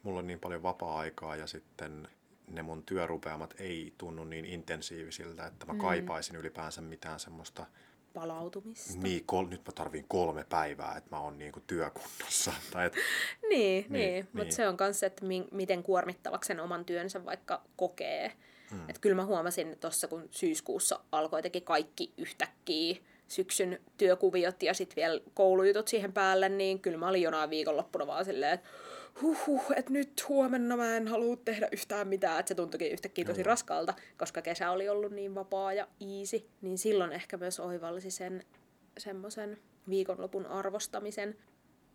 Mulla 0.02 0.18
on 0.18 0.26
niin 0.26 0.40
paljon 0.40 0.62
vapaa-aikaa 0.62 1.36
ja 1.36 1.46
sitten 1.46 2.08
ne 2.50 2.62
mun 2.62 2.82
työrupeamat 2.82 3.54
ei 3.58 3.94
tunnu 3.98 4.24
niin 4.24 4.44
intensiivisiltä, 4.44 5.46
että 5.46 5.66
mä 5.66 5.72
mm. 5.72 5.78
kaipaisin 5.78 6.36
ylipäänsä 6.36 6.80
mitään 6.80 7.20
semmoista 7.20 7.66
palautumista. 8.14 9.00
Niin, 9.02 9.24
kol, 9.26 9.46
nyt 9.46 9.66
mä 9.66 9.72
tarvin 9.74 10.04
kolme 10.08 10.44
päivää, 10.48 10.96
että 10.96 11.10
mä 11.16 11.20
oon 11.20 11.38
niinku 11.38 11.60
työkunnossa. 11.66 12.52
Tai 12.72 12.86
et, 12.86 12.94
niin, 13.48 13.86
niin, 13.88 13.92
niin. 13.92 14.24
mutta 14.24 14.44
niin. 14.44 14.52
se 14.52 14.68
on 14.68 14.76
myös 14.80 15.02
että 15.02 15.24
mi- 15.24 15.48
miten 15.52 15.82
kuormittavaksi 15.82 16.48
sen 16.48 16.60
oman 16.60 16.84
työnsä 16.84 17.24
vaikka 17.24 17.62
kokee. 17.76 18.32
Mm. 18.70 18.80
Että 18.80 19.00
kyllä 19.00 19.16
mä 19.16 19.24
huomasin 19.24 19.76
tuossa, 19.80 20.08
kun 20.08 20.28
syyskuussa 20.30 21.00
alkoi 21.12 21.42
teki 21.42 21.60
kaikki 21.60 22.12
yhtäkkiä 22.16 22.96
syksyn 23.28 23.80
työkuviot 23.98 24.62
ja 24.62 24.74
sitten 24.74 24.96
vielä 24.96 25.20
koulujutut 25.34 25.88
siihen 25.88 26.12
päälle, 26.12 26.48
niin 26.48 26.80
kyllä 26.80 26.98
mä 26.98 27.08
olin 27.08 27.22
jonain 27.22 27.50
viikonloppuna 27.50 28.06
vaan 28.06 28.24
silleen, 28.24 28.54
että 28.54 28.68
huh, 29.22 29.72
että 29.76 29.92
nyt 29.92 30.28
huomenna 30.28 30.76
mä 30.76 30.96
en 30.96 31.08
halua 31.08 31.36
tehdä 31.36 31.68
yhtään 31.72 32.08
mitään, 32.08 32.40
että 32.40 32.48
se 32.48 32.54
tuntuikin 32.54 32.92
yhtäkkiä 32.92 33.24
tosi 33.24 33.42
raskalta, 33.42 33.94
koska 34.18 34.42
kesä 34.42 34.70
oli 34.70 34.88
ollut 34.88 35.12
niin 35.12 35.34
vapaa 35.34 35.72
ja 35.72 35.88
easy, 36.00 36.48
niin 36.62 36.78
silloin 36.78 37.12
ehkä 37.12 37.36
myös 37.36 37.60
oivallisi 37.60 38.10
sen 38.10 38.42
semmoisen 38.98 39.58
viikonlopun 39.88 40.46
arvostamisen. 40.46 41.36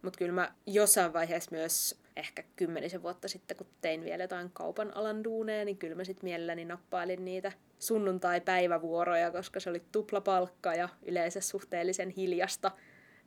Mutta 0.02 0.18
kyllä 0.18 0.32
mä 0.32 0.54
jossain 0.66 1.14
vaiheessa 1.14 1.52
myös 1.52 2.00
ehkä 2.16 2.44
kymmenisen 2.56 3.04
vuotta 3.04 3.28
sitten, 3.28 3.58
kun 3.58 3.68
tein 3.82 4.04
vielä 4.04 4.24
jotain 4.24 4.50
kaupan 4.54 4.98
alan 4.98 5.24
duuneja, 5.24 5.66
niin 5.66 5.78
kyllä 5.78 5.96
mä 5.96 6.04
sitten 6.04 6.26
mielelläni 6.26 6.66
nappailin 6.66 7.26
niitä 7.26 7.52
sunnuntai-päivävuoroja, 7.80 9.32
koska 9.32 9.60
se 9.60 9.70
oli 9.70 9.82
tuplapalkka 9.92 10.74
ja 10.74 10.90
yleensä 11.06 11.42
suhteellisen 11.42 12.10
hiljasta, 12.10 12.72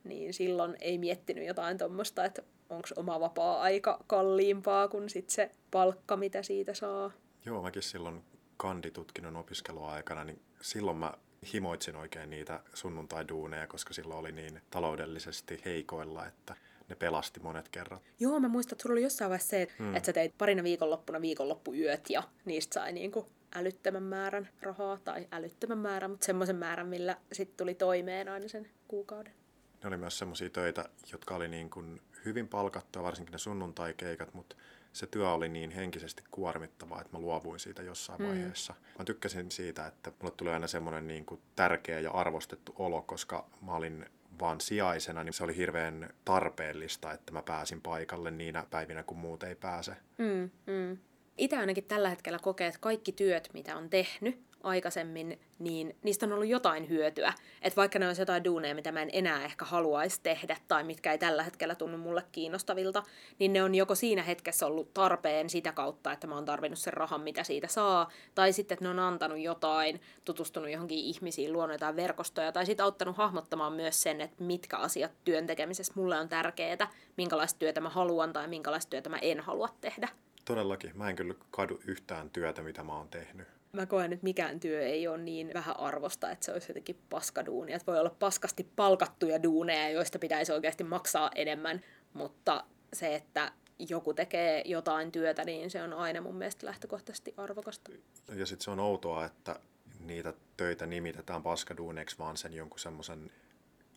niin 0.03 0.33
silloin 0.33 0.75
ei 0.81 0.97
miettinyt 0.97 1.47
jotain 1.47 1.77
tuommoista, 1.77 2.25
että 2.25 2.41
onko 2.69 2.87
oma 2.95 3.19
vapaa-aika 3.19 4.03
kalliimpaa 4.07 4.87
kuin 4.87 5.09
sit 5.09 5.29
se 5.29 5.51
palkka, 5.71 6.17
mitä 6.17 6.43
siitä 6.43 6.73
saa. 6.73 7.11
Joo, 7.45 7.61
mäkin 7.61 7.81
silloin 7.81 8.23
kanditutkinnon 8.57 9.35
opiskeluaikana, 9.35 10.23
niin 10.23 10.41
silloin 10.61 10.97
mä 10.97 11.13
himoitsin 11.53 11.95
oikein 11.95 12.29
niitä 12.29 12.59
sunnuntai-duuneja, 12.73 13.67
koska 13.67 13.93
silloin 13.93 14.19
oli 14.19 14.31
niin 14.31 14.61
taloudellisesti 14.69 15.61
heikoilla, 15.65 16.25
että 16.25 16.55
ne 16.89 16.95
pelasti 16.95 17.39
monet 17.39 17.69
kerrat. 17.69 18.01
Joo, 18.19 18.39
mä 18.39 18.47
muistan, 18.47 18.73
että 18.73 18.83
sulla 18.83 18.93
oli 18.93 19.03
jossain 19.03 19.29
vaiheessa 19.29 19.49
se, 19.49 19.67
hmm. 19.79 19.95
että 19.95 20.05
sä 20.05 20.13
teit 20.13 20.37
parina 20.37 20.63
viikonloppuna 20.63 21.21
viikonloppuyöt 21.21 22.09
ja 22.09 22.23
niistä 22.45 22.73
sai 22.73 22.91
niinku 22.91 23.27
älyttömän 23.55 24.03
määrän 24.03 24.49
rahaa, 24.61 24.99
tai 25.03 25.27
älyttömän 25.31 25.77
määrän, 25.77 26.11
mutta 26.11 26.25
semmoisen 26.25 26.55
määrän, 26.55 26.87
millä 26.87 27.17
sitten 27.31 27.57
tuli 27.57 27.75
toimeen 27.75 28.29
aina 28.29 28.47
sen 28.47 28.69
kuukauden. 28.87 29.33
Ne 29.83 29.87
oli 29.87 29.97
myös 29.97 30.19
semmoisia 30.19 30.49
töitä, 30.49 30.85
jotka 31.11 31.35
oli 31.35 31.47
niin 31.47 31.69
kuin 31.69 32.01
hyvin 32.25 32.47
palkattua, 32.47 33.03
varsinkin 33.03 33.31
ne 33.31 33.37
sunnuntai-keikat, 33.37 34.33
mutta 34.33 34.55
se 34.93 35.07
työ 35.07 35.29
oli 35.29 35.49
niin 35.49 35.71
henkisesti 35.71 36.23
kuormittavaa, 36.31 37.01
että 37.01 37.17
mä 37.17 37.21
luovuin 37.21 37.59
siitä 37.59 37.83
jossain 37.83 38.21
mm. 38.21 38.27
vaiheessa. 38.27 38.73
Mä 38.97 39.05
tykkäsin 39.05 39.51
siitä, 39.51 39.87
että 39.87 40.11
mulle 40.21 40.33
tuli 40.37 40.49
aina 40.49 40.67
semmoinen 40.67 41.07
niin 41.07 41.25
kuin 41.25 41.41
tärkeä 41.55 41.99
ja 41.99 42.11
arvostettu 42.11 42.73
olo, 42.77 43.01
koska 43.01 43.49
mä 43.61 43.75
olin 43.75 44.05
vaan 44.39 44.61
sijaisena, 44.61 45.23
niin 45.23 45.33
se 45.33 45.43
oli 45.43 45.55
hirveän 45.55 46.09
tarpeellista, 46.25 47.13
että 47.13 47.31
mä 47.31 47.41
pääsin 47.41 47.81
paikalle 47.81 48.31
niinä 48.31 48.65
päivinä, 48.69 49.03
kun 49.03 49.17
muut 49.17 49.43
ei 49.43 49.55
pääse. 49.55 49.95
Mm, 50.17 50.49
mm. 50.73 50.97
Itse 51.37 51.57
ainakin 51.57 51.83
tällä 51.83 52.09
hetkellä 52.09 52.39
kokee, 52.39 52.67
että 52.67 52.79
kaikki 52.79 53.11
työt, 53.11 53.49
mitä 53.53 53.77
on 53.77 53.89
tehnyt, 53.89 54.46
aikaisemmin, 54.63 55.39
niin 55.59 55.95
niistä 56.03 56.25
on 56.25 56.33
ollut 56.33 56.47
jotain 56.47 56.89
hyötyä. 56.89 57.33
Että 57.61 57.75
vaikka 57.75 57.99
ne 57.99 58.07
olisi 58.07 58.21
jotain 58.21 58.43
duuneja, 58.43 58.75
mitä 58.75 58.91
mä 58.91 59.01
en 59.01 59.09
enää 59.13 59.45
ehkä 59.45 59.65
haluaisi 59.65 60.19
tehdä 60.23 60.57
tai 60.67 60.83
mitkä 60.83 61.11
ei 61.11 61.17
tällä 61.17 61.43
hetkellä 61.43 61.75
tunnu 61.75 61.97
mulle 61.97 62.23
kiinnostavilta, 62.31 63.03
niin 63.39 63.53
ne 63.53 63.63
on 63.63 63.75
joko 63.75 63.95
siinä 63.95 64.23
hetkessä 64.23 64.65
ollut 64.67 64.93
tarpeen 64.93 65.49
sitä 65.49 65.71
kautta, 65.71 66.11
että 66.11 66.27
mä 66.27 66.35
oon 66.35 66.45
tarvinnut 66.45 66.79
sen 66.79 66.93
rahan, 66.93 67.21
mitä 67.21 67.43
siitä 67.43 67.67
saa, 67.67 68.09
tai 68.35 68.53
sitten, 68.53 68.75
että 68.75 68.85
ne 68.85 68.89
on 68.89 68.99
antanut 68.99 69.39
jotain, 69.39 70.01
tutustunut 70.25 70.69
johonkin 70.69 70.99
ihmisiin, 70.99 71.53
luonut 71.53 71.73
jotain 71.73 71.95
verkostoja, 71.95 72.51
tai 72.51 72.65
sitten 72.65 72.83
auttanut 72.83 73.17
hahmottamaan 73.17 73.73
myös 73.73 74.03
sen, 74.03 74.21
että 74.21 74.43
mitkä 74.43 74.77
asiat 74.77 75.11
työn 75.23 75.47
tekemisessä 75.47 75.93
mulle 75.95 76.19
on 76.19 76.29
tärkeää, 76.29 76.91
minkälaista 77.17 77.59
työtä 77.59 77.81
mä 77.81 77.89
haluan 77.89 78.33
tai 78.33 78.47
minkälaista 78.47 78.89
työtä 78.89 79.09
mä 79.09 79.17
en 79.17 79.39
halua 79.39 79.69
tehdä. 79.81 80.09
Todellakin. 80.45 80.91
Mä 80.95 81.09
en 81.09 81.15
kyllä 81.15 81.33
kadu 81.51 81.79
yhtään 81.87 82.29
työtä, 82.29 82.61
mitä 82.61 82.83
mä 82.83 82.97
oon 82.97 83.09
tehnyt 83.09 83.56
mä 83.71 83.85
koen, 83.85 84.13
että 84.13 84.23
mikään 84.23 84.59
työ 84.59 84.81
ei 84.81 85.07
ole 85.07 85.17
niin 85.17 85.51
vähän 85.53 85.79
arvosta, 85.79 86.31
että 86.31 86.45
se 86.45 86.51
olisi 86.51 86.69
jotenkin 86.69 86.99
paskaduuni. 87.09 87.73
Että 87.73 87.91
voi 87.91 87.99
olla 87.99 88.15
paskasti 88.19 88.67
palkattuja 88.75 89.43
duuneja, 89.43 89.89
joista 89.89 90.19
pitäisi 90.19 90.51
oikeasti 90.51 90.83
maksaa 90.83 91.31
enemmän, 91.35 91.81
mutta 92.13 92.63
se, 92.93 93.15
että 93.15 93.51
joku 93.89 94.13
tekee 94.13 94.61
jotain 94.65 95.11
työtä, 95.11 95.43
niin 95.43 95.71
se 95.71 95.83
on 95.83 95.93
aina 95.93 96.21
mun 96.21 96.35
mielestä 96.35 96.65
lähtökohtaisesti 96.65 97.33
arvokasta. 97.37 97.91
Ja 98.35 98.45
sitten 98.45 98.63
se 98.63 98.71
on 98.71 98.79
outoa, 98.79 99.25
että 99.25 99.59
niitä 99.99 100.33
töitä 100.57 100.85
nimitetään 100.85 101.43
paskaduuneiksi 101.43 102.17
vaan 102.19 102.37
sen 102.37 102.53
jonkun 102.53 102.79
semmoisen 102.79 103.31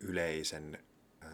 yleisen 0.01 0.79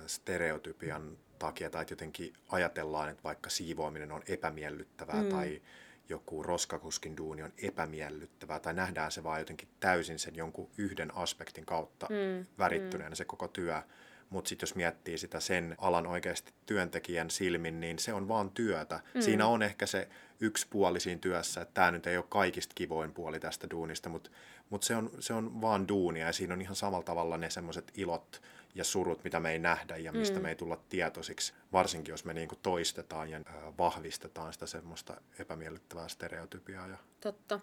stereotypian 0.06 1.18
takia, 1.38 1.70
tai 1.70 1.82
että 1.82 1.92
jotenkin 1.92 2.32
ajatellaan, 2.48 3.08
että 3.08 3.22
vaikka 3.22 3.50
siivoaminen 3.50 4.12
on 4.12 4.22
epämiellyttävää 4.28 5.22
mm. 5.22 5.28
tai 5.28 5.62
joku 6.08 6.42
roskakuskin 6.42 7.16
duuni 7.16 7.42
on 7.42 7.52
epämiellyttävää 7.62 8.60
tai 8.60 8.74
nähdään 8.74 9.12
se 9.12 9.24
vaan 9.24 9.40
jotenkin 9.40 9.68
täysin 9.80 10.18
sen 10.18 10.36
jonkun 10.36 10.70
yhden 10.78 11.16
aspektin 11.16 11.66
kautta 11.66 12.06
mm, 12.10 12.46
värittyneenä 12.58 13.10
mm. 13.10 13.16
se 13.16 13.24
koko 13.24 13.48
työ. 13.48 13.82
Mutta 14.30 14.48
sitten 14.48 14.66
jos 14.66 14.74
miettii 14.74 15.18
sitä 15.18 15.40
sen 15.40 15.74
alan 15.78 16.06
oikeasti 16.06 16.52
työntekijän 16.66 17.30
silmin, 17.30 17.80
niin 17.80 17.98
se 17.98 18.12
on 18.12 18.28
vaan 18.28 18.50
työtä. 18.50 19.00
Mm. 19.14 19.20
Siinä 19.20 19.46
on 19.46 19.62
ehkä 19.62 19.86
se 19.86 20.08
yksi 20.40 20.66
puoli 20.70 21.00
siinä 21.00 21.18
työssä, 21.20 21.60
että 21.60 21.74
tämä 21.74 21.90
nyt 21.90 22.06
ei 22.06 22.16
ole 22.16 22.24
kaikista 22.28 22.72
kivoin 22.74 23.12
puoli 23.12 23.40
tästä 23.40 23.70
duunista, 23.70 24.08
mutta 24.08 24.30
mut 24.70 24.82
se, 24.82 24.96
on, 24.96 25.10
se 25.20 25.34
on 25.34 25.60
vaan 25.60 25.88
duunia 25.88 26.26
ja 26.26 26.32
siinä 26.32 26.54
on 26.54 26.62
ihan 26.62 26.76
samalla 26.76 27.04
tavalla 27.04 27.38
ne 27.38 27.50
semmoiset 27.50 27.92
ilot, 27.94 28.42
ja 28.76 28.84
surut, 28.84 29.24
mitä 29.24 29.40
me 29.40 29.52
ei 29.52 29.58
nähdä 29.58 29.96
ja 29.96 30.12
mistä 30.12 30.36
mm. 30.36 30.42
me 30.42 30.48
ei 30.48 30.56
tulla 30.56 30.78
tietoisiksi, 30.88 31.54
varsinkin 31.72 32.12
jos 32.12 32.24
me 32.24 32.34
niin 32.34 32.48
kuin 32.48 32.58
toistetaan 32.62 33.30
ja 33.30 33.40
vahvistetaan 33.78 34.52
sitä 34.52 34.66
semmoista 34.66 35.20
epämiellyttävää 35.38 36.08
stereotypiaa. 36.08 36.88
Ja... 36.88 36.96
Totta. 37.20 37.60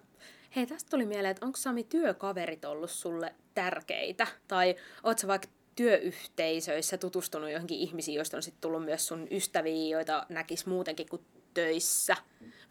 Hei, 0.55 0.65
tästä 0.65 0.89
tuli 0.89 1.05
mieleen, 1.05 1.31
että 1.31 1.45
onko 1.45 1.57
Sami 1.57 1.83
työkaverit 1.83 2.65
ollut 2.65 2.91
sulle 2.91 3.35
tärkeitä? 3.53 4.27
Tai 4.47 4.75
ootko 5.03 5.27
vaikka 5.27 5.47
työyhteisöissä 5.75 6.97
tutustunut 6.97 7.51
johonkin 7.51 7.79
ihmisiin, 7.79 8.15
joista 8.15 8.37
on 8.37 8.43
sitten 8.43 8.61
tullut 8.61 8.85
myös 8.85 9.07
sun 9.07 9.27
ystäviä, 9.31 9.97
joita 9.97 10.25
näkis 10.29 10.65
muutenkin 10.65 11.09
kuin 11.09 11.25
töissä? 11.53 12.15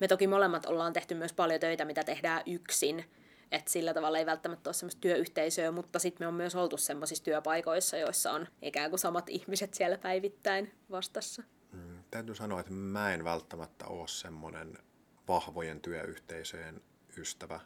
Me 0.00 0.08
toki 0.08 0.26
molemmat 0.26 0.66
ollaan 0.66 0.92
tehty 0.92 1.14
myös 1.14 1.32
paljon 1.32 1.60
töitä, 1.60 1.84
mitä 1.84 2.04
tehdään 2.04 2.42
yksin, 2.46 3.04
että 3.52 3.70
sillä 3.70 3.94
tavalla 3.94 4.18
ei 4.18 4.26
välttämättä 4.26 4.68
ole 4.68 4.74
semmoista 4.74 5.00
työyhteisöä, 5.00 5.70
mutta 5.70 5.98
sitten 5.98 6.24
me 6.24 6.28
on 6.28 6.34
myös 6.34 6.54
oltu 6.54 6.76
semmoisissa 6.76 7.24
työpaikoissa, 7.24 7.96
joissa 7.96 8.32
on 8.32 8.46
ikään 8.62 8.90
kuin 8.90 9.00
samat 9.00 9.28
ihmiset 9.28 9.74
siellä 9.74 9.98
päivittäin 9.98 10.72
vastassa. 10.90 11.42
Mm, 11.72 12.04
täytyy 12.10 12.34
sanoa, 12.34 12.60
että 12.60 12.72
mä 12.72 13.14
en 13.14 13.24
välttämättä 13.24 13.86
ole 13.86 14.08
semmoinen 14.08 14.78
vahvojen 15.28 15.80
työyhteisöjen 15.80 16.82
ystävä. 17.16 17.60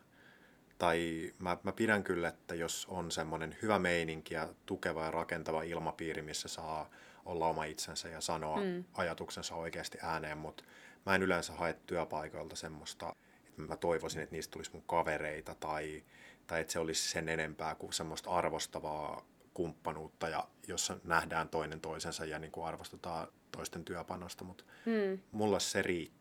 Tai 0.79 1.33
mä, 1.38 1.57
mä 1.62 1.72
pidän 1.72 2.05
kyllä, 2.05 2.29
että 2.29 2.55
jos 2.55 2.87
on 2.90 3.11
semmoinen 3.11 3.57
hyvä 3.62 3.79
meininki 3.79 4.35
ja 4.35 4.49
tukeva 4.66 5.05
ja 5.05 5.11
rakentava 5.11 5.62
ilmapiiri, 5.62 6.22
missä 6.22 6.49
saa 6.49 6.90
olla 7.25 7.46
oma 7.46 7.64
itsensä 7.64 8.09
ja 8.09 8.20
sanoa 8.20 8.61
mm. 8.61 8.85
ajatuksensa 8.94 9.55
oikeasti 9.55 9.99
ääneen, 10.03 10.38
mutta 10.38 10.64
mä 11.07 11.14
en 11.14 11.22
yleensä 11.22 11.53
hae 11.53 11.77
työpaikoilta 11.87 12.57
semmoista 12.57 13.16
mä 13.56 13.76
toivoisin, 13.76 14.22
että 14.22 14.34
niistä 14.34 14.52
tulisi 14.52 14.70
mun 14.72 14.82
kavereita 14.86 15.54
tai, 15.54 16.04
tai 16.46 16.60
että 16.60 16.72
se 16.72 16.78
olisi 16.78 17.08
sen 17.08 17.28
enempää 17.28 17.74
kuin 17.74 17.92
semmoista 17.92 18.30
arvostavaa 18.30 19.26
kumppanuutta, 19.54 20.28
ja 20.28 20.48
jossa 20.68 20.96
nähdään 21.04 21.48
toinen 21.48 21.80
toisensa 21.80 22.24
ja 22.24 22.38
niin 22.38 22.52
kuin 22.52 22.66
arvostetaan 22.66 23.28
toisten 23.52 23.84
työpanosta, 23.84 24.44
mutta 24.44 24.64
mm. 24.86 25.18
mulla 25.32 25.58
se 25.58 25.82
riittää. 25.82 26.15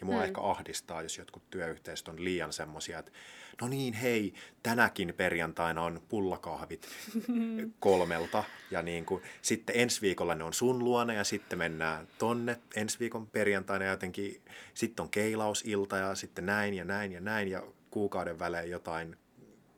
Ja 0.00 0.06
mua 0.06 0.16
mm. 0.16 0.24
ehkä 0.24 0.40
ahdistaa, 0.40 1.02
jos 1.02 1.18
jotkut 1.18 1.50
työyhteisöt 1.50 2.08
on 2.08 2.24
liian 2.24 2.52
semmoisia, 2.52 2.98
että 2.98 3.12
no 3.60 3.68
niin, 3.68 3.94
hei, 3.94 4.34
tänäkin 4.62 5.14
perjantaina 5.16 5.82
on 5.82 6.02
pullakahvit 6.08 6.88
kolmelta. 7.80 8.44
Ja 8.70 8.82
niin 8.82 9.04
kuin, 9.04 9.22
sitten 9.42 9.76
ensi 9.78 10.00
viikolla 10.00 10.34
ne 10.34 10.44
on 10.44 10.54
sun 10.54 10.78
luona 10.78 11.12
ja 11.12 11.24
sitten 11.24 11.58
mennään 11.58 12.08
tonne 12.18 12.60
ensi 12.76 12.98
viikon 13.00 13.26
perjantaina 13.26 13.84
ja 13.84 13.90
jotenkin 13.90 14.42
sitten 14.74 15.02
on 15.02 15.10
keilausilta 15.10 15.96
ja 15.96 16.14
sitten 16.14 16.46
näin 16.46 16.74
ja 16.74 16.84
näin 16.84 17.12
ja 17.12 17.20
näin 17.20 17.48
ja 17.48 17.62
kuukauden 17.90 18.38
välein 18.38 18.70
jotain 18.70 19.16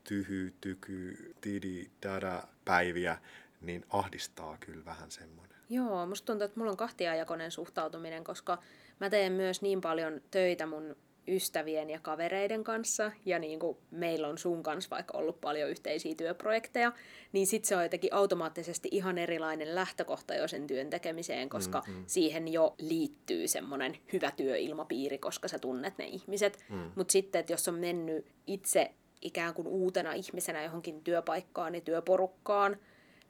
tyhy, 0.05 0.55
tyky, 0.61 1.35
tidi, 1.41 1.91
dada 2.03 2.43
päiviä, 2.65 3.19
niin 3.61 3.85
ahdistaa 3.91 4.57
kyllä 4.61 4.85
vähän 4.85 5.11
semmoinen. 5.11 5.57
Joo, 5.71 6.07
musta 6.07 6.27
tuntuu, 6.27 6.45
että 6.45 6.61
mulla 6.61 6.71
on 6.71 6.77
kahtiajakoinen 6.77 7.51
suhtautuminen, 7.51 8.25
koska 8.25 8.59
mä 9.01 9.11
teen 9.11 9.33
myös 9.33 9.63
niin 9.63 9.81
paljon 9.81 10.21
töitä 10.31 10.67
mun 10.67 10.97
ystävien 11.29 11.91
ja 11.91 12.01
kavereiden 12.01 12.65
kanssa, 12.65 13.13
ja 13.25 13.39
niin 13.39 13.59
kuin 13.59 13.77
meillä 13.91 14.29
on 14.29 14.39
sun 14.39 14.63
kanssa 14.63 14.91
vaikka 14.91 15.19
ollut 15.19 15.41
paljon 15.41 15.71
yhteisiä 15.71 16.15
työprojekteja, 16.15 16.93
niin 17.33 17.47
sitten 17.47 17.69
se 17.69 17.77
on 17.77 17.83
jotenkin 17.83 18.15
automaattisesti 18.15 18.89
ihan 18.93 19.19
erilainen 19.19 19.75
lähtökohta 19.75 20.35
jo 20.35 20.49
sen 20.49 20.67
työn 20.67 20.91
tekemiseen, 20.91 21.49
koska 21.49 21.83
mm, 21.87 21.95
hmm 21.95 22.05
siihen 22.07 22.49
jo 22.49 22.75
liittyy 22.79 23.49
semmoinen 23.49 23.99
hyvä 24.13 24.31
työilmapiiri, 24.31 25.19
koska 25.19 25.49
sä 25.49 25.59
tunnet 25.59 25.99
ne 25.99 26.05
ihmiset. 26.05 26.65
Mm. 26.69 26.91
Mutta 26.95 27.13
sitten, 27.13 27.41
että 27.41 27.53
jos 27.53 27.69
on 27.69 27.75
mennyt 27.75 28.27
itse 28.47 28.91
ikään 29.23 29.55
kuin 29.55 29.69
uutena 29.69 30.13
ihmisenä 30.13 30.63
johonkin 30.63 31.05
työpaikkaan 31.05 31.75
ja 31.75 31.81
työporukkaan, 31.81 32.77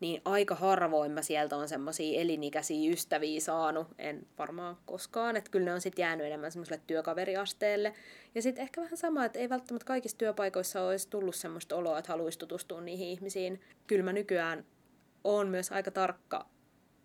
niin 0.00 0.22
aika 0.24 0.54
harvoin 0.54 1.12
mä 1.12 1.22
sieltä 1.22 1.56
on 1.56 1.68
semmoisia 1.68 2.20
elinikäisiä 2.20 2.92
ystäviä 2.92 3.40
saanut, 3.40 3.88
en 3.98 4.26
varmaan 4.38 4.76
koskaan, 4.87 5.37
että 5.37 5.50
kyllä 5.50 5.64
ne 5.64 5.72
on 5.72 5.80
sitten 5.80 6.02
jäänyt 6.02 6.26
enemmän 6.26 6.52
semmoiselle 6.52 6.82
työkaveriasteelle. 6.87 7.94
Ja 8.35 8.42
sitten 8.42 8.62
ehkä 8.62 8.80
vähän 8.80 8.96
sama, 8.96 9.24
että 9.24 9.38
ei 9.38 9.48
välttämättä 9.48 9.87
kaikissa 9.87 10.18
työpaikoissa 10.18 10.82
olisi 10.82 11.09
tullut 11.09 11.35
semmoista 11.35 11.76
oloa, 11.76 11.98
että 11.98 12.12
haluaisi 12.12 12.38
tutustua 12.38 12.80
niihin 12.80 13.09
ihmisiin. 13.09 13.61
Kyllä 13.87 14.04
mä 14.04 14.12
nykyään 14.12 14.64
oon 15.24 15.48
myös 15.48 15.72
aika 15.72 15.90
tarkka, 15.90 16.46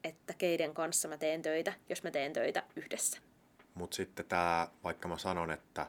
että 0.03 0.33
keiden 0.37 0.73
kanssa 0.73 1.07
mä 1.07 1.17
teen 1.17 1.41
töitä, 1.41 1.73
jos 1.89 2.03
mä 2.03 2.11
teen 2.11 2.33
töitä 2.33 2.63
yhdessä. 2.75 3.19
Mutta 3.73 3.95
sitten 3.95 4.25
tämä, 4.25 4.67
vaikka 4.83 5.07
mä 5.07 5.17
sanon, 5.17 5.51
että 5.51 5.87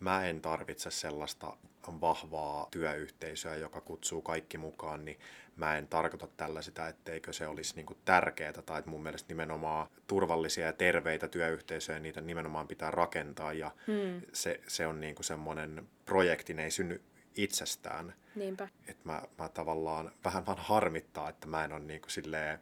mä 0.00 0.26
en 0.26 0.40
tarvitse 0.40 0.90
sellaista 0.90 1.56
vahvaa 2.00 2.68
työyhteisöä, 2.70 3.56
joka 3.56 3.80
kutsuu 3.80 4.22
kaikki 4.22 4.58
mukaan, 4.58 5.04
niin 5.04 5.18
mä 5.56 5.78
en 5.78 5.88
tarkoita 5.88 6.28
tällä 6.36 6.62
sitä, 6.62 6.88
etteikö 6.88 7.32
se 7.32 7.46
olisi 7.46 7.76
niin 7.76 7.86
tärkeää 8.04 8.52
tai 8.52 8.78
että 8.78 8.90
mun 8.90 9.02
mielestä 9.02 9.28
nimenomaan 9.28 9.86
turvallisia 10.06 10.66
ja 10.66 10.72
terveitä 10.72 11.28
työyhteisöjä, 11.28 11.98
niitä 11.98 12.20
nimenomaan 12.20 12.68
pitää 12.68 12.90
rakentaa 12.90 13.52
ja 13.52 13.70
hmm. 13.86 14.22
se, 14.32 14.60
se 14.66 14.86
on 14.86 15.00
niin 15.00 15.14
semmoinen 15.20 15.88
projekti, 16.04 16.54
ne 16.54 16.64
ei 16.64 16.70
synny 16.70 17.00
itsestään. 17.36 18.14
Niinpä. 18.34 18.68
Et 18.88 19.04
mä, 19.04 19.22
mä 19.38 19.48
tavallaan 19.48 20.12
vähän 20.24 20.46
vaan 20.46 20.58
harmittaa, 20.58 21.28
että 21.28 21.46
mä 21.46 21.64
en 21.64 21.72
ole 21.72 21.84
niin 21.84 22.02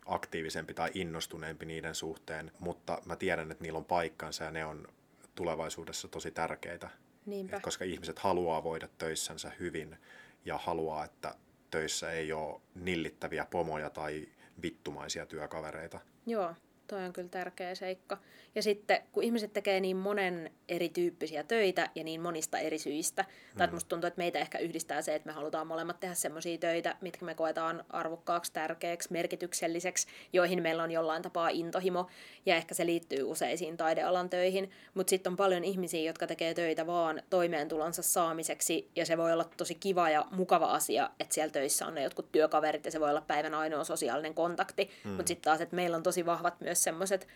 aktiivisempi 0.07 0.75
tai 0.75 0.91
innostuneempi 0.95 1.67
niiden 1.67 1.95
suhteen, 1.95 2.53
mutta 2.59 3.03
mä 3.05 3.17
tiedän, 3.17 3.51
että 3.51 3.65
niillä 3.65 3.77
on 3.77 3.85
paikkansa 3.85 4.45
ja 4.45 4.51
ne 4.51 4.65
on 4.65 4.89
tulevaisuudessa 5.35 6.09
tosi 6.09 6.31
tärkeitä. 6.31 6.89
Niinpä. 7.27 7.61
koska 7.61 7.85
ihmiset 7.85 8.19
haluaa 8.19 8.65
voida 8.65 8.89
töissänsä 8.99 9.53
hyvin 9.61 9.97
ja 10.45 10.59
haluaa, 10.59 11.05
että 11.05 11.35
töissä 11.71 12.11
ei 12.11 12.33
ole 12.33 12.61
nillittäviä 12.75 13.47
pomoja 13.51 13.91
tai 13.91 14.29
vittumaisia 14.63 15.27
työkavereita. 15.27 16.01
Joo, 16.27 16.55
toi 16.93 17.05
on 17.05 17.13
kyllä 17.13 17.29
tärkeä 17.29 17.75
seikka. 17.75 18.19
Ja 18.55 18.63
sitten, 18.63 19.03
kun 19.13 19.23
ihmiset 19.23 19.53
tekee 19.53 19.81
niin 19.81 19.97
monen 19.97 20.51
erityyppisiä 20.69 21.43
töitä 21.43 21.91
ja 21.95 22.05
niin 22.05 22.21
monista 22.21 22.59
eri 22.59 22.79
syistä, 22.79 23.23
mm. 23.23 23.59
tai 23.59 23.69
musta 23.73 23.89
tuntuu, 23.89 24.09
että 24.09 24.19
meitä 24.19 24.39
ehkä 24.39 24.59
yhdistää 24.59 25.03
se, 25.03 25.15
että 25.15 25.27
me 25.27 25.33
halutaan 25.33 25.67
molemmat 25.67 26.01
tehdä 26.01 26.15
semmoisia 26.15 26.59
töitä, 26.59 26.97
mitkä 27.01 27.25
me 27.25 27.35
koetaan 27.35 27.85
arvokkaaksi, 27.89 28.53
tärkeäksi, 28.53 29.09
merkitykselliseksi, 29.13 30.07
joihin 30.33 30.63
meillä 30.63 30.83
on 30.83 30.91
jollain 30.91 31.23
tapaa 31.23 31.49
intohimo, 31.49 32.07
ja 32.47 32.57
ehkä 32.57 32.75
se 32.75 32.87
liittyy 32.87 33.23
useisiin 33.23 33.77
taidealan 33.77 34.31
töihin, 34.31 34.71
mutta 34.95 35.11
sitten 35.11 35.31
on 35.31 35.37
paljon 35.37 35.65
ihmisiä, 35.65 36.03
jotka 36.03 36.27
tekee 36.27 36.55
töitä 36.55 36.87
vaan 36.87 37.23
toimeentulonsa 37.31 38.03
saamiseksi, 38.03 38.91
ja 38.97 39.07
se 39.07 39.19
voi 39.19 39.33
olla 39.33 39.49
tosi 39.57 39.75
kiva 39.75 40.11
ja 40.11 40.27
mukava 40.31 40.67
asia, 40.67 41.11
että 41.21 41.35
siellä 41.35 41.53
töissä 41.53 41.87
on 41.87 41.95
ne 41.95 42.03
jotkut 42.03 42.33
työkaverit, 42.33 42.85
ja 42.85 42.91
se 42.91 43.01
voi 43.01 43.11
olla 43.11 43.21
päivän 43.21 43.55
ainoa 43.55 43.85
sosiaalinen 43.85 44.35
kontakti, 44.35 44.91
mm. 45.05 45.11
mutta 45.11 45.29
sitten 45.29 45.45
taas, 45.45 45.61
että 45.61 45.77
meillä 45.77 45.97
on 45.97 46.03
tosi 46.03 46.27
vahvat 46.27 46.61
myös 46.61 46.82
semmoiset 46.83 47.29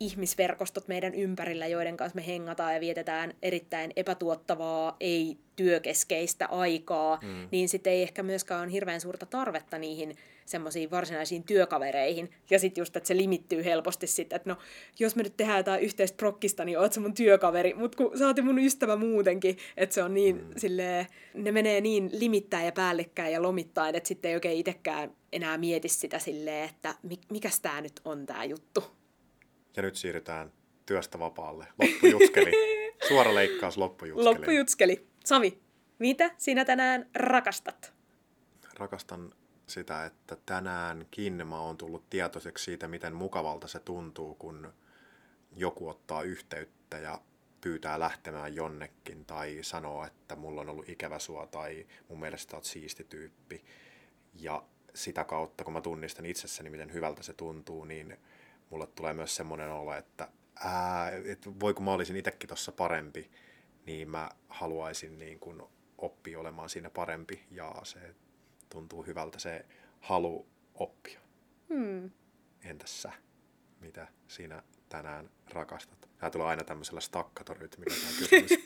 ihmisverkostot 0.00 0.88
meidän 0.88 1.14
ympärillä, 1.14 1.66
joiden 1.66 1.96
kanssa 1.96 2.16
me 2.16 2.26
hengataan 2.26 2.74
ja 2.74 2.80
vietetään 2.80 3.34
erittäin 3.42 3.92
epätuottavaa, 3.96 4.96
ei 5.00 5.38
työkeskeistä 5.56 6.46
aikaa, 6.46 7.18
mm. 7.22 7.48
niin 7.50 7.68
sitten 7.68 7.92
ei 7.92 8.02
ehkä 8.02 8.22
myöskään 8.22 8.62
ole 8.62 8.72
hirveän 8.72 9.00
suurta 9.00 9.26
tarvetta 9.26 9.78
niihin 9.78 10.16
semmoisiin 10.46 10.90
varsinaisiin 10.90 11.44
työkavereihin. 11.44 12.30
Ja 12.50 12.58
sitten 12.58 12.82
just, 12.82 12.96
että 12.96 13.06
se 13.06 13.16
limittyy 13.16 13.64
helposti 13.64 14.06
sitten, 14.06 14.36
että 14.36 14.50
no, 14.50 14.56
jos 14.98 15.16
me 15.16 15.22
nyt 15.22 15.36
tehdään 15.36 15.58
jotain 15.58 15.82
yhteistä 15.82 16.16
prokkista, 16.16 16.64
niin 16.64 16.78
oot 16.78 16.92
se 16.92 17.00
mun 17.00 17.14
työkaveri, 17.14 17.74
mutta 17.74 17.96
kun 17.96 18.18
sä 18.18 18.26
oot 18.26 18.42
mun 18.42 18.58
ystävä 18.58 18.96
muutenkin, 18.96 19.58
että 19.76 19.94
se 19.94 20.02
on 20.02 20.14
niin 20.14 20.36
mm. 20.36 20.52
silleen, 20.56 21.06
ne 21.34 21.52
menee 21.52 21.80
niin 21.80 22.10
limittäin 22.12 22.66
ja 22.66 22.72
päällekkäin 22.72 23.32
ja 23.32 23.42
lomittain, 23.42 23.94
että 23.94 24.08
sitten 24.08 24.28
ei 24.28 24.34
oikein 24.34 24.58
itsekään 24.58 25.12
enää 25.32 25.58
mieti 25.58 25.88
sitä 25.88 26.18
silleen, 26.18 26.68
että 26.68 26.94
mikäs 27.30 27.60
tää 27.60 27.80
nyt 27.80 28.00
on 28.04 28.26
tää 28.26 28.44
juttu. 28.44 28.84
Ja 29.76 29.82
nyt 29.82 29.96
siirrytään 29.96 30.52
työstä 30.86 31.18
vapaalle. 31.18 31.66
Loppujutskeli. 31.82 32.52
Suora 33.08 33.34
leikkaus 33.34 33.76
loppujutskeli. 33.76 34.34
Loppujutskeli. 34.34 35.06
Sami, 35.24 35.58
mitä 35.98 36.30
sinä 36.38 36.64
tänään 36.64 37.10
rakastat? 37.14 37.92
Rakastan 38.78 39.32
sitä, 39.66 40.04
että 40.04 40.36
tänäänkin 40.46 41.46
mä 41.46 41.60
oon 41.60 41.76
tullut 41.76 42.10
tietoiseksi 42.10 42.64
siitä, 42.64 42.88
miten 42.88 43.14
mukavalta 43.14 43.68
se 43.68 43.78
tuntuu, 43.78 44.34
kun 44.34 44.72
joku 45.56 45.88
ottaa 45.88 46.22
yhteyttä 46.22 46.98
ja 46.98 47.20
pyytää 47.60 48.00
lähtemään 48.00 48.54
jonnekin 48.54 49.24
tai 49.24 49.58
sanoo, 49.62 50.04
että 50.04 50.36
mulla 50.36 50.60
on 50.60 50.68
ollut 50.68 50.88
ikävä 50.88 51.18
sua 51.18 51.46
tai 51.46 51.86
mun 52.08 52.20
mielestä 52.20 52.56
oot 52.56 52.64
siisti 52.64 53.04
tyyppi. 53.04 53.64
Ja 54.34 54.62
sitä 54.94 55.24
kautta, 55.24 55.64
kun 55.64 55.72
mä 55.72 55.80
tunnistan 55.80 56.26
itsessäni, 56.26 56.70
miten 56.70 56.92
hyvältä 56.92 57.22
se 57.22 57.32
tuntuu, 57.32 57.84
niin 57.84 58.16
mulle 58.70 58.86
tulee 58.86 59.14
myös 59.14 59.36
semmoinen 59.36 59.70
olo, 59.70 59.94
että 59.94 60.28
ää, 60.54 61.10
et 61.10 61.60
voi 61.60 61.74
kun 61.74 61.84
mä 61.84 61.92
olisin 61.92 62.16
itsekin 62.16 62.48
tuossa 62.48 62.72
parempi, 62.72 63.30
niin 63.86 64.10
mä 64.10 64.30
haluaisin 64.48 65.18
niin 65.18 65.38
kuin 65.38 65.62
oppia 65.98 66.40
olemaan 66.40 66.68
siinä 66.68 66.90
parempi 66.90 67.46
ja 67.50 67.74
se 67.82 68.14
tuntuu 68.68 69.02
hyvältä 69.02 69.38
se 69.38 69.64
halu 70.00 70.46
oppia. 70.74 71.20
Hmm. 71.68 72.10
Entäs 72.64 73.02
sä? 73.02 73.12
Mitä 73.80 74.08
siinä 74.28 74.62
tänään 74.88 75.30
rakastat? 75.50 76.08
Tämä 76.18 76.30
tulee 76.30 76.46
aina 76.46 76.64
tämmöisellä 76.64 77.00
stakkatorytmillä 77.00 77.96
tämä 77.96 78.12
kysymys. 78.18 78.64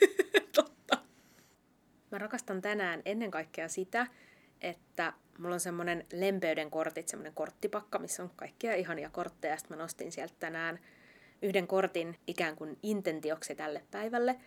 Totta. 0.54 0.98
Mä 2.10 2.18
rakastan 2.18 2.62
tänään 2.62 3.02
ennen 3.04 3.30
kaikkea 3.30 3.68
sitä, 3.68 4.06
että 4.60 5.12
mulla 5.38 5.54
on 5.54 5.60
semmoinen 5.60 6.06
lempeyden 6.12 6.70
kortit, 6.70 7.08
semmoinen 7.08 7.34
korttipakka, 7.34 7.98
missä 7.98 8.22
on 8.22 8.30
kaikkia 8.36 8.74
ihania 8.74 9.10
kortteja. 9.10 9.56
Sitten 9.56 9.76
mä 9.76 9.82
nostin 9.82 10.12
sieltä 10.12 10.34
tänään 10.38 10.78
yhden 11.42 11.66
kortin 11.66 12.18
ikään 12.26 12.56
kuin 12.56 12.78
intentioksi 12.82 13.54
tälle 13.54 13.84
päivälle. 13.90 14.40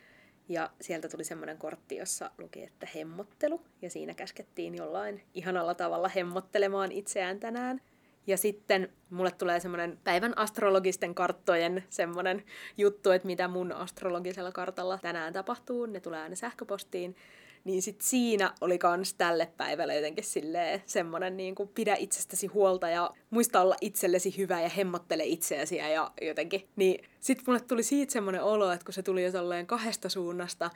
Ja 0.49 0.69
sieltä 0.81 1.09
tuli 1.09 1.23
semmoinen 1.23 1.57
kortti, 1.57 1.95
jossa 1.95 2.31
luki, 2.37 2.63
että 2.63 2.87
hemmottelu. 2.95 3.61
Ja 3.81 3.89
siinä 3.89 4.13
käskettiin 4.13 4.75
jollain 4.75 5.21
ihanalla 5.33 5.75
tavalla 5.75 6.07
hemmottelemaan 6.07 6.91
itseään 6.91 7.39
tänään. 7.39 7.81
Ja 8.27 8.37
sitten 8.37 8.89
mulle 9.09 9.31
tulee 9.31 9.59
semmoinen 9.59 9.99
päivän 10.03 10.37
astrologisten 10.37 11.15
karttojen 11.15 11.83
semmoinen 11.89 12.43
juttu, 12.77 13.11
että 13.11 13.25
mitä 13.25 13.47
mun 13.47 13.71
astrologisella 13.71 14.51
kartalla 14.51 14.99
tänään 15.01 15.33
tapahtuu. 15.33 15.85
Ne 15.85 15.99
tulee 15.99 16.21
aina 16.21 16.35
sähköpostiin. 16.35 17.15
Niin 17.63 17.81
sit 17.81 18.01
siinä 18.01 18.53
oli 18.61 18.77
kans 18.77 19.13
tälle 19.13 19.51
päivälle 19.57 19.95
jotenkin 19.95 20.23
silleen 20.23 20.81
semmonen 20.85 21.37
niin 21.37 21.55
kuin 21.55 21.69
pidä 21.69 21.95
itsestäsi 21.95 22.47
huolta 22.47 22.89
ja 22.89 23.11
muista 23.29 23.61
olla 23.61 23.75
itsellesi 23.81 24.37
hyvä 24.37 24.61
ja 24.61 24.69
hemmottele 24.69 25.23
itseäsi 25.25 25.75
ja 25.75 26.11
jotenkin. 26.21 26.69
Niin 26.75 27.09
sit 27.19 27.43
mulle 27.47 27.59
tuli 27.59 27.83
siitä 27.83 28.13
semmonen 28.13 28.43
olo, 28.43 28.71
että 28.71 28.85
kun 28.85 28.93
se 28.93 29.03
tuli 29.03 29.23
jo 29.23 29.31
tolleen 29.31 29.67
kahdesta 29.67 30.09
suunnasta, 30.09 30.71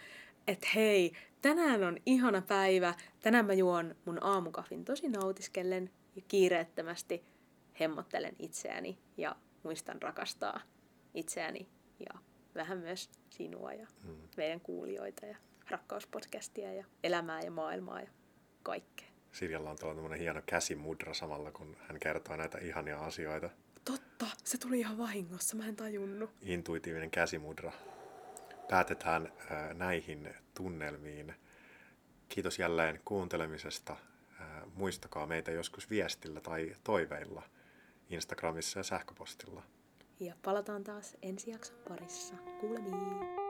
että 0.48 0.68
hei, 0.76 1.12
tänään 1.42 1.84
on 1.84 1.98
ihana 2.06 2.42
päivä, 2.42 2.94
tänään 3.22 3.46
mä 3.46 3.54
juon 3.54 3.96
mun 4.06 4.24
aamukafin 4.24 4.86
tosi 4.86 5.10
nautiskellen 5.10 5.90
ja 6.16 6.22
kiireettömästi 6.28 7.24
hemmottelen 7.80 8.36
itseäni 8.40 8.98
ja 9.18 9.36
muistan 9.64 10.02
rakastaa 10.02 10.62
itseäni 11.14 11.68
ja 12.00 12.20
vähän 12.56 12.78
myös 12.78 13.10
sinua 13.30 13.74
ja 13.74 13.88
hmm. 14.04 14.18
meidän 14.38 14.60
kuulijoita 14.60 15.26
ja 15.26 15.38
rakkauspodcastia 15.70 16.74
ja 16.74 16.86
elämää 17.04 17.42
ja 17.42 17.52
maailmaa 17.52 18.02
ja 18.02 18.10
kaikkea. 18.64 19.08
Sirjalla 19.32 19.70
on 19.70 19.78
tällainen 19.78 20.20
hieno 20.20 20.42
käsimudra 20.46 21.14
samalla, 21.14 21.52
kun 21.52 21.78
hän 21.88 22.00
kertoo 22.00 22.36
näitä 22.36 22.58
ihania 22.58 23.00
asioita. 23.00 23.50
Totta, 23.86 24.26
se 24.44 24.58
tuli 24.58 24.80
ihan 24.80 24.98
vahingossa, 24.98 25.56
mä 25.58 25.68
en 25.68 25.76
tajunnut. 25.76 26.30
Intuitiivinen 26.42 27.12
käsimudra. 27.12 27.72
Päätetään 28.70 29.32
äh, 29.52 29.74
näihin 29.74 30.36
tunnelmiin. 30.54 31.34
Kiitos 32.30 32.60
jälleen 32.60 33.02
kuuntelemisesta. 33.06 33.94
Äh, 34.42 34.48
muistakaa 34.76 35.26
meitä 35.26 35.52
joskus 35.52 35.90
viestillä 35.90 36.42
tai 36.42 36.76
toiveilla 36.84 37.44
Instagramissa 38.10 38.80
ja 38.80 38.84
sähköpostilla. 38.84 39.64
Ja 40.20 40.36
palataan 40.44 40.84
taas 40.84 41.18
ensi 41.22 41.52
jakson 41.52 41.78
parissa. 41.90 42.36
Kuulemiin! 42.60 43.47